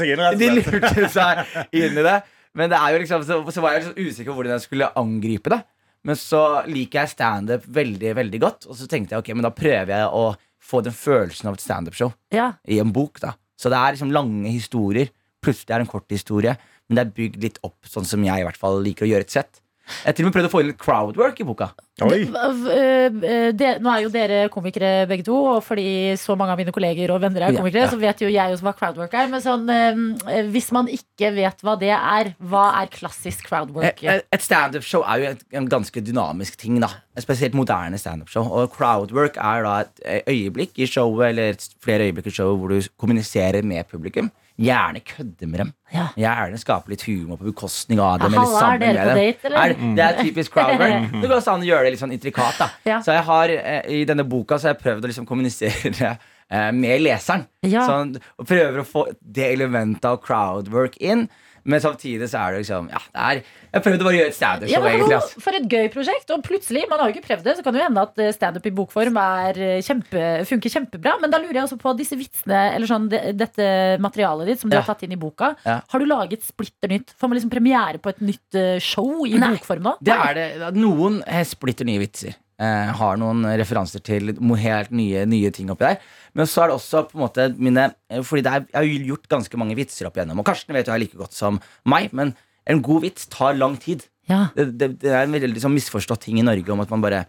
De 0.00 0.12
og 0.18 0.38
de 0.42 0.50
lurte 0.58 1.08
seg 1.08 1.56
inn 1.72 1.96
i 2.02 2.04
det. 2.10 2.18
Men 2.58 2.70
det 2.72 2.78
er 2.80 2.94
jo 2.94 3.02
liksom, 3.02 3.24
så, 3.26 3.38
så 3.54 3.62
var 3.62 3.76
jeg 3.76 3.84
liksom 3.84 4.08
usikker 4.08 4.30
på 4.32 4.38
hvordan 4.40 4.56
jeg 4.56 4.64
skulle 4.66 4.88
angripe 4.98 5.52
det. 5.52 5.60
Men 6.08 6.16
så 6.16 6.40
liker 6.66 7.02
jeg 7.02 7.12
standup 7.12 7.66
veldig 7.68 8.14
veldig 8.16 8.40
godt, 8.40 8.66
og 8.70 8.76
så 8.78 8.86
tenkte 8.88 9.14
jeg 9.14 9.20
ok, 9.22 9.34
men 9.36 9.44
da 9.44 9.52
prøver 9.52 9.92
jeg 9.92 10.06
å 10.16 10.24
få 10.70 10.80
den 10.84 10.94
følelsen 10.96 11.50
av 11.50 11.56
et 11.58 11.64
standup-show 11.64 12.12
Ja. 12.32 12.54
i 12.68 12.78
en 12.80 12.92
bok. 12.92 13.20
da 13.20 13.34
Så 13.60 13.68
det 13.72 13.76
er 13.78 13.92
liksom 13.96 14.12
lange 14.12 14.48
historier. 14.48 15.10
Plutselig 15.44 15.74
er 15.74 15.80
det 15.80 15.86
en 15.88 15.92
kort 15.92 16.08
historie, 16.12 16.56
men 16.88 16.96
det 16.96 17.04
er 17.04 17.12
bygd 17.16 17.42
litt 17.44 17.58
opp 17.64 17.88
sånn 17.88 18.08
som 18.08 18.24
jeg 18.24 18.40
i 18.40 18.46
hvert 18.48 18.60
fall 18.60 18.80
liker 18.84 19.06
å 19.06 19.10
gjøre 19.12 19.28
et 19.28 19.30
sett. 19.36 19.60
Jeg 20.06 20.14
til 20.16 20.24
og 20.24 20.30
med 20.30 20.34
prøvd 20.38 20.48
å 20.48 20.52
få 20.52 20.60
inn 20.64 20.70
litt 20.72 20.78
crowdwork 20.80 21.40
i 21.40 21.44
boka. 21.48 21.70
Oi. 22.00 22.22
V- 22.24 22.70
eh, 22.72 23.52
det- 23.52 23.80
Nå 23.84 23.90
er 23.92 24.02
jo 24.06 24.08
dere 24.08 24.48
komikere 24.48 25.06
begge 25.08 25.24
to, 25.24 25.34
og 25.56 25.62
fordi 25.64 26.12
så 26.16 26.36
mange 26.38 26.52
av 26.54 26.58
mine 26.58 26.72
kolleger 26.72 27.10
og 27.12 27.20
venner 27.20 27.42
er 27.42 27.52
komikere, 27.58 27.84
ja. 27.84 27.90
så 27.92 27.98
vet 28.00 28.22
jo 28.24 28.28
jeg 28.32 28.54
også 28.54 28.64
hva 28.64 28.72
crowdwork 28.78 29.12
er. 29.14 29.28
Men 29.28 29.40
sånn, 29.44 29.68
eh, 29.68 30.42
hvis 30.48 30.70
man 30.72 30.86
ikke 30.88 31.34
vet 31.34 31.60
hva 31.62 31.78
det 31.78 31.90
er, 31.92 32.34
hva 32.42 32.82
er 32.82 32.86
klassisk 32.88 33.46
crowdwork? 33.50 34.02
Et, 34.02 34.24
et 34.32 34.40
standup-show 34.40 35.04
er 35.06 35.18
jo 35.20 35.30
et, 35.34 35.44
en 35.52 35.68
ganske 35.68 36.00
dynamisk 36.00 36.56
ting. 36.56 36.80
da 36.80 36.88
Spesielt 37.20 37.52
moderne 37.52 37.98
standup-show. 38.00 38.46
Og 38.50 38.72
crowdwork 38.72 39.36
er 39.36 39.62
da 39.66 39.74
et 39.84 40.00
eh, 40.06 40.22
øyeblikk 40.32 40.78
i 40.80 40.86
showet 40.88 41.28
eller 41.34 41.50
et, 41.50 41.68
flere 41.84 42.06
øyeblikk 42.08 42.26
i 42.30 42.30
showet 42.30 42.58
hvor 42.58 42.68
du 42.72 42.80
kommuniserer 42.98 43.62
med 43.62 43.84
publikum. 43.90 44.30
Gjerne 44.60 45.00
kødde 45.00 45.46
med 45.48 45.62
dem. 45.62 45.70
Ja. 45.94 46.08
Gjerne 46.20 46.58
skape 46.60 46.92
litt 46.92 47.04
humor 47.08 47.38
på 47.40 47.48
bekostning 47.48 48.00
av 48.04 48.18
dem. 48.20 48.34
Ja, 48.36 48.42
eller 48.42 48.58
sammen 48.60 48.82
er 48.84 48.98
dere 48.98 49.06
på 49.06 49.20
date, 49.20 49.46
eller? 49.48 49.60
Er, 49.60 49.94
det 49.96 50.04
er 50.06 50.18
typisk 50.20 50.52
crowdwork. 50.56 51.06
Det 51.20 51.30
går 51.30 51.36
også 51.38 51.54
an 51.54 51.64
å 51.64 51.68
gjøre 51.70 51.86
det 51.88 51.94
litt 51.94 52.02
sånn 52.02 52.12
intrikat. 52.16 52.58
da 52.60 52.68
Ja. 52.88 52.98
Så 53.04 53.16
jeg 53.16 53.24
har 53.30 53.54
eh, 53.56 53.80
i 54.00 54.02
denne 54.08 54.26
boka 54.28 54.58
Så 54.58 54.68
har 54.68 54.76
jeg 54.76 54.82
prøvd 54.82 55.06
å 55.06 55.10
liksom 55.12 55.28
kommunisere 55.28 56.10
eh, 56.12 56.70
med 56.76 57.00
leseren. 57.06 57.46
Ja. 57.64 57.86
Sånn, 57.88 58.16
og 58.36 58.48
prøver 58.50 58.82
å 58.82 58.88
få 58.88 59.06
det 59.20 59.48
elementet 59.54 60.04
av 60.12 60.20
crowdwork 60.24 61.00
inn. 61.00 61.28
Men 61.64 61.80
samtidig 61.80 62.28
så 62.30 62.38
er 62.40 62.52
det 62.54 62.60
liksom 62.64 62.88
Ja, 62.90 63.00
det 63.12 63.20
er 63.20 63.42
Jeg 63.74 63.82
prøvde 63.84 64.04
bare 64.06 64.14
å 64.14 64.18
gjøre 64.18 64.30
et 64.32 64.36
standup-show, 64.36 64.84
Ja, 64.86 64.90
egentlig. 64.90 65.42
for 65.44 65.52
et 65.58 65.66
gøy 65.70 65.88
prosjekt. 65.92 66.30
Og 66.34 66.42
plutselig, 66.42 66.84
man 66.90 66.98
har 66.98 67.10
jo 67.10 67.14
ikke 67.14 67.26
prøvd 67.28 67.44
det, 67.44 67.56
så 67.58 67.62
kan 67.62 67.74
det 67.74 67.80
jo 67.82 67.86
hende 67.86 68.02
at 68.02 68.18
eh, 68.18 68.32
standup 68.34 68.66
i 68.66 68.72
bokform 68.74 69.16
er 69.22 69.60
eh, 69.62 69.80
kjempe, 69.86 70.24
funker 70.48 70.70
kjempebra. 70.74 71.16
Men 71.20 71.30
da 71.30 71.38
lurer 71.38 71.60
jeg 71.60 71.66
også 71.68 71.78
på 71.78 71.92
disse 71.98 72.18
vitsene, 72.18 72.74
eller 72.74 72.86
sånn 72.90 73.08
det, 73.12 73.22
dette 73.38 73.98
materialet 74.02 74.46
ditt 74.50 74.60
som 74.64 74.70
du 74.70 74.76
Ja. 74.76 74.82
har 74.82 74.94
tatt 74.94 75.04
inn 75.06 75.12
i 75.12 75.20
boka. 75.20 75.54
Ja. 75.66 75.80
Har 75.88 75.98
du 76.02 76.06
laget 76.06 76.42
splitter 76.42 76.88
nytt? 76.88 77.14
Får 77.20 77.28
man 77.28 77.38
liksom 77.38 77.50
premiere 77.52 77.98
på 78.02 78.10
et 78.10 78.20
nytt 78.20 78.54
eh, 78.58 78.78
show 78.82 79.24
i 79.26 79.36
Nei, 79.38 79.54
bokform 79.54 79.82
nå? 79.86 79.96
Det 80.02 80.16
er 80.16 80.34
det. 80.34 80.74
Noen 80.80 81.22
splitter 81.46 81.84
nye 81.86 82.00
vitser. 82.02 82.34
Eh, 82.60 82.88
har 82.92 83.16
noen 83.16 83.46
referanser 83.56 84.02
til 84.04 84.34
helt 84.60 84.90
nye, 84.92 85.22
nye 85.24 85.50
ting 85.54 85.70
oppi 85.72 85.86
der. 85.86 86.02
Men 86.36 86.48
så 86.50 86.60
er 86.60 86.68
det 86.68 86.76
også 86.76 87.06
på 87.08 87.16
en 87.16 87.22
måte 87.22 87.46
mine 87.56 87.86
eh, 88.12 88.20
Fordi 88.20 88.44
er, 88.44 88.66
jeg 88.68 88.76
har 88.76 89.06
gjort 89.08 89.30
ganske 89.32 89.60
mange 89.60 89.76
vitser 89.78 90.08
opp 90.08 90.18
igjennom. 90.18 90.42
Og 90.42 90.48
Karsten 90.50 90.76
vet 90.76 90.90
jo 90.90 90.92
jeg 90.92 91.06
like 91.06 91.20
godt 91.22 91.32
som 91.32 91.56
meg, 91.88 92.10
men 92.12 92.34
en 92.68 92.82
god 92.84 93.06
vits 93.06 93.30
tar 93.32 93.56
lang 93.56 93.78
tid. 93.80 94.04
Ja. 94.28 94.50
Det, 94.52 94.74
det, 94.76 94.90
det 95.00 95.08
er 95.08 95.24
en 95.24 95.32
veldig 95.32 95.54
liksom, 95.54 95.72
misforstått 95.72 96.26
ting 96.26 96.42
i 96.42 96.44
Norge 96.44 96.74
om 96.74 96.84
at 96.84 96.92
man 96.92 97.06
bare 97.06 97.22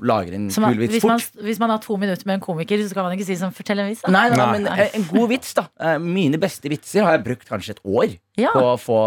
lager 0.00 0.34
en 0.36 0.46
man, 0.48 0.72
kul 0.74 0.80
vits 0.80 0.94
hvis, 0.96 1.04
man, 1.08 1.20
fort. 1.22 1.42
hvis 1.46 1.60
man 1.62 1.70
har 1.74 1.80
to 1.84 1.96
minutter 2.00 2.26
med 2.28 2.34
en 2.38 2.42
komiker, 2.44 2.80
så 2.88 2.94
kan 2.96 3.04
man 3.06 3.14
ikke 3.16 3.26
si 3.28 3.36
sånn 3.40 3.52
'fortell 3.54 3.78
en 3.82 3.90
vits'. 3.92 4.02
Da. 4.06 4.10
Nei, 4.14 4.28
nei, 4.30 4.36
nei, 4.36 4.46
Nei. 4.46 4.52
men 4.58 4.66
eh, 4.86 4.90
en 4.98 5.04
god 5.10 5.28
vits, 5.34 5.54
da. 5.54 5.66
Eh, 5.80 5.98
Mine 5.98 6.38
beste 6.40 6.68
vitser 6.72 7.04
har 7.06 7.16
jeg 7.18 7.24
brukt 7.26 7.48
kanskje 7.48 7.70
et 7.76 7.82
år 7.84 8.16
Ja. 8.36 8.50
på 8.54 8.62
å 8.72 8.76
få 8.80 8.98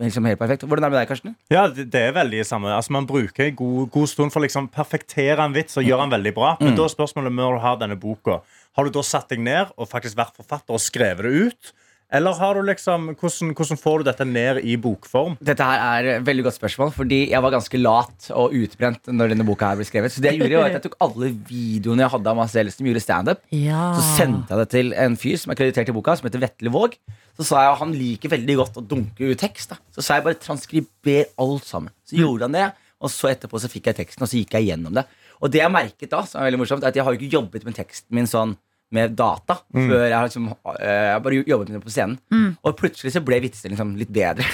liksom 0.00 0.24
helt 0.26 0.38
perfekt. 0.38 0.62
Hvordan 0.64 0.84
er 0.84 0.90
det 0.90 0.94
med 0.94 1.00
deg, 1.02 1.08
Karsten? 1.08 1.36
Ja, 1.50 1.66
det, 1.68 1.90
det 1.90 2.00
er 2.08 2.12
veldig 2.16 2.44
samme. 2.46 2.72
Altså, 2.74 2.90
man 2.92 3.06
bruker 3.06 3.44
en 3.48 3.56
god, 3.56 3.90
god 3.90 4.08
stund 4.08 4.32
for 4.32 4.40
å 4.40 4.44
liksom 4.46 4.68
perfektere 4.72 5.38
en 5.44 5.52
vits 5.52 5.76
og 5.76 5.84
gjøre 5.84 6.08
den 6.08 6.14
veldig 6.16 6.34
bra. 6.34 6.56
Men 6.60 6.74
da 6.76 6.84
er 6.84 6.94
spørsmålet 6.94 7.32
når 7.34 7.58
du 7.58 7.60
har 7.60 7.76
denne 7.82 7.96
boka, 8.00 8.40
har 8.76 8.84
du 8.84 8.90
da 8.90 9.02
satt 9.02 9.28
deg 9.28 9.40
ned 9.40 9.70
og 9.76 9.88
faktisk 9.88 10.16
vært 10.16 10.34
forfatter 10.36 10.74
og 10.74 10.80
skrevet 10.80 11.22
det 11.22 11.34
ut? 11.48 11.72
Eller 12.14 12.36
har 12.38 12.54
du 12.54 12.60
liksom, 12.68 13.06
hvordan, 13.18 13.54
hvordan 13.56 13.78
får 13.80 13.98
du 13.98 14.04
dette 14.06 14.24
ned 14.28 14.60
i 14.62 14.76
bokform? 14.78 15.36
Dette 15.42 15.64
her 15.66 15.80
er 16.02 16.08
et 16.18 16.26
veldig 16.26 16.44
godt 16.46 16.56
spørsmål, 16.58 16.92
fordi 16.94 17.20
jeg 17.32 17.42
var 17.42 17.54
ganske 17.54 17.80
lat 17.80 18.28
og 18.36 18.52
utbrent 18.54 19.08
når 19.10 19.32
denne 19.32 19.46
boka 19.48 19.70
her 19.72 19.80
ble 19.80 19.86
skrevet. 19.88 20.12
Så 20.14 20.22
det 20.22 20.34
jeg 20.34 20.42
gjorde 20.44 20.60
var 20.60 20.68
at 20.70 20.76
jeg 20.78 20.84
tok 20.86 20.96
alle 21.06 21.30
videoene 21.48 22.04
jeg 22.04 22.12
hadde 22.14 22.30
av 22.30 22.38
meg 22.38 22.52
selv 22.52 22.74
som 22.76 22.86
gjorde 22.86 23.02
standup, 23.02 23.40
Ja. 23.50 23.94
så 23.96 24.04
sendte 24.20 24.52
jeg 24.54 24.62
det 24.62 24.68
til 24.76 24.92
en 25.06 25.16
fyr 25.16 25.40
som 25.40 25.50
er 25.54 25.58
kreditert 25.58 25.90
i 25.90 25.96
boka, 25.96 26.14
som 26.20 26.28
heter 26.28 26.44
Vetle 26.44 26.70
Våg. 26.76 26.94
Så 27.38 27.48
sa 27.48 27.64
jeg 27.64 27.72
at 27.72 27.80
han 27.82 27.96
liker 27.98 28.30
veldig 28.36 28.56
godt 28.60 28.78
å 28.78 28.86
dunke 28.86 29.32
ut 29.32 29.40
tekst. 29.40 29.72
Da. 29.74 29.80
Så 29.96 30.04
sa 30.04 30.20
jeg 30.20 30.24
bare 30.28 30.38
transkriber 30.38 31.24
alt 31.40 31.64
sammen. 31.66 31.90
Så 32.06 32.20
gjorde 32.20 32.46
han 32.46 32.52
det, 32.54 32.68
og 33.02 33.10
så 33.10 33.32
etterpå 33.32 33.58
så 33.60 33.68
fikk 33.72 33.90
jeg 33.90 33.98
teksten, 34.04 34.22
og 34.22 34.30
så 34.30 34.38
gikk 34.38 34.54
jeg 34.54 34.68
gjennom 34.70 34.94
det. 34.94 35.02
Og 35.42 35.50
det 35.50 35.60
jeg 35.64 35.72
merket 35.74 36.12
da, 36.14 36.22
som 36.28 36.40
er 36.40 36.46
veldig 36.52 36.60
morsomt, 36.62 36.84
er 36.86 36.92
at 36.92 36.96
jeg 36.96 37.04
har 37.04 37.12
jo 37.16 37.18
ikke 37.18 37.34
jobbet 37.40 37.64
med 37.66 37.74
teksten 37.76 38.14
min 38.14 38.30
sånn 38.30 38.54
med 38.94 39.14
data 39.18 39.58
før 39.74 40.04
jeg 40.04 40.14
har 40.14 40.28
liksom, 40.28 40.48
eh, 40.76 41.06
jeg 41.10 41.22
bare 41.24 41.40
jobbet 41.42 41.70
med 41.72 41.78
det 41.78 41.84
på 41.84 41.92
scenen. 41.94 42.18
Og 42.64 42.76
plutselig 42.78 43.14
så 43.14 43.22
ble 43.24 43.40
vitsene 43.44 43.74
liksom 43.74 43.94
litt 43.98 44.12
bedre. 44.14 44.46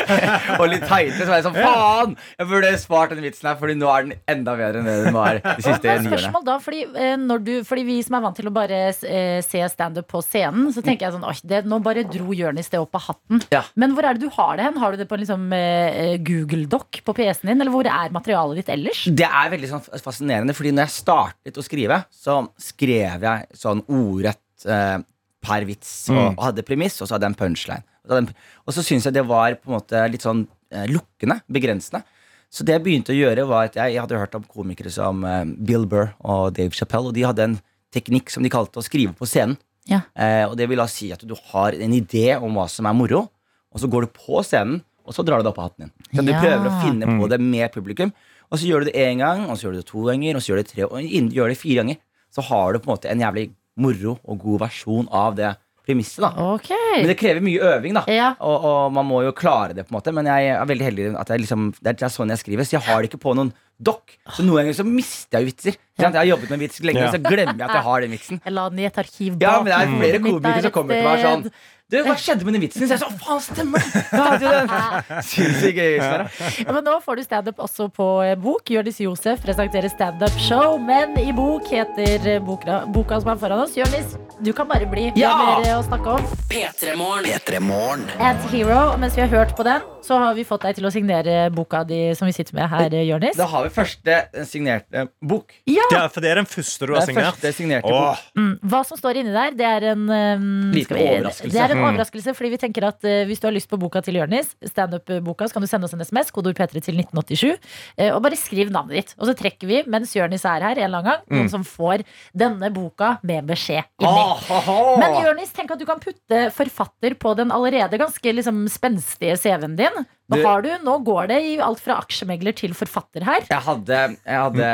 og 0.60 0.66
litt 0.70 0.84
tightere. 0.86 1.24
Så 1.24 1.30
var 1.30 1.40
jeg 1.40 1.46
sånn 1.48 1.58
Faen! 1.58 2.16
Jeg 2.38 2.48
burde 2.50 2.70
spart 2.80 3.14
den 3.14 3.24
vitsen 3.24 3.50
her, 3.50 3.58
Fordi 3.60 3.76
nå 3.78 3.90
er 3.92 4.06
den 4.06 4.14
enda 4.30 4.54
bedre 4.58 4.80
enn 4.80 4.88
det 4.88 4.96
den 5.06 5.16
var 5.16 5.40
de 5.42 5.64
siste 5.64 5.96
ni 6.04 6.12
årene. 6.14 6.42
da, 6.46 6.56
fordi, 6.62 6.84
eh, 6.94 7.16
når 7.20 7.44
du, 7.46 7.52
fordi 7.66 7.84
vi 7.88 7.98
som 8.06 8.18
er 8.18 8.24
vant 8.24 8.38
til 8.38 8.50
å 8.50 8.54
bare 8.54 8.80
eh, 8.90 9.40
se 9.44 9.62
standup 9.72 10.08
på 10.10 10.22
scenen, 10.24 10.70
så 10.74 10.84
tenker 10.84 11.08
jeg 11.08 11.16
sånn 11.16 11.26
Oi, 11.30 11.36
det, 11.46 11.62
nå 11.68 11.80
bare 11.84 12.04
dro 12.08 12.34
Jonis 12.36 12.70
det 12.72 12.80
opp 12.80 12.96
av 12.98 13.06
hatten. 13.10 13.42
Ja. 13.52 13.62
Men 13.80 13.94
hvor 13.96 14.06
er 14.06 14.16
det 14.16 14.24
du 14.24 14.32
har 14.34 14.56
det 14.58 14.66
hen? 14.68 14.78
Har 14.80 14.94
du 14.94 15.00
det 15.00 15.08
på 15.10 15.18
en 15.18 15.24
liksom, 15.24 15.46
eh, 15.56 16.16
Google-doc 16.26 17.02
på 17.06 17.16
PC-en 17.16 17.52
din, 17.52 17.60
eller 17.60 17.74
hvor 17.74 17.88
er 17.88 18.14
materialet 18.14 18.62
ditt 18.62 18.72
ellers? 18.74 19.04
Det 19.20 19.26
er 19.26 19.52
veldig 19.52 19.70
sånn 19.70 19.84
fascinerende, 20.02 20.56
fordi 20.56 20.74
når 20.74 20.88
jeg 20.88 20.96
startet 21.00 21.60
å 21.60 21.66
skrive, 21.66 22.02
så 22.14 22.40
skrev 22.60 23.26
jeg 23.26 23.60
sånn 23.60 23.79
ordrett 23.88 24.66
eh, 24.66 24.98
per 25.40 25.64
vits, 25.64 26.08
og, 26.12 26.34
og 26.36 26.44
hadde 26.50 26.62
premiss, 26.68 27.00
og 27.00 27.08
så 27.08 27.14
hadde 27.16 27.28
jeg 27.28 27.32
en 27.34 27.38
punchline. 27.40 27.84
Og 28.04 28.08
så, 28.08 28.14
hadde 28.14 28.26
en- 28.26 28.34
og 28.66 28.74
så 28.76 28.82
syntes 28.84 29.04
jeg 29.08 29.14
det 29.14 29.26
var 29.28 29.54
på 29.56 29.70
en 29.70 29.76
måte 29.78 30.02
litt 30.12 30.22
sånn 30.26 30.46
eh, 30.72 30.86
lukkende, 30.92 31.40
begrensende. 31.50 32.02
Så 32.50 32.64
det 32.66 32.74
jeg 32.74 32.82
begynte 32.82 33.12
å 33.14 33.16
gjøre, 33.16 33.46
var 33.46 33.68
at 33.70 33.76
jeg, 33.78 33.94
jeg 33.94 34.02
hadde 34.02 34.18
hørt 34.18 34.34
om 34.34 34.44
komikere 34.50 34.90
som 34.92 35.24
eh, 35.24 35.44
Bill 35.46 35.86
Burr 35.86 36.12
og 36.20 36.52
Dave 36.56 36.74
Chappelle, 36.76 37.08
og 37.08 37.14
de 37.16 37.22
hadde 37.24 37.46
en 37.46 37.58
teknikk 37.94 38.30
som 38.30 38.42
de 38.42 38.50
kalte 38.52 38.78
å 38.78 38.84
skrive 38.84 39.14
på 39.18 39.26
scenen. 39.26 39.56
Ja. 39.88 40.02
Eh, 40.14 40.44
og 40.46 40.56
det 40.58 40.66
vil 40.70 40.78
da 40.82 40.86
si 40.90 41.08
at 41.14 41.22
du 41.26 41.34
har 41.52 41.72
en 41.74 41.94
idé 41.96 42.34
om 42.36 42.54
hva 42.58 42.66
som 42.70 42.86
er 42.86 42.94
moro, 42.94 43.24
og 43.70 43.80
så 43.80 43.88
går 43.90 44.06
du 44.08 44.12
på 44.18 44.42
scenen, 44.46 44.82
og 45.06 45.14
så 45.16 45.24
drar 45.26 45.40
du 45.40 45.46
det 45.46 45.50
opp 45.54 45.58
av 45.62 45.70
hatten 45.70 45.88
din. 45.88 45.94
Så 46.12 46.22
du 46.26 46.30
Ja. 46.34 46.40
prøver 46.42 46.68
å 46.68 46.80
finne 46.84 47.06
på 47.18 47.28
det 47.30 47.38
med 47.40 47.72
publikum. 47.72 48.12
Og 48.50 48.58
så 48.58 48.66
gjør 48.66 48.84
du 48.84 48.90
det 48.90 48.98
én 48.98 49.18
gang, 49.22 49.46
og 49.48 49.56
så 49.56 49.66
gjør 49.68 49.72
du 49.72 49.78
det 49.80 49.86
to 49.88 50.02
ganger, 50.06 50.36
og 50.36 50.42
så 50.42 50.50
gjør 50.52 50.58
du 50.58 50.62
det 50.62 50.70
tre, 50.74 50.84
og 50.90 50.98
innen 51.00 51.30
du 51.30 51.36
gjør 51.38 51.48
det 51.54 51.58
fire 51.58 51.80
ganger, 51.80 51.96
så 52.34 52.42
har 52.46 52.72
du 52.74 52.78
på 52.82 52.90
en 52.90 52.94
måte 52.96 53.10
en 53.10 53.22
jævlig 53.22 53.44
moro 53.80 54.18
og 54.24 54.38
god 54.44 54.60
versjon 54.66 55.08
av 55.10 55.34
det 55.38 55.54
premisset. 55.86 56.20
da 56.22 56.30
Ok. 56.54 56.68
Men 56.98 57.08
det 57.08 57.16
krever 57.18 57.40
mye 57.42 57.58
øving, 57.72 57.96
da. 57.96 58.04
Ja. 58.12 58.28
Og, 58.44 58.64
og 58.68 58.92
man 58.94 59.06
må 59.08 59.22
jo 59.24 59.32
klare 59.36 59.74
det, 59.74 59.86
på 59.88 59.94
en 59.94 59.98
måte 59.98 60.12
men 60.14 60.28
jeg 60.28 60.52
er 60.52 60.68
veldig 60.68 60.86
heldig 60.90 61.08
at 61.18 61.32
jeg 61.32 61.40
liksom, 61.46 61.70
det 61.80 61.96
er- 61.96 62.12
sånn 62.12 62.28
jeg 62.30 62.38
skriver. 62.44 62.68
Så 62.68 62.76
jeg 62.78 62.84
har 62.86 63.00
det 63.02 63.10
ikke 63.10 63.22
på 63.24 63.34
noen 63.38 63.52
dokk. 63.80 64.18
Så 64.36 64.44
noen 64.44 64.60
ganger 64.60 64.76
så 64.76 64.84
mister 64.84 65.38
jeg 65.40 65.46
jo 65.46 65.50
vitser. 65.50 65.76
Sant? 65.98 66.14
Jeg 66.14 66.20
har 66.20 66.28
jobbet 66.36 66.50
med 66.52 66.58
vits 66.60 66.80
lenge, 66.84 67.00
Ja. 67.00 67.10
så 67.10 67.18
glemmer 67.22 67.56
jeg 67.56 67.68
at 67.70 67.76
jeg 67.78 67.86
har 67.88 68.00
den 68.00 68.10
vitsen. 68.12 68.40
Jeg 68.44 68.52
la 68.52 68.68
den 68.68 68.78
i 68.78 68.84
et 68.84 68.98
arkiv 69.00 69.40
Ja, 69.40 69.56
men 69.62 69.72
det 69.72 69.78
er 69.80 69.94
flere 69.98 70.18
komikere 70.20 70.62
som 70.62 70.70
kommer 70.76 70.94
til 70.94 71.04
meg 71.08 71.24
sånn 71.24 71.50
Du, 71.90 71.96
hva 72.06 72.14
skjedde 72.14 72.46
med 72.46 72.54
den 72.54 72.62
vitsen? 72.62 72.84
Så 72.86 72.94
jeg 72.94 73.00
sa, 73.02 73.08
faen, 73.18 73.40
stemmer 73.42 73.82
det! 73.82 75.22
Sinnssykt 75.30 75.78
gøy. 75.80 75.96
Ja, 75.98 76.72
men 76.72 76.84
nå 76.86 76.96
får 77.02 77.18
du 77.18 77.24
standup 77.26 77.58
også 77.64 77.88
på 77.94 78.06
eh, 78.22 78.36
bok. 78.38 78.70
Jonis 78.70 79.00
Josef 79.02 79.42
presenterer 79.42 79.90
standup-show, 79.90 80.76
men 80.86 81.16
i 81.18 81.32
bok 81.34 81.66
heter 81.72 82.28
eh, 82.36 82.38
boka, 82.46 82.84
boka 82.94 83.18
som 83.24 83.32
er 83.34 83.40
foran 83.42 83.64
oss. 83.64 83.74
Jonis, 83.78 84.14
du 84.38 84.52
kan 84.56 84.68
bare 84.70 84.86
bli. 84.90 85.08
Vi 85.16 85.24
Ja! 85.24 85.32
har 85.34 85.60
mer 85.64 85.68
eh, 85.72 85.78
å 85.80 85.82
snakke 85.88 86.14
om. 86.20 86.30
P3morgen. 86.50 88.06
Ant 88.22 88.46
Hero. 88.52 88.80
Mens 89.02 89.16
vi 89.18 89.24
har 89.24 89.32
hørt 89.34 89.56
på 89.58 89.66
den, 89.66 89.82
så 90.06 90.18
har 90.22 90.34
vi 90.38 90.44
fått 90.46 90.64
deg 90.68 90.78
til 90.78 90.86
å 90.88 90.92
signere 90.94 91.48
boka 91.54 91.82
di 91.88 92.00
som 92.18 92.30
vi 92.30 92.34
sitter 92.36 92.54
med 92.56 92.70
her, 92.72 92.86
Jørnis 93.00 93.10
Jonis. 93.10 93.36
Da 93.40 93.46
har 93.50 93.66
vi 93.66 93.72
første 93.74 94.16
signerte 94.48 95.08
bok. 95.20 95.52
Ja! 95.68 95.84
Ja, 95.92 96.04
for 96.12 96.22
det 96.24 96.30
er 96.32 96.40
den 96.40 96.48
første 96.48 96.86
du 96.86 96.92
Det 96.94 97.00
har 97.00 97.02
er 97.02 97.10
signert. 97.10 97.34
første 97.34 97.52
signerte 97.58 97.90
Åh, 97.90 98.06
bok. 98.14 98.30
Mm, 98.38 98.52
Hva 98.72 98.80
som 98.88 99.00
står 99.00 99.20
inni 99.24 99.34
der, 99.34 99.54
det 99.58 99.66
er 99.68 99.86
en 99.92 100.06
um, 100.06 100.48
Liten 100.74 100.96
overraskelse. 101.00 101.52
Det 101.54 101.62
er 101.66 101.74
en 101.76 101.79
Mm. 101.80 101.88
overraskelse, 101.94 102.34
fordi 102.36 102.50
vi 102.54 102.58
tenker 102.62 102.86
at 102.88 103.04
eh, 103.04 103.24
Hvis 103.28 103.40
du 103.40 103.46
har 103.48 103.54
lyst 103.54 103.68
på 103.70 103.78
boka 103.80 104.02
til 104.04 104.14
Jonis, 104.20 104.54
standup-boka, 104.66 105.48
så 105.48 105.54
kan 105.56 105.62
du 105.64 105.68
sende 105.70 105.84
oss 105.88 105.94
en 105.96 106.00
SMS, 106.04 106.30
kodeord 106.34 106.56
P3 106.58 106.80
til 106.82 106.96
1987, 107.00 107.58
eh, 107.98 108.10
og 108.14 108.22
bare 108.22 108.36
skriv 108.38 108.70
navnet 108.70 108.96
ditt. 109.00 109.14
Og 109.18 109.26
så 109.30 109.34
trekker 109.38 109.66
vi, 109.70 109.82
mens 109.90 110.14
Jonis 110.16 110.44
er 110.44 110.60
her, 110.66 110.76
en 110.78 110.84
eller 110.88 110.98
annen 111.00 111.10
gang, 111.10 111.20
Mm. 111.30 111.36
noen 111.38 111.50
som 111.50 111.64
får 111.64 112.04
denne 112.36 112.70
boka 112.74 113.18
med 113.22 113.46
beskjed 113.46 113.84
inni. 114.00 114.24
Ah. 114.50 114.96
Men 114.98 115.18
Jonis, 115.24 115.52
tenk 115.52 115.70
at 115.70 115.78
du 115.78 115.86
kan 115.86 116.00
putte 116.00 116.50
forfatter 116.52 117.14
på 117.18 117.34
den 117.36 117.50
allerede 117.50 117.98
ganske 117.98 118.32
liksom, 118.34 118.66
spenstige 118.68 119.36
CV-en 119.38 119.76
din. 119.76 120.06
Nå, 120.30 120.38
har 120.46 120.62
du, 120.62 120.68
nå 120.86 120.94
går 121.06 121.30
det 121.32 121.38
i 121.42 121.54
alt 121.64 121.80
fra 121.82 121.96
aksjemegler 122.00 122.54
til 122.56 122.74
forfatter 122.78 123.24
her. 123.26 123.46
Jeg 123.50 123.64
hadde, 123.66 124.00
jeg 124.22 124.42
hadde 124.44 124.68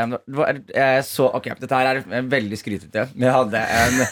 jeg 0.75 1.07
så, 1.09 1.31
Ok, 1.39 1.49
dette 1.63 1.79
her 1.81 2.03
er 2.03 2.27
veldig 2.29 2.59
skrytete. 2.61 3.07
Jeg 3.17 3.33
hadde 3.33 3.63
en 3.79 4.03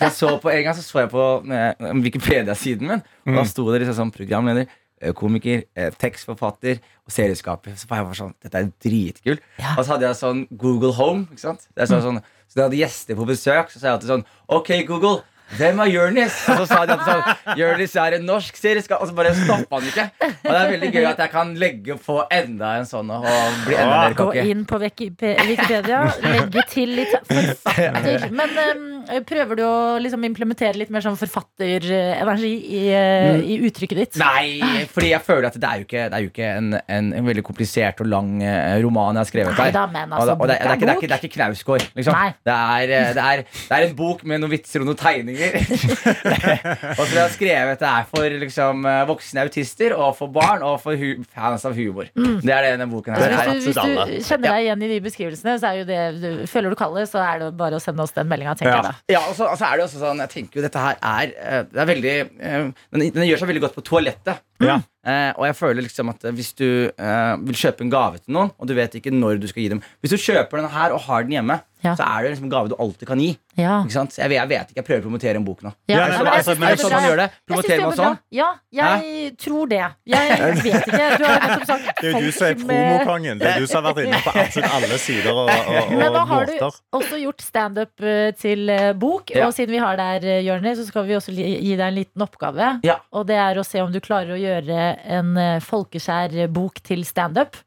jeg 0.00 0.14
så 0.16 0.30
på, 0.40 0.50
En 0.50 0.64
gang 0.64 0.76
så 0.76 0.84
så 0.84 1.02
jeg 1.04 1.10
på 1.12 1.26
eh, 1.52 1.84
Wikipedia-siden 2.04 2.88
min, 2.88 3.04
og 3.28 3.36
da 3.38 3.44
sto 3.48 3.66
det 3.70 3.82
liksom 3.82 3.98
sånn 3.98 4.14
programleder, 4.14 4.66
eh, 5.00 5.12
komiker, 5.16 5.66
eh, 5.76 5.92
tekstforfatter 6.00 6.80
og 6.80 7.12
serieskaper. 7.14 7.76
Så 7.78 7.90
var 7.90 8.00
jeg 8.00 8.08
bare 8.08 8.20
sånn 8.22 8.34
Dette 8.42 8.62
er 8.62 8.72
dritkult. 8.86 9.44
Ja. 9.60 9.76
Og 9.76 9.84
så 9.84 9.94
hadde 9.94 10.08
jeg 10.08 10.20
sånn 10.20 10.42
Google 10.50 10.94
Home. 10.98 11.28
Ikke 11.30 11.44
sant? 11.46 11.68
Det 11.74 11.84
er 11.84 11.92
sånn, 11.92 12.02
sånn, 12.04 12.22
så 12.48 12.56
da 12.56 12.64
jeg 12.64 12.68
hadde 12.70 12.82
gjester 12.82 13.20
på 13.20 13.28
besøk, 13.28 13.70
så 13.70 13.78
sa 13.78 13.88
jeg 13.90 13.98
alltid 13.98 14.12
sånn 14.14 14.26
Ok, 14.58 14.72
Google. 14.88 15.22
Hvem 15.54 15.80
er 15.84 15.90
Jonis? 15.92 16.36
Og 16.50 16.62
så 16.62 16.66
sa 16.66 16.80
de 16.88 16.94
at 16.96 17.04
sånn 17.06 17.58
Jonis 17.60 17.94
er 18.00 18.16
en 18.18 18.24
norsk 18.26 18.56
serieskap. 18.58 19.02
Og 19.04 19.10
så 19.10 19.16
bare 19.16 19.34
stoppa 19.36 19.78
han 19.78 19.88
ikke. 19.90 20.06
Og 20.24 20.48
det 20.48 20.56
er 20.58 20.72
veldig 20.72 20.90
gøy 20.94 21.08
at 21.10 21.22
jeg 21.24 21.32
kan 21.34 21.52
legge 21.60 21.96
på 22.04 22.16
enda 22.32 22.72
en 22.80 22.88
sånn 22.88 23.12
og 23.14 23.26
bli 23.66 23.76
enda 23.78 24.00
mer 24.00 24.16
Gå 24.18 24.28
inn 24.40 24.64
på 24.68 24.78
Wikipedia, 24.82 26.00
legge 26.24 26.64
til 26.72 26.94
litt 26.98 27.14
forfatter. 27.28 28.26
Men 28.34 28.58
um, 28.58 28.84
prøver 29.28 29.60
du 29.60 29.64
å 29.66 29.76
liksom 30.02 30.24
implementere 30.26 30.78
litt 30.80 30.92
mer 30.94 31.04
sånn 31.04 31.18
forfatterenergi 31.18 32.52
i, 32.54 32.82
eh, 32.94 33.40
i 33.44 33.58
uttrykket 33.68 34.00
ditt? 34.00 34.18
Nei, 34.20 34.86
fordi 34.90 35.12
jeg 35.12 35.22
føler 35.26 35.48
at 35.50 35.58
det 35.60 35.70
er 35.70 35.82
jo 35.82 35.88
ikke, 35.88 36.06
det 36.10 36.18
er 36.18 36.26
jo 36.26 36.32
ikke 36.32 36.50
en, 36.50 36.72
en, 36.82 37.12
en 37.20 37.28
veldig 37.30 37.44
komplisert 37.46 38.02
og 38.04 38.10
lang 38.10 38.34
eh, 38.42 38.78
roman 38.84 39.14
jeg 39.18 39.26
har 39.26 39.30
skrevet 39.30 39.60
her. 39.60 39.70
Neida, 39.70 39.84
og 39.84 40.16
altså, 40.18 40.30
det, 40.30 40.38
og 40.40 40.48
det, 40.48 40.58
det, 40.58 40.64
er 40.64 40.80
det, 40.80 40.88
er 40.88 40.98
ikke, 40.98 41.10
det 41.10 41.18
er 41.18 41.24
ikke 41.24 41.34
Knausgård. 41.38 41.88
Liksom. 41.98 42.20
Det, 42.44 42.58
det, 42.90 43.24
er, 43.24 43.44
det 43.44 43.78
er 43.78 43.88
en 43.88 43.96
bok 43.98 44.24
med 44.28 44.42
noen 44.42 44.54
vitser 44.54 44.84
og 44.84 44.90
noen 44.90 45.00
tegninger. 45.00 45.33
og 46.98 47.02
så 47.02 47.10
har 47.10 47.14
jeg 47.14 47.22
har 47.24 47.32
skrevet 47.34 47.80
det 47.82 47.88
er 47.90 48.06
for 48.10 48.36
liksom, 48.44 48.84
eh, 48.88 49.00
voksne 49.08 49.44
autister 49.44 49.94
og 49.96 50.14
for 50.18 50.32
barn 50.34 50.62
og 50.66 50.78
for 50.82 50.98
hu 50.98 51.10
fans 51.34 51.64
av 51.68 51.74
humor. 51.78 52.08
Det 52.14 52.52
er 52.54 52.66
det 52.66 52.72
denne 52.76 52.88
boken 52.90 53.16
her 53.16 53.26
er. 53.34 53.50
hvis, 53.54 53.64
du, 53.66 53.70
hvis 53.72 54.24
du 54.24 54.28
kjenner 54.30 54.46
deg 54.50 54.66
igjen 54.66 54.84
i 54.86 54.90
de 54.94 54.98
beskrivelsene, 55.04 55.56
så 55.62 55.70
er 55.72 55.80
jo 55.82 55.86
det 55.88 56.00
du, 56.22 56.28
Føler 56.50 56.74
du 56.74 56.78
kallet, 56.78 57.08
så 57.10 57.20
er 57.24 57.42
det 57.44 57.50
bare 57.58 57.78
å 57.78 57.82
sende 57.82 58.04
oss 58.04 58.14
den 58.16 58.28
meldinga, 58.30 58.54
tenker 58.58 58.74
Ja. 58.74 58.80
jeg 58.80 58.90
da. 58.90 59.14
Ja, 59.16 59.22
og 59.30 59.34
så, 59.38 59.48
altså 59.50 59.68
er 59.70 59.80
det 59.80 59.86
også 59.88 60.02
sånn 60.02 60.22
Jeg 60.24 60.32
tenker 60.34 60.60
jo 60.60 60.66
dette 60.66 60.82
her 60.84 60.98
er 61.00 61.32
eh, 61.34 61.62
Det 61.70 61.80
er 61.84 61.88
veldig 61.90 62.14
eh, 62.20 62.66
den, 62.94 63.06
den 63.16 63.28
gjør 63.28 63.42
seg 63.42 63.50
veldig 63.52 63.64
godt 63.68 63.78
på 63.78 63.84
toalettet. 63.90 64.42
Ja. 64.62 64.80
Eh, 65.04 65.32
og 65.36 65.44
jeg 65.44 65.56
føler 65.58 65.82
liksom 65.84 66.08
at 66.08 66.22
hvis 66.32 66.54
du 66.56 66.64
eh, 66.88 67.34
vil 67.44 67.54
kjøpe 67.60 67.82
en 67.84 67.90
gave 67.92 68.18
til 68.22 68.32
noen, 68.32 68.50
og 68.56 68.66
du 68.70 68.72
vet 68.72 68.94
ikke 68.96 69.10
når 69.12 69.36
du 69.42 69.46
skal 69.50 69.60
gi 69.62 69.68
dem 69.74 69.82
Hvis 70.00 70.14
du 70.14 70.16
kjøper 70.16 70.62
den 70.62 70.70
her 70.72 70.94
og 70.96 71.00
har 71.04 71.22
den 71.26 71.32
hjemme, 71.36 71.60
Ja. 71.84 71.92
så 71.92 72.00
er 72.08 72.22
det 72.24 72.30
liksom 72.32 72.46
en 72.46 72.52
gave 72.54 72.70
du 72.72 72.74
alltid 72.80 73.04
kan 73.10 73.20
gi. 73.20 73.34
Ja. 73.60 73.82
Ikke 73.84 73.92
sant? 73.92 74.14
Jeg, 74.16 74.30
vet- 74.32 74.38
jeg 74.40 74.48
vet 74.48 74.70
ikke, 74.72 74.78
jeg 74.80 74.84
prøver 74.86 75.00
å 75.02 75.04
promotere 75.04 75.36
en 75.36 75.44
bok 75.44 75.60
nå. 75.66 75.72
Ja, 75.84 75.98
Ja, 75.98 76.06
nei, 76.06 76.08
men 76.08 76.16
men 76.16 76.24
jeg 76.24 76.38
altså, 76.38 76.54
synes 76.54 76.60
men 76.60 76.64
Er 76.64 76.70
det 76.70 76.78
det 76.78 76.84
sånn 76.84 76.92
er 76.94 76.96
man 76.96 77.04
gjør 77.10 77.16
det? 77.20 77.26
Jeg 77.28 77.34
synes 77.34 77.50
Promoterer 77.52 77.80
man 77.84 77.92
er 77.92 77.96
bra. 77.96 78.04
sånn? 78.04 78.18
Ja, 78.32 78.48
jeg 78.72 79.36
tror 79.44 79.68
det. 79.68 79.82
Jeg 80.08 80.38
vet 80.64 80.86
ikke. 80.88 81.08
Du 81.18 81.24
har 81.28 81.40
nettopp 81.44 81.66
sagt 81.68 82.00
Det 82.00 82.08
er 82.08 82.16
jo 82.16 82.24
du 82.24 82.32
som 82.32 82.46
er 82.48 82.54
folk 82.54 82.66
med- 82.70 82.88
promokongen. 82.88 83.38
Det 83.44 83.48
er 83.52 83.60
du 83.60 83.66
som 83.68 83.84
har 83.84 83.92
vært 83.92 84.06
inne 84.08 84.20
på 84.24 84.32
absolutt 84.32 84.72
alle 84.78 84.98
sider 85.04 85.30
og, 85.34 85.50
og, 85.52 85.92
Men 86.00 86.08
og 86.16 86.26
har 86.32 86.46
du 86.48 86.52
måter. 86.56 86.80
også 87.02 87.20
gjort 87.20 87.44
standup 87.44 88.00
eh, 88.00 88.30
til 88.40 88.70
eh, 88.72 88.92
bok. 89.04 89.34
Ja. 89.36 89.44
Og 89.50 89.52
siden 89.52 89.76
vi 89.76 89.84
har 89.84 90.00
der, 90.00 90.24
eh, 90.24 90.40
Jørni, 90.48 90.72
så 90.80 90.88
skal 90.88 91.04
vi 91.04 91.18
også 91.20 91.36
li- 91.36 91.60
gi 91.60 91.76
deg 91.76 91.84
en 91.84 91.98
liten 92.00 92.24
oppgave. 92.24 92.80
Ja. 92.88 92.96
Og 93.12 93.26
det 93.28 93.36
er 93.36 93.60
å 93.60 93.66
se 93.68 93.84
om 93.84 93.92
du 93.92 94.00
klarer 94.00 94.32
å 94.32 94.40
gjøre 94.44 94.80
en 95.18 95.36
eh, 95.40 95.62
folkeskjær 95.64 96.36
bok 96.54 96.80
til 96.84 97.04
standup. 97.08 97.58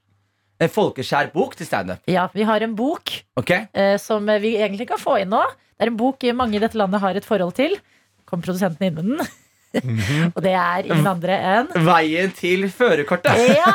En 0.57 0.71
folkeskjær 0.73 1.29
bok 1.33 1.57
til 1.57 1.69
standup. 1.69 2.01
Ja, 2.09 2.27
vi 2.33 2.45
har 2.47 2.63
en 2.65 2.73
bok 2.77 3.13
okay. 3.37 3.67
eh, 3.77 3.95
som 4.01 4.25
eh, 4.29 4.41
vi 4.41 4.55
egentlig 4.57 4.87
kan 4.89 5.01
få 5.01 5.19
inn 5.21 5.33
nå. 5.33 5.43
Det 5.77 5.85
er 5.85 5.91
en 5.91 5.99
bok 5.99 6.25
mange 6.33 6.57
i 6.57 6.61
dette 6.63 6.79
landet 6.79 7.03
har 7.03 7.17
et 7.17 7.27
forhold 7.27 7.53
til. 7.59 7.77
Kom 8.25 8.41
produsenten 8.41 8.87
inn 8.87 8.97
med 8.97 9.11
den? 9.11 9.35
Og 10.35 10.39
det 10.43 10.53
er 10.57 10.87
ingen 10.87 11.07
andre 11.09 11.35
enn 11.51 11.67
Veien 11.87 12.31
til 12.35 12.65
førerkortet. 12.71 13.35
Ja! 13.57 13.73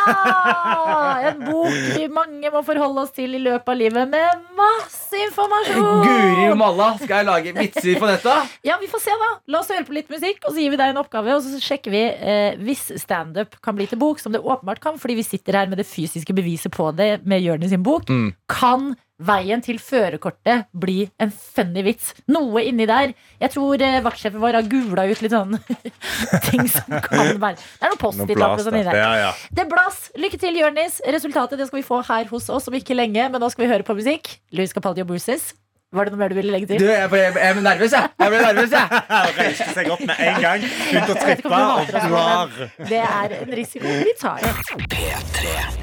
En 1.31 1.43
bok 1.45 1.75
vi 1.97 2.07
mange 2.13 2.51
må 2.53 2.63
forholde 2.67 3.05
oss 3.05 3.13
til 3.15 3.37
i 3.37 3.41
løpet 3.43 3.69
av 3.69 3.79
livet, 3.79 4.09
med 4.11 4.43
masse 4.59 5.21
informasjon. 5.29 6.03
Guri 6.03 6.49
malla, 6.59 6.89
skal 7.01 7.21
jeg 7.21 7.29
lage 7.29 7.55
vitser 7.57 8.01
på 8.01 8.09
dette? 8.11 8.35
Ja, 8.67 8.79
vi 8.81 8.91
får 8.91 9.05
se, 9.05 9.15
da. 9.21 9.31
La 9.53 9.61
oss 9.63 9.71
høre 9.73 9.87
på 9.89 9.97
litt 9.97 10.11
musikk, 10.13 10.43
og 10.47 10.55
så 10.55 10.65
gir 10.65 10.75
vi 10.75 10.81
deg 10.81 10.93
en 10.93 11.01
oppgave. 11.03 11.37
Og 11.37 11.45
så 11.45 11.61
sjekker 11.63 11.95
vi 11.95 12.03
eh, 12.11 12.59
hvis 12.63 12.89
standup 13.03 13.57
kan 13.65 13.79
bli 13.79 13.89
til 13.91 14.01
bok, 14.03 14.23
som 14.23 14.35
det 14.35 14.43
åpenbart 14.43 14.83
kan, 14.83 14.99
fordi 15.01 15.21
vi 15.21 15.27
sitter 15.27 15.63
her 15.63 15.71
med 15.71 15.81
det 15.83 15.89
fysiske 15.89 16.37
beviset 16.37 16.75
på 16.75 16.91
det 16.97 17.15
med 17.29 17.45
Jonis 17.45 17.73
sin 17.75 17.85
bok. 17.87 18.11
Mm. 18.11 18.33
Kan 18.51 18.93
veien 19.23 19.63
til 19.65 19.79
førerkortet 19.83 20.69
bli 20.73 21.07
en 21.23 21.33
funny 21.33 21.85
vits? 21.87 22.13
Noe 22.33 22.65
inni 22.67 22.87
der. 22.89 23.15
Jeg 23.43 23.55
tror 23.55 23.83
eh, 23.85 24.01
vaktsjefen 24.05 24.43
vår 24.43 24.59
har 24.61 24.69
gula 24.71 25.07
ut 25.11 25.23
litt 25.25 25.35
sånn 25.35 25.57
ting 26.49 26.69
som 26.71 26.99
kan 27.05 27.35
være 27.43 27.59
Det 27.59 27.89
er 27.89 27.93
noe 27.93 27.93
Noe 27.93 28.03
Post-It-lapper 28.03 28.63
og 28.63 28.67
sånn 28.69 28.79
inni 28.81 28.89
der. 28.91 29.01
Ja, 29.01 29.13
ja. 29.29 29.33
Det 29.55 29.67
blas. 29.71 30.05
Lykke 30.19 30.41
til, 30.43 30.61
Jørnis. 30.63 31.01
Resultatet 31.17 31.61
det 31.61 31.69
skal 31.71 31.83
vi 31.83 31.87
få 31.87 32.03
her 32.09 32.31
hos 32.33 32.49
oss 32.53 32.71
om 32.71 32.79
ikke 32.79 32.97
lenge, 32.99 33.29
men 33.33 33.43
nå 33.43 33.51
skal 33.53 33.67
vi 33.67 33.73
høre 33.75 33.87
på 33.87 33.97
musikk. 33.99 34.37
Louis 34.55 34.73
Capaldi 34.75 35.05
og 35.05 35.13
Bruces. 35.13 35.53
Var 35.93 36.09
det 36.09 36.15
noe 36.15 36.23
mer 36.23 36.33
du 36.33 36.39
ville 36.39 36.53
legge 36.55 36.71
til? 36.71 36.81
Du, 36.81 36.89
jeg 36.89 37.09
ble, 37.13 37.21
jeg 37.21 37.57
ble 37.59 37.65
nervøs, 37.67 37.93
jeg. 37.93 38.15
Jeg 38.17 38.33
ble 38.33 38.41
nervøs, 38.47 38.73
jeg. 38.73 38.87
Reiste 39.43 39.69
seg 39.77 39.93
opp 39.93 40.05
med 40.09 40.25
en 40.25 40.41
gang, 40.47 40.65
begynte 40.65 41.13
å 41.13 41.19
Jeg 41.21 41.29
vet 41.29 41.45
ikke 41.45 41.45
trippe 41.45 41.53
og 41.53 41.57
hater 41.69 42.09
blar. 42.09 42.49
Det 42.95 43.05
er 43.13 43.39
en 43.43 43.57
risiko 43.61 43.97
vi 44.01 44.17
tar. 44.23 45.82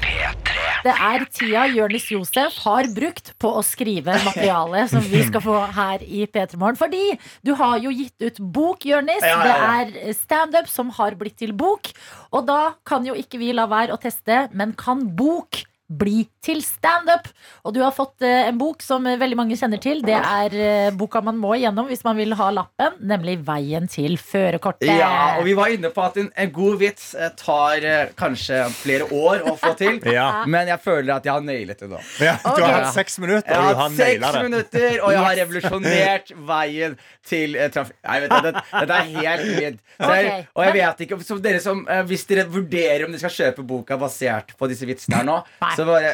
Det 0.84 0.92
er 0.94 1.24
tida 1.28 1.66
Jonis 1.68 2.06
Josef 2.12 2.58
har 2.64 2.88
brukt 2.94 3.32
på 3.40 3.52
å 3.58 3.62
skrive 3.66 4.16
materiale 4.24 4.86
som 4.90 5.04
vi 5.04 5.22
skal 5.26 5.44
få 5.44 5.58
her 5.76 6.04
i 6.04 6.24
P3 6.26 6.60
Morgen. 6.60 6.78
Fordi 6.80 7.02
du 7.46 7.52
har 7.58 7.78
jo 7.82 7.92
gitt 7.94 8.16
ut 8.24 8.40
bok, 8.40 8.86
Jonis. 8.88 9.24
Ja, 9.24 9.36
ja, 9.44 9.56
ja. 9.56 9.84
Det 9.90 10.04
er 10.04 10.18
standup 10.18 10.70
som 10.72 10.92
har 10.96 11.18
blitt 11.20 11.38
til 11.40 11.52
bok. 11.56 11.92
Og 12.32 12.46
da 12.48 12.74
kan 12.88 13.06
jo 13.06 13.16
ikke 13.18 13.40
vi 13.42 13.52
la 13.56 13.66
være 13.70 13.96
å 13.96 14.00
teste, 14.00 14.46
men 14.56 14.76
kan 14.78 15.04
bok 15.16 15.64
bli 15.90 16.24
til 16.44 16.62
standup? 16.64 17.28
Og 17.66 17.74
du 17.74 17.80
har 17.82 17.92
fått 17.94 18.22
eh, 18.26 18.48
en 18.48 18.58
bok 18.60 18.82
som 18.84 19.06
eh, 19.08 19.18
veldig 19.20 19.38
mange 19.38 19.58
kjenner 19.58 19.80
til. 19.82 20.02
Det 20.06 20.16
er 20.16 20.56
eh, 20.56 20.90
boka 20.96 21.22
man 21.24 21.38
må 21.40 21.56
igjennom 21.58 21.90
hvis 21.90 22.04
man 22.06 22.18
vil 22.18 22.34
ha 22.38 22.50
lappen, 22.54 22.98
nemlig 23.10 23.38
Veien 23.46 23.88
til 23.90 24.16
førerkortet. 24.20 24.90
Ja, 25.00 25.38
og 25.40 25.46
vi 25.48 25.54
var 25.58 25.72
inne 25.74 25.90
på 25.94 26.04
at 26.04 26.18
en, 26.20 26.30
en 26.30 26.52
god 26.54 26.78
vits 26.80 27.10
tar 27.40 27.86
kanskje 28.18 28.62
flere 28.74 29.08
år 29.10 29.46
å 29.50 29.56
få 29.58 29.74
til. 29.78 30.00
Ja. 30.10 30.42
Men 30.50 30.66
jeg 30.66 30.82
føler 30.82 31.12
at 31.14 31.26
jeg 31.26 31.32
har 31.32 31.42
nailet 31.44 31.78
det 31.80 31.86
nå. 31.90 31.98
Ja, 32.18 32.32
du 32.42 32.62
har 32.64 32.72
hatt 32.80 32.94
seks 32.96 33.18
minutter, 33.22 33.52
og 33.54 33.62
har 33.62 33.76
du 33.76 33.78
har 33.78 33.92
naila 33.94 34.30
det. 34.34 34.40
minutter, 34.48 34.86
og 35.04 35.12
jeg 35.14 35.22
har 35.22 35.36
revolusjonert 35.38 36.32
veien 36.50 36.96
til 37.30 37.56
eh, 37.56 37.70
trafikk... 37.72 37.96
Nei, 38.06 38.16
vet 38.24 38.32
du, 38.32 38.48
det, 38.48 38.64
dette 38.74 38.96
er 38.96 39.12
helt 39.14 39.46
vidt. 39.46 39.78
Okay. 40.00 40.30
Og 40.56 40.64
jeg 40.66 40.74
vet 40.76 41.04
ikke 41.06 41.20
så 41.26 41.36
dere 41.42 41.60
som, 41.62 41.82
Hvis 42.08 42.24
dere 42.28 42.46
vurderer 42.50 43.04
om 43.06 43.14
dere 43.14 43.22
skal 43.22 43.34
kjøpe 43.36 43.64
boka 43.68 43.98
basert 44.00 44.54
på 44.58 44.68
disse 44.70 44.88
vitsene 44.88 45.20
her 45.20 45.28
nå, 45.28 45.36
Nei. 45.60 45.72
Så 45.80 45.84
bare 45.88 46.10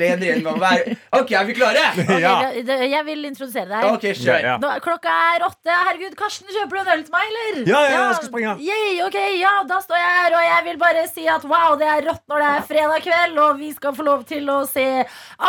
len 0.00 0.22
inn 0.26 0.42
med 0.42 0.50
å 0.50 0.56
være 0.60 0.96
OK, 1.20 1.30
er 1.36 1.44
vi 1.48 1.54
klare? 1.60 1.84
Okay, 2.00 2.20
Ja. 2.24 2.34
Jeg 2.90 3.02
vil 3.06 3.20
introdusere 3.28 3.68
deg. 3.70 3.82
Okay, 3.94 4.12
kjør. 4.18 4.40
Ja. 4.44 4.54
Nå, 4.62 4.68
klokka 4.84 5.10
er 5.34 5.40
åtte. 5.46 5.70
Herregud, 5.70 6.14
Karsten, 6.18 6.48
kjøper 6.50 6.74
du 6.76 6.80
en 6.82 6.92
øl 6.96 7.02
til 7.06 7.14
meg, 7.14 7.24
eller? 7.30 7.54
Ja, 7.70 7.80
ja, 7.86 7.90
jeg 8.08 8.14
skal 8.18 8.28
springe. 8.30 8.52
Yay, 8.64 8.92
ok, 9.06 9.18
ja, 9.40 9.52
da 9.70 9.76
står 9.84 9.98
jeg 10.00 10.12
her, 10.18 10.30
og 10.40 10.44
jeg 10.48 10.60
vil 10.70 10.78
bare 10.82 11.02
si 11.12 11.24
at 11.30 11.42
wow, 11.50 11.70
det 11.80 11.88
er 11.92 12.00
rått 12.10 12.24
når 12.30 12.38
det 12.44 12.50
er 12.56 12.62
fredag 12.72 13.00
kveld, 13.06 13.36
og 13.46 13.52
vi 13.60 13.70
skal 13.76 13.92
få 13.96 14.02
lov 14.08 14.20
til 14.30 14.44
å 14.52 14.58
se 14.70 14.86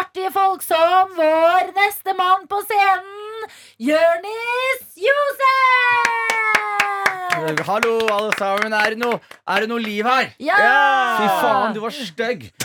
artige 0.02 0.32
folk 0.36 0.62
som 0.66 1.04
vår 1.18 1.64
neste 1.78 2.12
mann 2.20 2.42
på 2.52 2.58
scenen, 2.68 3.10
Jørnis 3.82 4.82
Josef! 5.02 7.11
Hallo, 7.42 7.94
alle 8.14 8.32
sammen. 8.38 8.74
Er 8.74 8.94
det 8.94 9.00
noe, 9.02 9.18
er 9.50 9.64
det 9.64 9.70
noe 9.72 9.82
liv 9.82 10.06
her? 10.06 10.28
Ja! 10.42 10.58
Fy 11.18 11.30
faen, 11.42 11.74
du 11.76 11.82
var 11.84 11.96
stygg. 11.96 12.48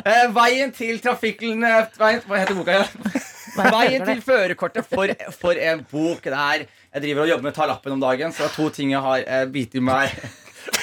Eh, 0.00 0.26
veien 0.34 0.72
til 0.74 0.98
trafikken 1.02 1.62
eh, 1.66 1.86
veien, 2.00 2.22
Hva 2.26 2.38
heter 2.40 2.56
boka 2.56 2.74
igjen? 2.74 3.12
Veien 3.70 4.04
til 4.06 4.22
førerkortet 4.24 4.86
for, 4.88 5.12
for 5.36 5.58
en 5.60 5.82
bok. 5.90 6.24
Det 6.24 6.34
er, 6.34 6.64
jeg 6.96 7.04
driver 7.04 7.24
og 7.24 7.30
jobber 7.30 7.46
med 7.46 7.52
å 7.52 7.58
ta 7.58 7.68
lappen 7.70 7.94
om 7.94 8.02
dagen, 8.02 8.32
så 8.34 8.44
det 8.44 8.48
er 8.50 8.56
to 8.56 8.68
ting 8.74 8.94
jeg 8.94 9.02
har 9.04 9.24
eh, 9.26 9.44
bitt 9.52 9.76
i 9.78 9.82
meg 9.84 10.14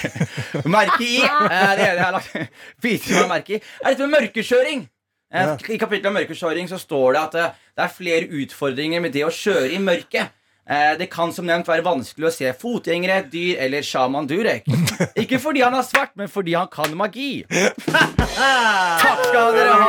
merke 0.77 1.01
i. 1.03 1.17
Eh, 1.23 1.73
det 1.79 1.87
ene 1.89 1.97
jeg 1.97 2.03
har 2.05 2.15
lagt 2.15 2.61
biter 2.83 3.11
i 3.11 3.17
meg 3.23 3.31
merke 3.33 3.57
i, 3.57 3.61
er 3.81 3.89
dette 3.91 4.05
med 4.07 4.15
mørkekjøring. 4.19 4.85
Eh, 5.33 5.53
I 5.75 5.79
kapittelet 5.81 6.09
om 6.13 6.17
mørkekjøring 6.21 6.69
så 6.71 6.79
står 6.81 7.17
det 7.17 7.23
at 7.25 7.39
eh, 7.41 7.61
det 7.77 7.87
er 7.87 7.95
flere 7.97 8.29
utfordringer 8.43 9.03
med 9.03 9.15
det 9.17 9.25
å 9.27 9.33
kjøre 9.33 9.73
i 9.75 9.81
mørket. 9.83 10.36
Eh, 10.69 10.97
Det 10.99 11.07
kan 11.09 11.31
som 11.31 11.45
nevnt 11.47 11.67
være 11.69 11.83
vanskelig 11.85 12.27
å 12.27 12.31
se 12.35 12.49
fotgjengere, 12.59 13.21
dyr 13.31 13.55
eller 13.63 13.81
sjaman 13.87 14.27
Durek. 14.27 14.65
Ikke 15.21 15.39
fordi 15.39 15.61
han 15.63 15.73
er 15.79 15.85
svart, 15.87 16.11
men 16.19 16.27
fordi 16.27 16.53
han 16.57 16.67
kan 16.71 16.91
magi. 16.99 17.45
Takk 17.47 19.21
skal 19.29 19.53
dere 19.55 19.73
ha! 19.73 19.87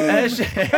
Eh, 0.00 0.26
kjø- 0.28 0.68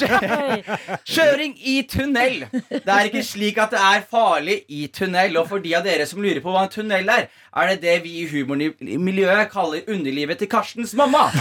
kjø- 0.00 0.78
Kjøring 1.08 1.54
i 1.62 1.76
tunnel. 1.88 2.44
Det 2.68 2.82
er 2.92 3.08
ikke 3.08 3.22
slik 3.24 3.58
at 3.62 3.70
det 3.74 3.80
er 3.80 4.02
farlig 4.10 4.58
i 4.68 4.86
tunnel. 4.92 5.36
Og 5.40 5.48
for 5.50 5.62
de 5.64 5.72
av 5.78 5.86
dere 5.86 6.06
som 6.10 6.20
lurer 6.22 6.40
på 6.44 6.52
hva 6.52 6.66
en 6.66 6.72
tunnel 6.74 7.08
er, 7.14 7.28
er 7.58 7.70
det 7.72 7.78
det 7.82 7.96
vi 8.04 8.16
i 8.22 8.26
humormiljøet 8.30 9.50
kaller 9.54 9.86
underlivet 9.88 10.38
til 10.42 10.50
Karstens 10.52 10.94
mamma. 10.98 11.28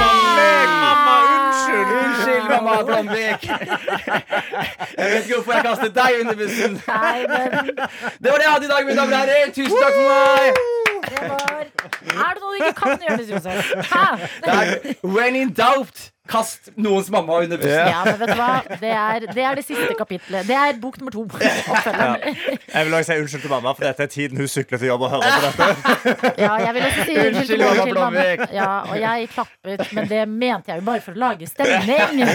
Mamma, 0.00 1.39
unnskyld! 1.50 1.88
Unnskyld, 2.00 2.44
mamma 2.50 2.82
Blomvik. 2.88 3.42
Jeg 4.98 5.10
vet 5.10 5.22
ikke 5.24 5.34
hvorfor 5.34 5.52
jeg 5.52 5.64
kastet 5.68 5.94
deg 6.00 6.20
under 6.20 6.34
bussen. 6.42 6.72
Det 8.22 8.28
var 8.30 8.38
det 8.38 8.46
jeg 8.46 8.52
hadde 8.54 8.66
i 8.68 8.72
dag, 8.74 8.86
mine 8.86 8.96
damer 9.00 9.12
og 9.12 9.20
herrer. 9.22 9.52
Tusen 9.58 9.76
takk 9.82 9.94
for 9.98 10.06
meg. 10.10 10.89
Det 11.08 11.24
var 11.30 11.64
Er 11.64 12.32
det 12.34 12.40
noe 12.42 12.54
du 12.54 12.62
ikke 12.62 12.76
kan, 12.80 12.96
gjøre, 13.08 13.26
Josef? 13.32 13.74
Hæ? 13.92 14.06
Det 14.44 14.56
er 14.56 15.06
when 15.06 15.36
in 15.36 15.52
doubt, 15.54 16.10
kast 16.30 16.68
noens 16.78 17.08
mamma 17.10 17.40
under 17.42 17.58
bussen. 17.58 17.88
Ja, 17.90 18.02
men 18.06 18.18
vet 18.20 18.30
du 18.30 18.38
hva? 18.38 18.50
Det 18.80 18.90
er 18.94 19.24
det, 19.26 19.42
er 19.42 19.58
det 19.58 19.64
siste 19.66 19.94
kapitlet. 19.98 20.46
Det 20.46 20.54
er 20.56 20.76
bok 20.82 21.00
nummer 21.00 21.14
to. 21.14 21.24
Oppfølgeren. 21.74 22.36
Jeg 22.74 22.86
vil 22.86 22.94
også 22.94 23.12
si 23.12 23.18
unnskyld 23.24 23.42
til 23.46 23.50
mamma, 23.50 23.72
for 23.74 23.86
dette 23.88 24.06
er 24.06 24.12
tiden 24.12 24.38
hun 24.38 24.50
sykler 24.50 24.78
til 24.78 24.92
jobb 24.92 25.06
og 25.08 25.10
hører 25.16 25.26
på 25.34 25.40
dette. 25.48 26.30
Ja, 26.44 26.52
jeg 26.62 26.74
vil 26.76 26.86
også 26.86 27.06
si 27.08 27.16
unnskyld 27.16 27.64
Unnskyld, 27.66 27.82
til 27.88 27.98
mamma. 27.98 28.10
Blomvik. 28.20 28.44
Ja, 28.54 28.68
og 28.86 29.00
jeg 29.00 29.28
klappet, 29.34 29.86
men 29.96 30.10
det 30.12 30.22
mente 30.28 30.72
jeg 30.72 30.82
jo 30.82 30.86
bare 30.86 31.02
for 31.04 31.18
å 31.18 31.22
lage 31.24 31.50
stemning. 31.50 32.30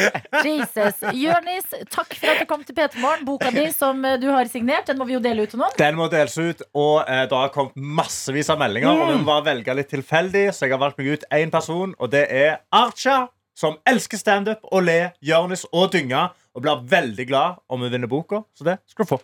Jesus. 0.49 1.05
Jørnis, 1.15 1.71
takk 1.93 2.17
for 2.19 2.33
at 2.33 2.43
du 2.43 2.49
kom 2.49 2.65
til 2.67 2.75
P3 2.77 2.99
Morgen. 2.99 3.23
Boka 3.27 3.53
di 3.55 3.69
som 3.73 4.03
eh, 4.05 4.17
du 4.21 4.27
har 4.33 4.49
signert, 4.51 4.89
den 4.89 4.99
må 4.99 5.07
vi 5.07 5.15
jo 5.15 5.21
dele 5.23 5.45
ut 5.45 5.53
til 5.55 5.61
noen. 5.61 5.71
Den 5.79 5.95
må 5.97 6.09
deles 6.11 6.35
ut, 6.35 6.65
og 6.75 7.05
eh, 7.07 7.23
det 7.31 7.39
har 7.39 7.53
kommet 7.55 7.79
massevis 7.79 8.51
av 8.51 8.54
meldinger. 8.59 8.91
Og 8.91 9.11
vi 9.11 9.19
må 9.19 9.27
bare 9.29 9.45
velge 9.51 9.77
litt 9.77 9.91
tilfeldig, 9.93 10.47
så 10.55 10.65
jeg 10.65 10.75
har 10.75 10.81
valgt 10.81 10.99
meg 11.01 11.13
ut 11.13 11.25
én 11.33 11.53
person, 11.53 11.95
og 11.99 12.11
det 12.13 12.27
er 12.31 12.59
Archa. 12.73 13.25
Som 13.55 13.77
elsker 13.87 14.19
standup 14.19 14.65
og 14.67 14.83
le, 14.83 15.13
Jonis 15.23 15.63
og 15.71 15.93
dynge. 15.93 16.25
Og 16.55 16.63
blir 16.63 16.81
veldig 16.91 17.25
glad 17.29 17.61
om 17.71 17.85
vi 17.85 17.91
vinner 17.93 18.11
boka. 18.11 18.41
Så 18.51 18.67
det 18.67 18.81
skal 18.91 19.07
du 19.07 19.13
få. 19.13 19.21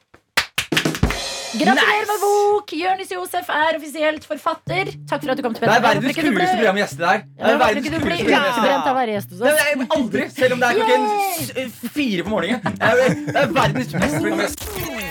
Gratulerer 1.52 2.06
med 2.08 2.22
bok! 2.24 2.72
Jonis 2.80 3.10
Josef 3.12 3.50
er 3.52 3.76
offisielt 3.76 4.24
forfatter. 4.24 4.94
Takk 5.10 5.26
for 5.26 5.34
at 5.34 5.40
du 5.40 5.44
kom 5.44 5.56
til 5.58 5.68
Det 5.68 5.74
er 5.76 5.84
verdens 5.84 6.16
kuleste 6.16 6.56
program 6.56 6.78
med 6.78 6.84
gjester 6.86 7.04
der. 7.04 7.26
Det 7.28 7.52
er 7.52 7.60
verdens 7.60 7.90
kuleste 7.90 8.06
program 8.06 8.24
med 8.24 8.48
gjester. 8.48 8.62
utbrent 8.62 8.88
av 8.88 9.02
å 9.02 9.06
gjest 9.12 9.36
Nei, 9.42 9.54
nei, 9.82 9.90
aldri, 9.98 10.28
selv 10.38 10.56
om 10.56 10.64
det 10.64 10.70
er 10.70 10.80
klokken 10.80 11.92
fire 12.00 12.28
på 12.28 12.36
morgenen. 12.38 12.80
Det 12.80 12.94
er, 12.94 13.16
det 13.28 13.44
er 13.44 13.56
verdens 13.60 13.96
beste 13.98 14.24
program 14.24 14.40
med 14.40 14.48
gjester. 14.48 15.11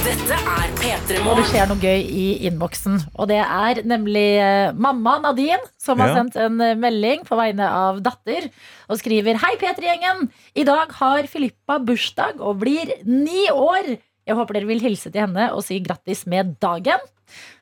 Dette 0.00 0.36
er 0.36 0.70
P3 0.80 1.18
Og 1.28 1.36
det 1.38 1.44
skjer 1.50 1.68
noe 1.68 1.80
gøy 1.82 2.00
i 2.00 2.24
innboksen. 2.48 2.96
Og 3.20 3.28
det 3.30 3.40
er 3.42 3.80
nemlig 3.88 4.24
eh, 4.40 4.72
mamma 4.72 5.18
Nadine 5.22 5.60
som 5.80 6.00
har 6.00 6.12
Ja. 6.12 6.16
sendt 6.20 6.38
en 6.40 6.56
eh, 6.64 6.74
melding 6.80 7.26
på 7.28 7.36
vegne 7.38 7.68
av 7.68 8.00
datter 8.04 8.48
og 8.88 8.98
skriver 9.00 9.36
Hei, 9.42 9.52
P3-gjengen! 9.60 10.28
I 10.56 10.64
dag 10.68 10.92
har 11.00 11.28
Filippa 11.30 11.78
bursdag 11.84 12.40
og 12.40 12.58
blir 12.64 12.94
ni 13.04 13.44
år. 13.52 13.92
Jeg 14.26 14.36
håper 14.38 14.56
dere 14.60 14.70
vil 14.70 14.80
hilse 14.82 15.12
til 15.12 15.20
henne 15.26 15.50
og 15.52 15.62
si 15.66 15.78
grattis 15.84 16.24
med 16.30 16.56
dagen. 16.62 17.00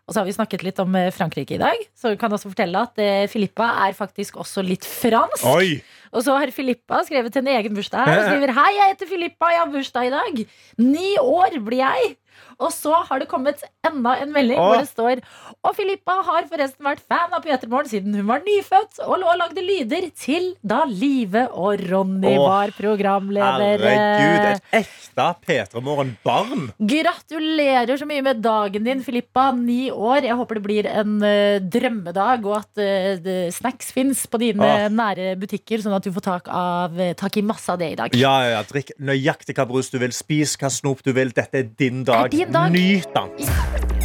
Og 0.09 0.15
så 0.15 0.23
har 0.23 0.29
vi 0.31 0.33
snakket 0.39 0.63
litt 0.65 0.79
om 0.81 0.95
eh, 0.97 1.11
Frankrike 1.13 1.59
i 1.59 1.61
dag. 1.61 1.83
Så 1.99 2.15
vi 2.15 2.21
kan 2.23 2.33
også 2.33 2.49
fortelle 2.55 2.81
at 2.87 3.03
eh, 3.03 3.27
Filippa 3.29 3.67
er 3.89 3.99
faktisk 3.99 4.39
også 4.41 4.63
litt 4.65 4.87
fransk. 4.89 5.45
Oi! 5.51 5.81
Og 6.17 6.23
så 6.25 6.39
har 6.41 6.49
Filippa 6.55 7.03
skrevet 7.05 7.35
en 7.37 7.51
egen 7.53 7.75
bursdag 7.77 8.07
her. 8.07 8.23
Og 8.23 8.25
skriver 8.31 8.55
Hei, 8.57 8.71
jeg 8.79 8.95
heter 8.95 9.11
Filippa, 9.11 9.51
jeg 9.53 9.61
har 9.67 9.75
bursdag 9.75 10.09
i 10.09 10.15
dag. 10.15 10.41
Ni 10.81 11.11
år 11.21 11.59
blir 11.67 11.83
jeg. 11.83 12.15
Og 12.59 12.73
så 12.75 12.95
har 13.07 13.23
det 13.23 13.29
kommet 13.31 13.63
enda 13.87 14.17
en 14.23 14.33
melding 14.35 14.59
Åh. 14.59 14.71
hvor 14.71 14.83
det 14.83 14.91
står 14.91 15.21
Og 15.67 15.77
Filippa 15.77 16.17
har 16.27 16.49
forresten 16.51 16.87
vært 16.87 17.05
fan 17.07 17.35
av 17.35 17.45
Peter 17.45 17.71
Morgen 17.71 17.91
siden 17.91 18.17
hun 18.17 18.27
var 18.29 18.43
nyfødt, 18.47 19.01
og 19.07 19.21
lå 19.21 19.29
og 19.31 19.39
lagde 19.41 19.63
lyder 19.65 20.09
til 20.19 20.53
da 20.67 20.83
Live 20.89 21.45
og 21.53 21.83
Ronny 21.89 22.35
Åh, 22.35 22.43
var 22.43 22.73
programleder. 22.77 23.83
Herregud, 23.83 24.47
et 24.49 24.79
ekte 24.83 25.27
P3 25.47 25.83
Morgen-barn. 25.85 26.69
Gratulerer 26.79 28.01
så 28.01 28.09
mye 28.09 28.25
med 28.25 28.43
dagen 28.45 28.87
din, 28.87 29.03
Filippa. 29.05 29.49
Ni 29.55 29.89
år. 29.91 30.27
Jeg 30.27 30.37
håper 30.39 30.59
det 30.59 30.65
blir 30.65 30.89
en 30.91 31.19
uh, 31.23 31.59
drømmedag, 31.63 32.47
og 32.47 32.59
at 32.61 32.83
uh, 32.83 33.49
snacks 33.55 33.93
fins 33.95 34.25
på 34.31 34.41
dine 34.43 34.65
Åh. 34.65 34.87
nære 34.93 35.35
butikker, 35.41 35.83
sånn 35.85 35.97
at 35.99 36.07
du 36.07 36.13
får 36.15 36.27
tak, 36.29 36.51
av, 36.53 36.99
eh, 37.01 37.15
tak 37.19 37.39
i 37.39 37.45
masse 37.47 37.71
av 37.73 37.81
det 37.81 37.93
i 37.95 37.99
dag. 37.99 38.19
Ja, 38.19 38.35
ja, 38.45 38.57
ja, 38.57 38.65
Drikk 38.69 38.95
nøyaktig 38.99 39.57
hva 39.59 39.67
brus 39.69 39.93
du 39.93 39.99
vil. 40.03 40.15
Spis 40.15 40.57
hva 40.61 40.71
snop 40.73 41.03
du 41.07 41.13
vil. 41.17 41.33
Dette 41.37 41.63
er 41.63 41.71
din 41.79 42.05
dag. 42.09 42.28
Dag. 42.53 42.71
Nyt 42.71 43.09
den. 43.15 43.98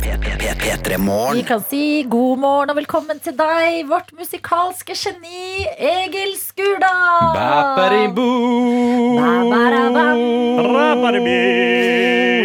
P3 0.64 0.98
Vi 1.36 1.44
kan 1.44 1.60
si 1.68 2.04
god 2.08 2.38
morgen 2.40 2.72
og 2.72 2.78
velkommen 2.78 3.20
til 3.24 3.36
deg, 3.36 3.82
vårt 3.90 4.14
musikalske 4.16 4.96
geni, 4.96 5.66
Egil 5.76 6.38
Skurdal. 6.40 7.36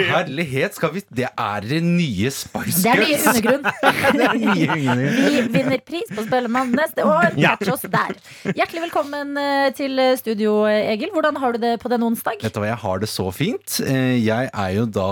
Herlighet, 0.09 0.75
skal 0.75 0.91
vi 0.95 1.03
Det 1.15 1.29
er 1.39 1.67
det 1.69 1.79
nye 1.85 2.31
Spice 2.35 2.83
Det 2.83 2.91
er 2.91 3.03
nye 3.03 3.09
Girls. 3.13 3.27
undergrunn. 3.29 3.63
Det 4.19 4.25
er 4.27 4.39
nye 4.41 4.69
undergrunn. 4.79 5.03
Vi 5.19 5.43
vinner 5.55 5.83
pris 5.87 6.11
på 6.15 6.25
Spellemann 6.27 6.73
neste 6.75 7.05
år. 7.07 7.37
Ja. 7.39 7.55
Catch 7.61 7.73
oss 7.77 7.85
der. 7.93 8.15
Hjertelig 8.57 8.83
velkommen 8.89 9.35
eh, 9.39 9.69
til 9.79 10.01
studio, 10.19 10.57
Egil. 10.71 11.13
Hvordan 11.15 11.39
har 11.43 11.55
du 11.55 11.61
det 11.63 11.75
på 11.83 11.91
den 11.93 12.03
onsdag? 12.09 12.41
Vet 12.43 12.55
du 12.57 12.61
hva, 12.63 12.71
jeg 12.73 12.81
har 12.83 13.03
det 13.05 13.11
så 13.13 13.29
fint. 13.35 13.79
Eh, 13.85 14.17
Jeg 14.25 14.51
er 14.53 14.71
jo 14.79 14.87
da 14.91 15.09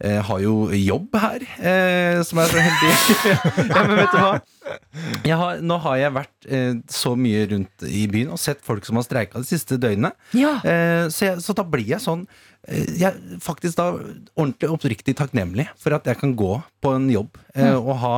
eh, 0.00 0.20
Har 0.28 0.40
jo 0.42 0.54
jobb 0.74 1.18
her, 1.20 1.44
eh, 1.58 2.22
som 2.38 2.44
er 2.44 2.52
så 2.52 2.62
heldig. 2.62 2.92
ja, 3.74 3.82
men 3.86 3.96
vet 3.98 4.12
du 4.14 4.18
hva? 4.22 5.38
Har, 5.38 5.62
nå 5.64 5.78
har 5.84 5.96
jeg 6.00 6.14
vært 6.16 6.48
eh, 6.48 6.74
så 6.92 7.14
mye 7.18 7.46
rundt 7.52 7.86
i 7.88 8.04
byen 8.10 8.34
og 8.34 8.40
sett 8.42 8.62
folk 8.64 8.86
som 8.86 8.98
har 9.00 9.06
streika 9.06 9.40
de 9.40 9.48
siste 9.48 9.78
døgnene. 9.80 10.12
Ja. 10.36 10.58
Eh, 10.62 11.06
så, 11.12 11.30
jeg, 11.30 11.42
så 11.44 11.56
da 11.56 11.64
blir 11.68 11.88
jeg 11.88 12.02
sånn 12.04 12.26
eh, 12.68 12.84
Jeg 12.98 13.08
er 13.10 13.40
faktisk 13.44 13.78
da 13.80 13.90
ordentlig 14.36 14.70
oppriktig 14.74 15.16
takknemlig 15.18 15.68
for 15.80 15.96
at 15.96 16.06
jeg 16.08 16.20
kan 16.20 16.36
gå 16.38 16.58
på 16.84 16.94
en 16.96 17.08
jobb 17.12 17.40
eh, 17.56 17.74
og 17.74 17.94
ha 18.02 18.14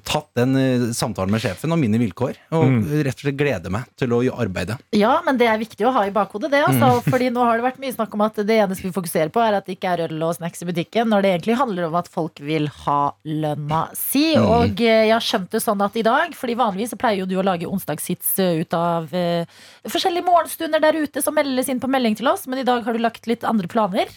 tatt 0.00 0.30
den 0.38 0.56
eh, 0.56 0.84
samtalen 0.96 1.32
med 1.34 1.42
sjefen 1.44 1.72
om 1.74 1.80
mine 1.80 1.98
vilkår, 2.00 2.38
og 2.56 2.86
rett 3.04 3.18
og 3.18 3.26
slett 3.26 3.36
glede 3.36 3.72
meg 3.72 3.90
til 4.00 4.14
å 4.16 4.22
arbeide. 4.40 4.78
Ja, 4.96 5.18
men 5.26 5.36
det 5.40 5.50
er 5.50 5.60
viktig 5.60 5.84
å 5.84 5.92
ha 5.92 6.06
i 6.08 6.14
bakhodet, 6.14 6.48
det. 6.54 6.62
Altså, 6.64 7.02
Fordi 7.04 7.28
nå 7.34 7.44
har 7.44 7.60
det 7.60 7.66
vært 7.66 7.80
mye 7.82 7.92
snakk 7.92 8.16
om 8.16 8.24
at 8.24 8.40
det 8.48 8.56
eneste 8.64 8.86
vi 8.86 8.94
fokuserer 8.94 9.32
på, 9.32 9.42
er 9.44 9.58
at 9.58 9.68
det 9.68 9.76
ikke 9.76 9.92
er 9.92 10.04
øl 10.06 10.24
og 10.24 10.38
snacks 10.38 10.64
i 10.64 10.68
butikken, 10.70 11.10
når 11.12 11.26
det 11.26 11.34
egentlig 11.34 11.58
handler 11.60 11.90
om 11.90 11.98
at 12.00 12.08
folk 12.12 12.40
vil 12.40 12.70
ha 12.86 12.98
lønna 13.28 13.82
si. 13.98 14.24
Og 14.40 14.80
eh, 14.80 15.04
jeg 15.10 15.12
har 15.12 15.28
skjønt 15.28 15.52
det 15.52 15.62
sånn 15.64 15.84
at 15.84 16.00
i 16.00 16.06
dag, 16.06 16.32
fordi 16.38 16.56
vanligvis 16.62 16.94
så 16.94 17.00
pleier 17.00 17.22
jo 17.22 17.28
du 17.28 17.36
å 17.42 17.46
lage 17.46 17.68
onsdagshits 17.68 18.32
eh, 18.40 18.62
ut 18.64 18.78
av 18.78 19.12
eh, 19.12 19.44
forskjellige 19.84 20.24
morgenstunder 20.28 20.82
der 20.82 21.02
ute 21.04 21.24
som 21.24 21.36
meldes 21.36 21.68
inn 21.68 21.82
på 21.82 21.90
melding 21.92 22.16
til 22.16 22.32
oss, 22.32 22.48
men 22.48 22.62
i 22.62 22.68
dag 22.68 22.86
har 22.86 22.96
du 22.96 23.02
lagt 23.02 23.28
litt 23.28 23.44
andre 23.44 23.68
planer. 23.68 24.08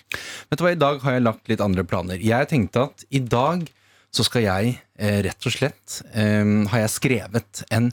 Vet 0.50 0.60
du 0.60 0.64
hva, 0.64 0.72
I 0.72 0.80
dag 0.80 1.04
har 1.04 1.18
jeg 1.18 1.28
lagt 1.28 1.52
litt 1.52 1.64
andre 1.64 1.84
planer. 1.88 2.22
Jeg 2.24 2.48
tenkte 2.52 2.88
at 2.88 3.10
i 3.12 3.20
dag 3.20 3.68
så 4.16 4.26
skal 4.28 4.46
jeg 4.46 4.76
eh, 4.98 5.22
rett 5.26 5.48
og 5.48 5.54
slett 5.54 6.00
eh, 6.16 6.46
Har 6.72 6.86
jeg 6.86 6.94
skrevet 6.94 7.66
en 7.76 7.92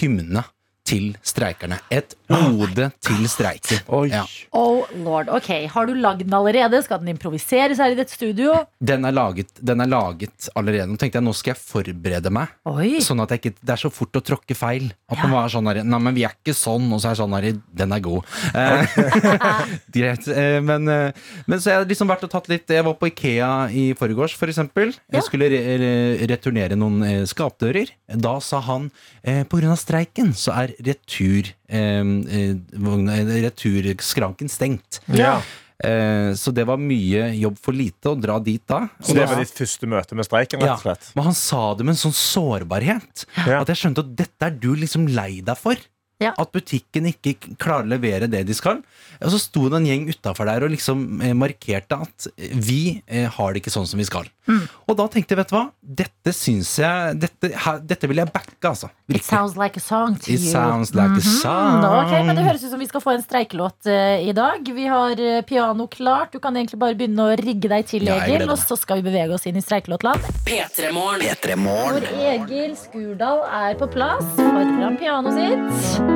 hymne 0.00 0.44
til 0.84 1.14
streikerne. 1.24 1.78
Et 1.88 2.12
ode 2.34 2.88
til 3.04 3.26
streiken 3.30 3.80
Oi. 3.94 4.08
Ja. 4.12 4.24
Oh 4.56 4.84
lord, 5.04 5.30
ok, 5.32 5.48
Har 5.72 5.88
du 5.88 5.94
lagd 5.98 6.24
den 6.24 6.34
allerede? 6.36 6.80
Skal 6.84 7.00
den 7.02 7.12
improviseres 7.14 7.80
her 7.82 7.94
i 7.94 7.98
dette 7.98 8.14
studio? 8.14 8.54
Den, 8.78 9.04
er 9.08 9.14
laget, 9.14 9.50
den 9.60 9.82
er 9.84 9.90
laget 9.90 10.48
allerede. 10.54 10.88
Nå 10.90 10.98
tenkte 11.00 11.20
jeg 11.20 11.26
nå 11.26 11.34
skal 11.36 11.54
jeg 11.54 11.60
forberede 11.62 12.32
meg. 12.34 12.52
Oi. 12.68 13.00
Sånn 13.04 13.22
at 13.24 13.34
jeg 13.34 13.42
ikke, 13.42 13.54
det 13.60 13.74
er 13.76 13.82
så 13.84 13.90
fort 13.94 14.18
å 14.18 14.22
tråkke 14.24 14.56
feil. 14.58 14.90
At 15.10 15.20
man 15.22 15.34
var 15.36 15.52
sånn 15.52 15.68
her, 15.70 15.82
Nei, 15.84 16.00
men 16.08 16.16
vi 16.16 16.24
er 16.26 16.34
ikke 16.36 16.54
sånn. 16.56 16.86
Og 16.94 17.02
så 17.02 17.10
er 17.10 17.14
jeg 17.16 17.22
sånn 17.22 17.36
her 17.38 17.48
Den 17.82 17.94
er 17.96 18.02
god. 18.04 18.30
Eh, 18.54 18.96
Greit. 19.96 20.28
Eh, 20.28 20.58
men, 20.64 20.88
eh, 20.90 21.24
men 21.50 21.60
så 21.62 21.72
jeg 21.72 21.82
har 21.82 21.88
liksom 21.90 22.10
vært 22.10 22.26
og 22.26 22.32
tatt 22.32 22.50
litt 22.52 22.70
Jeg 22.72 22.86
var 22.86 22.96
på 23.00 23.10
Ikea 23.10 23.50
i 23.74 23.86
forgårs, 23.98 24.36
for 24.38 24.50
eksempel. 24.52 24.94
Ja. 25.08 25.18
Jeg 25.18 25.28
skulle 25.28 25.50
re 25.52 25.62
re 25.84 25.92
returnere 26.30 26.78
noen 26.78 27.26
skapdører. 27.28 27.92
Da 28.20 28.36
sa 28.44 28.60
han 28.68 28.90
eh, 29.22 29.42
på 29.48 29.60
grunn 29.60 29.74
av 29.74 29.80
streiken 29.80 30.32
så 30.36 30.54
er 30.64 30.74
retur 30.84 31.50
eh, 31.68 32.02
returskranken 33.48 34.50
stengt. 34.52 35.00
Ja. 35.06 35.38
Eh, 35.84 36.34
så 36.38 36.52
det 36.54 36.64
var 36.68 36.78
mye 36.78 37.32
jobb 37.34 37.56
for 37.60 37.76
lite 37.76 38.12
å 38.12 38.18
dra 38.18 38.38
dit 38.42 38.62
da. 38.70 38.84
Så 39.02 39.16
det 39.16 39.26
var 39.28 39.40
ditt 39.42 39.54
første 39.54 39.88
møte 39.90 40.16
med 40.16 40.28
streiken, 40.28 40.62
rett 40.62 40.76
og 40.76 40.84
slett? 40.86 41.10
Men 41.18 41.28
han 41.30 41.36
sa 41.38 41.64
det 41.74 41.86
med 41.86 41.96
en 41.96 42.02
sånn 42.04 42.16
sårbarhet. 42.16 43.26
Ja. 43.42 43.60
At 43.60 43.72
jeg 43.72 43.82
skjønte 43.82 44.04
at 44.06 44.14
dette 44.22 44.48
er 44.48 44.54
du 44.62 44.70
liksom 44.78 45.08
lei 45.10 45.40
deg 45.44 45.58
for. 45.60 45.80
Ja. 46.24 46.32
At 46.40 46.52
butikken 46.54 47.08
ikke 47.10 47.34
klarer 47.60 47.84
å 47.86 47.92
levere 47.94 48.28
det 48.30 48.44
de 48.48 48.54
skal. 48.56 48.80
Og 49.22 49.30
så 49.32 49.38
sto 49.40 49.68
det 49.70 49.78
en 49.82 49.86
gjeng 49.88 50.06
utafor 50.10 50.48
der 50.50 50.64
og 50.66 50.72
liksom 50.74 51.20
eh, 51.22 51.34
markerte 51.38 51.98
at 52.06 52.28
eh, 52.34 52.54
vi 52.56 52.80
eh, 53.06 53.28
har 53.36 53.52
det 53.54 53.62
ikke 53.62 53.72
sånn 53.74 53.86
som 53.88 54.00
vi 54.00 54.06
skal. 54.08 54.26
Mm. 54.48 54.62
Og 54.90 54.96
da 54.98 55.06
tenkte 55.08 55.32
jeg, 55.32 55.38
vet 55.40 55.52
du 55.52 55.54
hva, 55.56 55.62
dette 55.80 56.32
syns 56.36 56.74
jeg 56.76 57.14
Dette, 57.22 57.48
her, 57.64 57.78
dette 57.80 58.08
vil 58.10 58.18
jeg 58.20 58.28
backe, 58.34 58.60
altså. 58.68 58.90
It 59.08 59.24
sounds 59.24 59.54
like 59.56 59.78
a 59.80 59.80
song 59.80 60.18
to 60.20 60.28
It 60.34 60.42
you. 60.42 60.50
sounds 60.50 60.92
like 60.94 61.14
a 61.16 61.22
Mhm. 61.22 61.38
song. 61.40 61.84
Ok, 61.84 62.12
men 62.26 62.36
Det 62.36 62.44
høres 62.44 62.64
ut 62.66 62.70
som 62.74 62.78
vi 62.82 62.86
skal 62.90 63.00
få 63.00 63.14
en 63.14 63.22
streikelåt 63.24 63.86
uh, 63.88 64.20
i 64.20 64.32
dag. 64.36 64.60
Vi 64.74 64.86
har 64.90 65.16
piano 65.48 65.86
klart. 65.88 66.32
Du 66.32 66.38
kan 66.40 66.54
egentlig 66.56 66.78
bare 66.78 66.94
begynne 66.98 67.24
å 67.30 67.36
rigge 67.40 67.68
deg 67.72 67.86
til, 67.88 68.04
Egil. 68.08 68.40
Ja, 68.44 68.50
Og 68.52 68.58
så 68.60 68.76
skal 68.78 69.00
vi 69.00 69.08
bevege 69.10 69.32
oss 69.34 69.46
inn 69.46 69.56
i 69.56 69.64
streikelåtland. 69.64 70.20
P3 70.44 70.92
Morgen. 70.92 71.20
P3 71.24 71.56
Hvor 71.64 72.04
Egil 72.34 72.76
Skurdal 72.76 73.44
er 73.48 73.74
på 73.80 73.88
plass 73.92 74.24
foran 74.36 74.98
pianoet 75.00 75.40
sitt. 75.40 76.13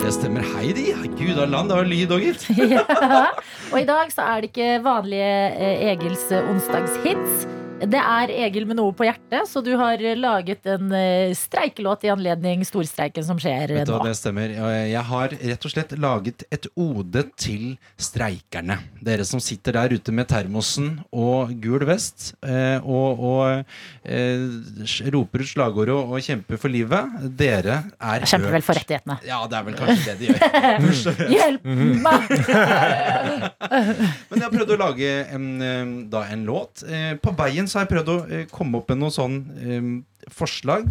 Det 0.00 0.14
stemmer. 0.16 0.40
Hei, 0.54 0.70
de. 0.72 0.94
Gud 1.18 1.36
av 1.36 1.50
land, 1.52 1.68
det 1.68 1.76
var 1.76 1.88
lyd 1.88 2.12
òg, 2.16 2.22
gitt. 2.24 2.46
ja. 2.72 3.26
Og 3.68 3.82
i 3.82 3.84
dag 3.84 4.08
så 4.14 4.24
er 4.32 4.40
det 4.40 4.48
ikke 4.54 4.68
vanlige 4.86 5.32
eh, 5.60 5.88
Egils 5.92 6.24
onsdagshits. 6.40 7.44
Det 7.80 7.96
er 7.96 8.30
Egil 8.44 8.66
med 8.68 8.76
noe 8.76 8.92
på 8.96 9.06
hjertet, 9.06 9.48
så 9.48 9.62
du 9.64 9.70
har 9.78 10.00
laget 10.18 10.66
en 10.68 10.90
eh, 10.92 11.32
streikelåt 11.36 12.04
i 12.04 12.10
anledning 12.12 12.60
storstreiken 12.66 13.24
som 13.24 13.38
skjer 13.40 13.72
Vet 13.72 13.88
du 13.88 13.94
nå. 13.94 14.00
det 14.04 14.12
stemmer. 14.18 14.52
Jeg 14.84 15.04
har 15.08 15.32
rett 15.32 15.64
og 15.64 15.72
slett 15.72 15.94
laget 16.00 16.44
et 16.52 16.68
ode 16.76 17.24
til 17.40 17.78
streikerne. 18.00 18.76
Dere 19.00 19.24
som 19.28 19.40
sitter 19.40 19.78
der 19.78 19.94
ute 19.96 20.12
med 20.12 20.28
termosen 20.28 20.98
og 21.08 21.54
gul 21.62 21.86
vest 21.88 22.34
eh, 22.44 22.84
og, 22.84 23.22
og 23.30 23.64
eh, 24.04 24.44
roper 25.14 25.46
ut 25.46 25.52
slagordet 25.54 25.96
og, 25.96 26.12
og 26.18 26.26
kjemper 26.26 26.60
for 26.60 26.72
livet. 26.72 27.16
Dere 27.40 27.80
er 27.96 28.28
Kjemper 28.28 28.58
vel 28.58 28.66
for 28.66 28.76
rettighetene. 28.76 29.18
Ja, 29.24 29.40
det 29.48 29.56
er 29.56 29.68
vel 29.70 29.78
kanskje 29.80 30.04
det 30.10 30.16
de 30.20 30.28
gjør. 30.34 31.24
Hjelp 31.36 31.64
meg! 32.04 32.28
Men 34.28 34.36
jeg 34.36 34.44
har 34.44 34.52
prøvd 34.52 34.76
å 34.76 34.80
lage 34.84 35.16
en, 35.32 35.48
da 36.12 36.26
en 36.34 36.44
låt. 36.48 36.84
På 37.24 37.32
veien 37.40 37.69
så 37.70 37.78
har 37.80 37.86
jeg 37.86 37.94
prøvd 37.96 38.08
å 38.14 38.18
eh, 38.30 38.46
komme 38.50 38.80
opp 38.82 38.88
med 38.92 38.98
noen 39.00 39.14
sånn 39.14 39.36
um, 39.64 39.92
forslag. 40.30 40.90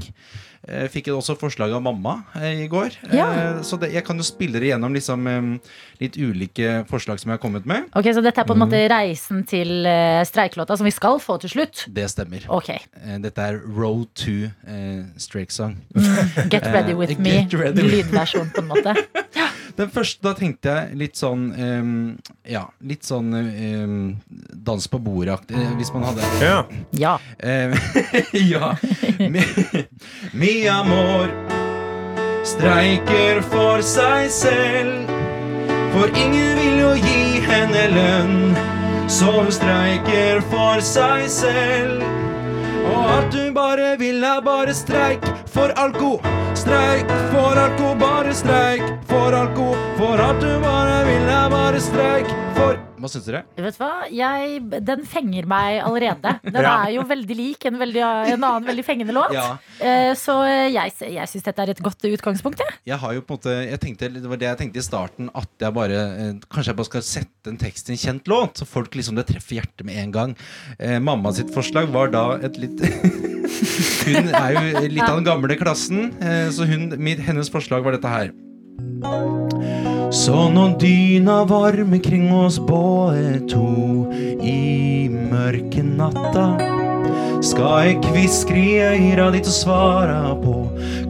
Jeg 0.69 0.89
fikk 0.91 1.07
også 1.13 1.37
forslag 1.39 1.71
av 1.71 1.79
mamma 1.81 2.17
eh, 2.35 2.65
i 2.65 2.67
går. 2.69 2.95
Ja. 3.15 3.27
Eh, 3.31 3.61
Så 3.63 3.77
det, 3.79 3.93
jeg 3.93 4.03
kan 4.05 4.17
jo 4.19 4.25
spille 4.27 4.59
det 4.59 4.71
gjennom 4.73 4.93
liksom, 4.93 5.23
eh, 5.31 5.71
litt 6.01 6.17
ulike 6.19 6.81
forslag 6.89 7.21
som 7.21 7.31
jeg 7.31 7.37
har 7.39 7.43
kommet 7.43 7.65
med. 7.69 7.87
Ok, 7.95 8.09
Så 8.13 8.21
dette 8.25 8.41
er 8.41 8.47
på 8.49 8.53
en 8.57 8.59
Mhm. 8.59 8.67
måte 8.67 8.81
reisen 8.91 9.45
til 9.47 9.85
eh, 9.87 10.23
streikelåta 10.27 10.75
som 10.77 10.85
vi 10.89 10.91
skal 10.91 11.19
få 11.23 11.39
til 11.39 11.49
slutt? 11.53 11.85
Det 11.87 12.09
stemmer. 12.11 12.43
Ok. 12.49 12.69
Eh, 12.75 13.17
Dette 13.23 13.39
er 13.39 13.61
Road 13.65 14.07
to 14.15 14.49
uh, 14.67 15.05
Strake 15.17 15.51
Song. 15.55 15.77
Get 16.51 16.63
ready 16.67 16.93
with 16.93 17.11
Eh, 17.11 17.19
me. 17.19 17.47
ready. 17.53 17.81
Lydversjon, 17.81 18.51
på 18.51 18.61
en 18.65 18.67
måte. 18.67 18.95
Den 19.79 19.91
første, 19.93 20.19
da 20.25 20.33
tenkte 20.35 20.73
jeg 20.73 20.97
litt 20.99 21.19
sånn 21.19 21.45
um, 21.55 21.91
Ja, 22.43 22.65
litt 22.83 23.07
sånn 23.07 23.31
um, 23.31 24.17
dans 24.51 24.87
på 24.91 24.99
bordet-aktig, 24.99 25.55
eh, 25.55 25.71
hvis 25.79 25.93
man 25.95 26.03
hadde 26.09 26.27
Ja. 26.43 26.57
Ja. 26.91 27.13
Eh, 27.39 27.71
ja. 28.53 28.73
Mi, 29.19 29.45
mi 30.35 30.53
amor 30.67 31.31
streiker 32.43 33.39
for 33.53 33.83
seg 33.85 34.27
selv. 34.33 35.13
For 35.93 36.11
ingen 36.11 36.59
vil 36.59 36.81
jo 36.83 36.91
gi 36.99 37.39
henne 37.47 37.85
lønn, 37.93 38.35
så 39.09 39.31
hun 39.39 39.51
streiker 39.53 40.43
for 40.51 40.83
seg 40.83 41.29
selv. 41.31 42.28
Og 42.89 43.07
at 43.17 43.31
du 43.33 43.53
bare 43.53 43.95
vil 43.99 44.23
ha 44.25 44.39
bare 44.41 44.73
streik 44.73 45.25
for 45.53 45.73
alko. 45.77 46.17
Streik 46.57 47.09
for 47.31 47.63
alko, 47.65 47.95
bare 47.99 48.33
streik 48.33 48.85
for 49.09 49.39
alko. 49.43 49.71
For 50.01 50.27
at 50.29 50.41
du 50.41 50.51
bare 50.65 51.01
vil 51.07 51.33
ha 51.33 51.47
bare 51.49 51.81
streik 51.81 52.37
for 52.57 52.77
Må 52.77 52.88
Hva 52.99 53.09
syns 53.11 53.25
dere? 53.29 53.41
Vet 53.55 53.77
du 53.77 53.81
hva? 53.83 53.89
Jeg, 54.11 54.59
den 54.85 55.05
fenger 55.07 55.45
meg 55.49 55.79
allerede. 55.85 56.33
Den 56.49 56.61
Ja. 56.65 56.73
er 56.85 56.93
jo 56.97 57.03
veldig 57.07 57.35
lik 57.39 57.65
en, 57.69 57.77
veldig, 57.79 58.01
en 58.33 58.43
annen 58.43 58.65
veldig 58.67 58.83
fengende 58.85 59.13
låt. 59.15 59.31
Ja. 59.35 59.45
Eh, 59.79 60.11
Så 60.19 60.35
jeg, 60.45 60.93
jeg 60.99 61.27
syns 61.31 61.45
dette 61.47 61.63
er 61.63 61.71
et 61.73 61.81
godt 61.85 62.03
utgangspunkt. 62.09 62.59
Jeg. 62.65 62.75
Jeg 62.91 62.99
har 62.99 63.13
jo 63.15 63.21
på 63.23 63.33
en 63.35 63.39
måte 63.39 63.55
jeg 63.69 63.79
tenkte, 63.79 64.09
Det 64.13 64.27
var 64.29 64.41
det 64.41 64.49
jeg 64.49 64.59
tenkte 64.63 64.81
i 64.81 64.85
starten, 64.85 65.29
at 65.33 65.49
jeg 65.63 65.73
bare 65.79 65.99
eh, 66.03 66.33
Kanskje 66.51 66.73
jeg 66.73 66.79
bare 66.81 66.89
skal 66.91 67.05
sette 67.07 67.53
en 67.53 67.57
tekst 67.61 67.89
i 67.89 67.95
en 67.95 68.01
kjent 68.03 68.27
låt, 68.31 68.59
så 68.59 68.67
folk 68.67 68.93
liksom 68.99 69.15
det 69.19 69.27
treffer 69.31 69.59
hjertet 69.61 69.85
med 69.87 69.97
en 70.03 70.11
gang. 70.15 70.35
Eh, 70.77 70.99
mamma 70.99 71.31
sitt 71.33 71.53
forslag 71.55 71.87
var 71.95 72.11
da 72.13 72.25
et 72.43 72.59
litt 72.59 72.83
Hun 74.09 74.29
er 74.33 74.53
jo 74.57 74.83
litt 74.91 75.05
av 75.07 75.15
den 75.19 75.25
gamle 75.27 75.55
klassen, 75.59 76.11
så 76.53 76.65
hun, 76.69 76.91
hennes 77.25 77.49
forslag 77.53 77.83
var 77.85 77.95
dette 77.97 78.11
her. 78.11 78.31
Så 80.09 80.49
når 80.49 80.73
dyna 80.81 81.43
varme 81.45 81.99
kring 82.01 82.31
oss 82.33 82.57
båe 82.59 83.37
to 83.49 84.09
i 84.41 85.05
mørke 85.09 85.83
natta 85.85 86.47
skal 87.45 87.85
jeg 87.85 87.99
kviskre 88.03 88.59
i 88.59 88.79
øyra 88.83 89.29
ditt 89.35 89.47
og 89.47 89.55
svara 89.55 90.21
på 90.41 90.55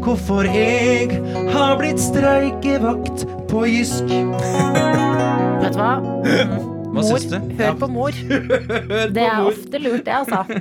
hvorfor 0.04 0.50
jeg 0.52 1.22
har 1.54 1.78
blitt 1.80 2.02
streikevakt 2.04 3.24
på 3.50 3.64
Jysk. 3.72 4.12
Vet 5.64 5.72
du 5.74 5.80
hva? 5.80 5.96
Hva 6.90 7.04
syns 7.06 7.26
du? 7.30 7.36
Hør 7.60 7.74
på 7.80 7.88
mor. 7.92 8.12
Det 9.16 9.24
er 9.24 9.40
ofte 9.46 9.78
lurt, 9.82 10.06
det, 10.06 10.14
altså. 10.14 10.44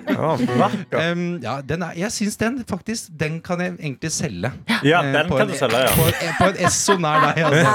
Um, 0.99 1.39
ja, 1.47 1.55
den 1.69 1.83
er, 1.83 1.91
jeg 1.97 2.13
syns 2.13 2.37
den 2.41 2.65
faktisk 2.69 3.03
Den 3.21 3.41
kan 3.45 3.61
jeg 3.61 3.73
egentlig 3.79 4.11
selge. 4.13 4.51
Ja, 4.85 5.01
uh, 5.01 5.07
den 5.13 5.29
kan 5.31 5.41
en- 5.41 5.49
du 5.49 5.55
selge, 5.59 5.79
ja. 5.79 5.87
På, 5.97 6.03
en- 6.09 6.35
på 6.41 6.45
en 6.53 6.57
Esso 6.67 6.97
nær 6.99 7.21
deg, 7.27 7.45
altså. 7.45 7.69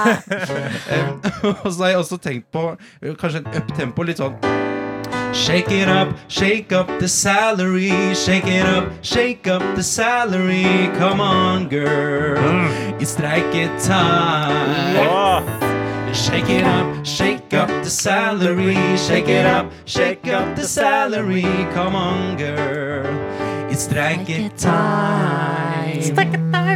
Um, 0.93 1.21
og 1.63 1.71
så 1.73 1.83
har 1.83 1.89
jeg 1.89 1.97
også 1.97 2.17
tenkt 2.17 2.45
på 2.53 2.75
kanskje 3.19 3.39
en 3.43 3.47
uptempo, 3.61 4.01
litt 4.03 4.17
sånn 4.21 4.33
Shake 5.33 5.71
it 5.71 5.87
up, 5.89 6.07
shake 6.29 6.71
up 6.71 6.87
the 6.99 7.07
salary. 7.07 8.13
Shake 8.13 8.47
it 8.47 8.65
up, 8.65 8.83
shake 9.01 9.47
up 9.47 9.63
the 9.75 9.81
salary. 9.83 10.89
Come 10.99 11.19
on, 11.21 11.67
girl. 11.69 12.37
It's 13.01 13.09
streiketime. 13.17 15.62
Shake 16.14 16.49
it 16.49 16.64
up, 16.64 17.05
shake 17.05 17.53
up 17.53 17.70
the 17.84 17.89
salary. 17.89 18.78
Shake 18.97 19.28
it 19.28 19.45
up, 19.45 19.72
shake 19.86 20.28
up 20.28 20.55
the 20.55 20.64
salary. 20.64 21.41
Come 21.74 21.95
on, 21.95 22.38
girl. 22.38 23.09
It's 23.74 23.88
streiketime. 23.88 24.53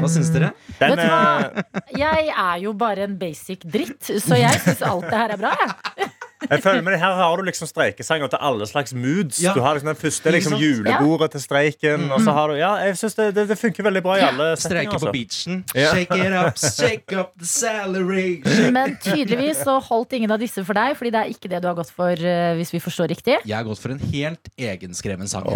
Hva 0.01 0.09
syns 0.09 0.31
dere? 0.33 0.49
Vet 0.79 0.97
du 0.97 1.03
hva? 1.05 1.63
Jeg 1.93 2.29
er 2.33 2.57
jo 2.65 2.73
bare 2.77 3.05
en 3.05 3.17
basic 3.21 3.61
dritt, 3.69 4.09
så 4.09 4.41
jeg 4.41 4.57
syns 4.65 4.81
alt 4.81 5.05
det 5.05 5.17
her 5.21 5.35
er 5.37 5.41
bra. 5.45 5.53
Jeg. 6.01 6.09
Jeg 6.49 6.63
føler 6.63 6.81
med 6.81 6.93
det 6.95 6.99
Her 7.01 7.13
har 7.19 7.37
du 7.37 7.43
liksom 7.47 7.67
streikesanger 7.69 8.31
til 8.33 8.39
alle 8.41 8.67
slags 8.67 8.93
moods. 8.93 9.41
Ja. 9.43 9.53
Du 9.53 9.61
har 9.61 9.77
liksom 9.77 9.91
Den 9.91 9.99
første 9.99 10.31
liksom 10.31 10.57
julebordet 10.61 11.31
til 11.31 11.41
streiken. 11.41 12.11
Og 12.11 12.21
så 12.21 12.31
har 12.31 12.47
du 12.47 12.57
Ja, 12.57 12.73
jeg 12.87 12.97
synes 12.97 13.15
det, 13.15 13.35
det, 13.35 13.47
det 13.49 13.57
funker 13.57 13.83
veldig 13.83 14.03
bra 14.03 14.17
i 14.17 14.25
alle 14.25 14.49
settinger. 14.55 14.67
Streike 14.67 14.89
på 14.89 14.93
altså. 14.93 15.11
beachen. 15.11 15.63
Ja. 15.75 15.91
Shake 15.93 16.17
it 16.17 16.33
up, 16.33 16.57
shake 16.57 17.19
up 17.19 17.33
the 17.39 17.45
salary. 17.45 18.41
Men 18.71 18.97
tydeligvis 19.03 19.63
så 19.63 19.79
holdt 19.89 20.17
ingen 20.17 20.31
av 20.31 20.41
disse 20.41 20.63
for 20.65 20.77
deg, 20.77 20.97
Fordi 20.97 21.13
det 21.13 21.23
er 21.23 21.35
ikke 21.35 21.51
det 21.51 21.61
du 21.63 21.69
har 21.69 21.77
gått 21.77 21.93
for, 21.93 22.11
eh, 22.11 22.53
hvis 22.57 22.73
vi 22.73 22.83
forstår 22.83 23.11
riktig. 23.13 23.39
Jeg 23.45 23.55
har 23.55 23.67
gått 23.67 23.81
for 23.81 23.93
en 23.93 24.01
helt 24.11 24.51
egenskreven 24.57 25.27
sang. 25.27 25.47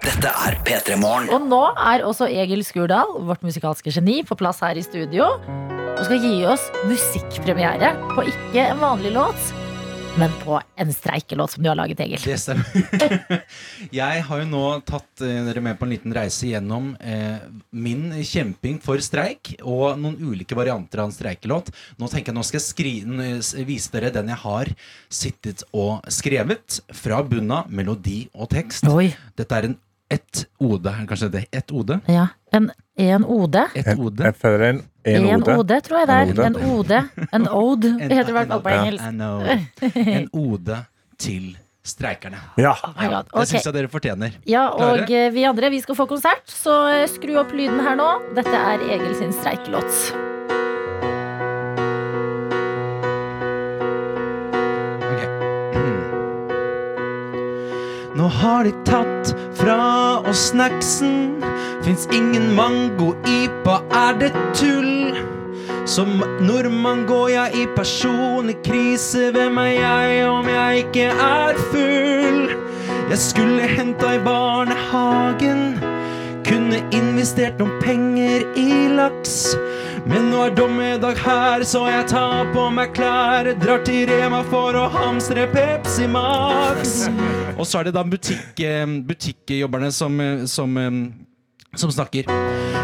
Dette 0.00 0.30
er 0.30 0.56
P3 0.66 0.96
Morgen. 1.00 1.30
Og 1.32 1.46
nå 1.48 1.60
er 1.76 2.04
også 2.06 2.28
Egil 2.30 2.62
Skurdal, 2.66 3.14
vårt 3.28 3.44
musikalske 3.46 3.92
geni, 3.94 4.20
på 4.26 4.36
plass 4.38 4.60
her 4.64 4.78
i 4.78 4.84
studio. 4.84 5.28
Og 5.96 6.02
skal 6.06 6.22
gi 6.22 6.36
oss 6.48 6.68
musikkpremiere 6.88 7.92
på 8.14 8.24
ikke 8.30 8.64
en 8.70 8.80
vanlig 8.82 9.12
låt, 9.16 9.50
men 10.18 10.30
på 10.44 10.60
en 10.76 10.92
streikelåt 10.92 11.50
som 11.50 11.62
du 11.62 11.68
har 11.68 11.76
laget, 11.76 12.00
Egil. 12.00 12.20
Det 12.24 12.36
stemmer. 12.40 12.64
Jeg 14.00 14.24
har 14.26 14.42
jo 14.42 14.46
nå 14.48 14.64
tatt 14.88 15.22
eh, 15.24 15.40
dere 15.46 15.62
med 15.64 15.78
på 15.78 15.86
en 15.86 15.92
liten 15.94 16.14
reise 16.14 16.50
gjennom 16.50 16.92
eh, 17.00 17.38
min 17.70 18.08
kjemping 18.26 18.80
for 18.82 19.00
streik 19.04 19.54
og 19.60 20.00
noen 20.00 20.18
ulike 20.20 20.58
varianter 20.58 21.02
av 21.02 21.10
en 21.10 21.14
streikelåt. 21.16 21.70
Nå 22.00 22.10
tenker 22.10 22.32
jeg 22.32 22.38
nå 22.38 22.46
skal 22.46 22.60
jeg 22.60 22.66
skri 22.66 22.94
vise 23.68 23.92
dere 23.94 24.12
den 24.14 24.32
jeg 24.32 24.42
har 24.42 24.72
sittet 25.08 25.64
og 25.70 26.02
skrevet 26.12 26.80
fra 26.96 27.22
bunna, 27.26 27.64
melodi 27.68 28.24
og 28.34 28.50
tekst. 28.52 28.88
Oi. 28.90 29.12
Dette 29.38 29.60
er 29.60 29.70
en 29.70 29.78
ett 30.10 30.46
ode. 30.58 30.90
er 30.90 31.06
Kanskje 31.06 31.30
det 31.30 31.44
er 31.46 31.60
ett 31.62 31.70
ode? 31.72 32.00
Ja, 32.10 32.26
en, 32.52 32.70
en 32.98 33.24
ode. 33.24 33.62
Et 33.78 33.92
ode. 33.94 34.24
Jeg 34.26 34.36
føler 34.40 34.66
en, 34.72 34.80
en, 35.04 35.26
En 35.28 35.42
ode, 35.56 35.80
tror 35.86 35.98
jeg 36.02 36.06
det 36.10 36.16
er. 36.16 36.44
En 36.46 36.56
ode. 36.74 37.00
En 37.32 37.48
ode, 37.48 37.88
En- 38.00 38.10
heter 38.10 38.24
det 38.24 38.28
i 38.28 38.38
hvert 38.38 38.48
fall 38.48 38.62
på 38.62 38.76
engelsk. 38.76 39.04
En 40.20 40.28
ode 40.32 40.80
til 41.18 41.56
streikerne. 41.84 42.36
Ja. 42.60 42.74
Oh 42.84 42.90
okay. 42.92 43.22
Det 43.40 43.46
syns 43.48 43.64
jeg 43.70 43.74
dere 43.74 43.88
fortjener. 43.88 44.34
Ja, 44.46 44.66
og 44.68 45.00
Klare? 45.06 45.26
eh, 45.26 45.30
vi 45.32 45.44
andre 45.48 45.70
vi 45.72 45.80
skal 45.80 45.96
få 45.96 46.06
konsert, 46.06 46.44
så 46.46 46.76
eh, 46.92 47.06
skru 47.08 47.36
opp 47.40 47.52
lyden 47.56 47.80
her 47.80 47.96
nå. 47.96 48.10
Dette 48.36 48.52
er 48.54 48.84
Egil 48.92 49.14
sin 49.16 49.32
streikelåt. 49.32 50.29
Har 58.60 58.64
de 58.64 58.72
tatt 58.84 59.36
fra 59.56 60.20
oss 60.28 60.50
snacksen. 60.50 61.44
Fins 61.82 62.08
ingen 62.12 62.50
mango-ipa, 62.54 63.78
er 63.90 64.18
det 64.20 64.32
tull? 64.54 65.16
Som 65.88 66.20
nordmann 66.44 67.06
går 67.08 67.28
jeg 67.32 67.54
i 67.56 67.64
personlig 67.76 68.58
krise. 68.66 69.30
Hvem 69.32 69.56
er 69.62 69.72
jeg 69.78 70.26
om 70.28 70.50
jeg 70.52 70.84
ikke 70.84 71.06
er 71.08 71.62
full? 71.70 72.52
Jeg 73.08 73.18
skulle 73.22 73.70
henta 73.78 74.12
i 74.18 74.20
barnehagen. 74.28 75.80
Kunne 76.44 76.84
investert 76.92 77.56
noen 77.62 77.80
penger 77.80 78.44
i 78.60 78.90
laks. 78.92 79.54
Men 80.10 80.26
nå 80.26 80.40
er 80.48 80.54
dommedag 80.58 81.20
her, 81.22 81.62
så 81.62 81.84
jeg 81.86 82.08
tar 82.10 82.48
på 82.50 82.64
meg 82.74 82.90
klær. 82.96 83.46
Drar 83.62 83.84
til 83.86 84.08
Rema 84.10 84.40
for 84.50 84.74
å 84.74 84.88
hamstre 84.90 85.44
Pepsi 85.52 86.08
Max. 86.10 87.04
Og 87.54 87.62
så 87.68 87.80
er 87.80 87.90
det 87.90 87.94
da 87.94 88.02
butikk, 88.02 88.58
eh, 88.58 88.86
butikkjobberne 89.06 89.92
som, 89.94 90.20
eh, 90.20 90.44
som, 90.46 90.76
eh, 90.76 90.90
som 91.76 91.90
snakker. 91.90 92.26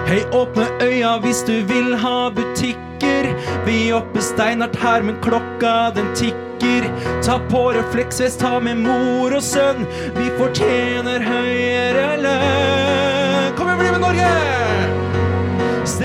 Hei, 0.06 0.20
åpne 0.30 0.68
øya 0.80 1.18
hvis 1.22 1.42
du 1.44 1.64
vil 1.66 1.96
ha 1.96 2.30
butikker. 2.30 3.34
Vi 3.66 3.88
jobber 3.88 4.06
oppe 4.06 4.22
steinhardt 4.22 4.76
her, 4.76 5.02
men 5.02 5.16
klokka 5.20 5.94
den 5.94 6.14
tikker. 6.14 6.86
Ta 7.22 7.40
på 7.50 7.74
refleksvest, 7.74 8.38
ta 8.38 8.60
med 8.60 8.76
mor 8.76 9.34
og 9.34 9.42
sønn. 9.42 9.86
Vi 10.14 10.30
fortjener 10.38 11.26
høyere 11.26 12.22
lønn. 12.22 13.56
Kom 13.56 13.66
igjen, 13.66 13.78
bli 13.78 13.90
med 13.90 14.00
Norge! 14.00 14.75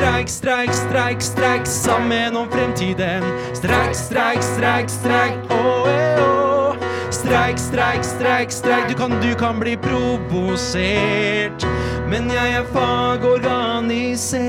Streik, 0.02 0.30
streik, 0.30 0.72
streik, 0.74 1.22
streik, 1.22 1.66
sammen 1.68 2.36
om 2.38 2.48
fremtiden. 2.50 3.24
Streik, 3.54 3.94
streik, 3.96 4.42
streik, 4.42 4.90
streik, 4.90 5.34
åh, 5.54 5.88
eh. 5.90 6.78
Streik, 7.14 7.58
streik, 7.62 8.04
streik, 8.04 8.50
streik, 8.52 8.88
du 8.90 8.96
kan, 8.98 9.12
du 9.22 9.36
kan 9.38 9.60
bli 9.62 9.76
provosert. 9.78 11.66
Men 12.10 12.30
jeg 12.34 12.54
er 12.58 12.66
fagorganisert. 12.74 14.42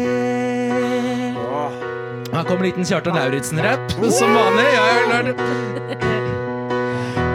Her 2.32 2.44
kommer 2.48 2.64
liten 2.64 2.84
Kjartan 2.88 3.14
Lauritzen-rapp, 3.20 3.92
som 4.08 4.32
vanlig. 4.32 4.64
Ja, 4.72 4.84
jeg 4.88 4.96
har 4.96 5.08
lært. 5.12 5.36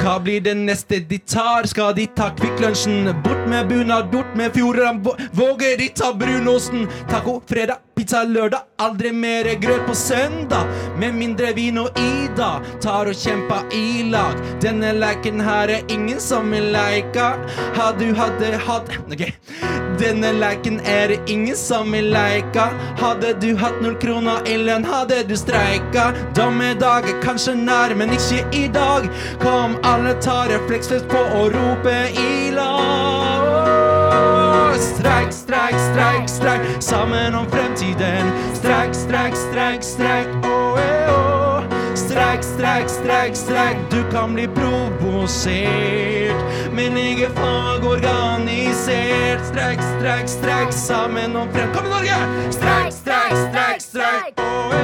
Hva 0.01 0.17
blir 0.23 0.41
det 0.41 0.55
neste 0.57 1.03
de 1.05 1.17
tar? 1.19 1.67
Skal 1.69 1.93
de 1.93 2.07
ta 2.17 2.31
Kvikk 2.33 2.57
Lunsjen? 2.65 3.11
Bort 3.23 3.45
med 3.51 3.69
bunad, 3.69 4.09
bort 4.11 4.33
med 4.39 4.55
fjordene. 4.57 5.03
Vå- 5.05 5.17
Våger 5.37 5.77
de 5.77 5.89
ta 5.93 6.13
brunosten? 6.17 6.87
Taco 7.11 7.41
fredag, 7.49 7.77
pizza 7.97 8.23
lørdag. 8.23 8.63
Aldri 8.79 9.11
mer 9.11 9.49
grøt 9.61 9.87
på 9.87 9.95
søndag. 9.95 10.69
Med 10.99 11.15
mindre 11.17 11.53
vin 11.57 11.79
og 11.81 11.97
Ida 11.97 12.51
tar 12.81 13.09
og 13.09 13.17
kjemper 13.17 13.65
i 13.73 14.03
lag. 14.11 14.37
Denne 14.61 14.93
leiken 14.93 15.41
her 15.41 15.73
er 15.73 15.93
ingen 15.93 16.21
som 16.21 16.51
vil 16.53 16.69
leika. 16.75 17.33
Ha 17.77 17.91
du 17.97 18.11
hadde 18.15 18.53
hatt 18.67 18.93
Ok. 19.07 19.25
Denne 19.97 20.29
leiken 20.37 20.77
er 20.85 21.07
det 21.07 21.31
ingen 21.31 21.55
som 21.57 21.91
vil 21.91 22.11
leika. 22.13 22.67
Hadde 23.01 23.33
du 23.41 23.55
hatt 23.57 23.81
null 23.81 23.95
kroner 24.01 24.45
i 24.45 24.59
lønn, 24.61 24.85
hadde 24.85 25.23
du 25.25 25.33
streika. 25.37 26.11
Dommedag 26.37 27.09
er 27.09 27.17
kanskje 27.23 27.55
nær, 27.57 27.95
men 27.97 28.13
ikke 28.13 28.43
i 28.53 28.67
dag. 28.67 29.09
Kom, 29.41 29.79
alle 29.83 30.13
tar 30.21 30.53
refleksfest 30.53 31.09
på 31.09 31.25
å 31.41 31.47
rope 31.55 31.97
i 32.13 32.53
lag. 32.53 33.36
Streik, 34.79 35.31
streik, 35.31 35.75
streik, 35.91 36.29
streik, 36.29 36.61
sammen 36.79 37.35
om 37.35 37.49
fremtiden. 37.49 38.31
Streik, 38.53 38.93
streik, 38.93 39.35
streik, 39.35 39.83
streik, 39.83 40.27
åh, 40.43 40.79
eh, 40.79 41.13
åh. 41.13 41.63
Streik, 41.95 42.43
streik, 42.43 42.89
streik, 42.89 43.35
streik, 43.35 43.77
du 43.89 44.03
kan 44.11 44.33
bli 44.33 44.47
provosert. 44.47 46.43
Men 46.73 46.97
ikke 46.97 47.23
er 47.25 47.31
fagorganisert. 47.35 49.45
Streik, 49.47 49.79
streik, 49.81 50.27
streik, 50.27 50.71
sammen 50.71 51.35
om 51.35 51.49
frem... 51.53 51.73
Kom 51.73 51.85
i 51.85 51.89
Norge! 51.89 52.15
Streik, 52.51 52.93
streik, 52.93 53.33
streik, 53.49 53.81
streik, 53.81 54.33
åh, 54.37 54.73
eh. 54.73 54.77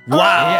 Wow! 0.08 0.59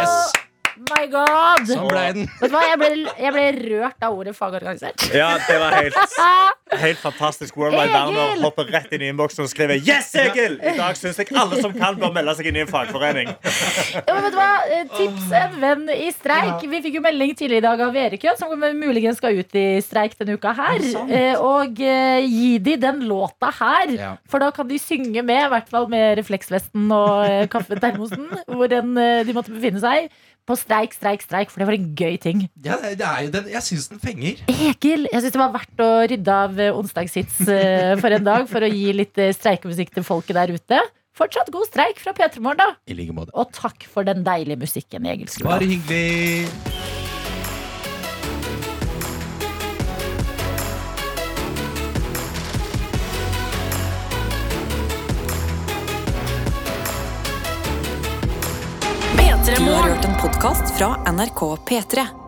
God! 1.27 1.67
Sånn 1.69 1.87
ble 1.89 2.03
den. 2.15 2.27
Vet 2.41 2.51
du 2.51 2.55
hva, 2.55 2.61
jeg 2.69 2.79
ble, 2.81 2.89
jeg 3.25 3.33
ble 3.35 3.45
rørt 3.75 4.05
av 4.07 4.17
ordet 4.17 4.33
fagorganisert. 4.37 5.05
Ja, 5.15 5.29
det 5.47 5.57
var 5.61 5.75
helt, 5.77 6.17
helt 6.85 7.01
fantastisk. 7.01 7.57
Worldwide! 7.59 7.91
Werner 7.91 8.41
hopper 8.45 8.69
rett 8.73 8.91
inn 8.95 9.03
i 9.05 9.09
innboksen 9.11 9.45
og 9.45 9.51
skriver 9.51 9.79
Yes, 9.81 10.11
Egil! 10.21 10.57
I 10.61 10.75
dag 10.77 10.97
syns 10.99 11.19
jeg 11.21 11.31
alle 11.37 11.61
som 11.61 11.73
kan, 11.75 11.97
bør 12.01 12.13
melde 12.15 12.35
seg 12.39 12.49
inn 12.51 12.59
i 12.59 12.63
en 12.65 12.71
fagforening. 12.71 13.31
Ja, 13.31 14.03
men 14.15 14.23
vet 14.27 14.35
du 14.35 14.39
hva? 14.39 14.49
Eh, 14.71 14.85
Tips 14.95 15.31
en 15.41 15.57
venn 15.61 15.85
i 15.95 16.09
streik. 16.15 16.65
Vi 16.71 16.81
fikk 16.85 16.97
jo 16.99 17.03
melding 17.05 17.35
tidligere 17.37 17.61
i 17.61 17.65
dag 17.67 17.83
av 17.87 17.97
Erik, 18.05 18.25
som 18.39 18.53
muligens 18.79 19.19
skal 19.21 19.37
ut 19.41 19.55
i 19.59 19.65
streik 19.83 20.15
denne 20.19 20.37
uka 20.39 20.53
her. 20.57 20.83
Eh, 21.07 21.35
Og 21.41 21.79
eh, 21.83 22.21
gi 22.25 22.55
de 22.63 22.75
den 22.81 23.03
låta 23.09 23.51
her. 23.59 23.91
Ja. 23.97 24.11
For 24.31 24.41
da 24.43 24.51
kan 24.55 24.67
de 24.69 24.79
synge 24.81 25.23
med, 25.25 25.45
i 25.45 25.51
hvert 25.51 25.69
fall 25.71 25.87
med 25.91 26.17
refleksvesten 26.21 26.87
og 26.95 27.47
kaffetermosen, 27.51 28.27
hvor 28.47 28.71
eh, 28.71 29.23
de 29.27 29.35
måtte 29.35 29.53
befinne 29.53 29.81
seg. 29.83 30.09
På 30.49 30.55
streik, 30.57 30.95
streik, 30.97 31.21
streik, 31.21 31.51
for 31.53 31.61
det 31.61 31.67
var 31.69 31.77
en 31.77 31.91
gøy 31.97 32.15
ting. 32.21 32.45
Ja, 32.65 32.79
det 32.81 33.05
er 33.05 33.27
jo 33.27 33.33
den. 33.35 33.51
Jeg 33.53 33.65
syns 33.67 33.91
den 33.91 34.01
fenger. 34.01 34.41
Egil, 34.51 35.05
jeg 35.11 35.21
syns 35.21 35.35
det 35.35 35.41
var 35.43 35.53
verdt 35.53 35.83
å 35.85 35.89
rydde 36.11 36.39
av 36.47 36.57
eh, 36.59 36.73
onsdagshits 36.77 37.43
eh, 37.45 37.93
for 38.01 38.17
en 38.17 38.25
dag, 38.25 38.47
for 38.49 38.65
å 38.65 38.71
gi 38.71 38.89
litt 38.97 39.21
eh, 39.21 39.33
streikemusikk 39.37 39.93
til 39.97 40.07
folket 40.07 40.39
der 40.39 40.55
ute. 40.57 40.81
Fortsatt 41.17 41.51
god 41.53 41.67
streik 41.69 42.01
fra 42.01 42.15
P3 42.17 42.41
Morgen, 42.41 42.63
da. 42.63 42.79
I 42.89 42.97
like 42.97 43.13
måte. 43.15 43.35
Og 43.37 43.53
takk 43.53 43.85
for 43.91 44.07
den 44.07 44.25
deilige 44.25 44.59
musikken, 44.63 45.05
Egil 45.11 45.29
Skurdal. 45.29 45.59
Bare 45.59 45.69
hyggelig. 45.69 47.00
Podkast 60.21 60.77
fra 60.77 61.11
NRK 61.11 61.39
P3. 61.39 62.20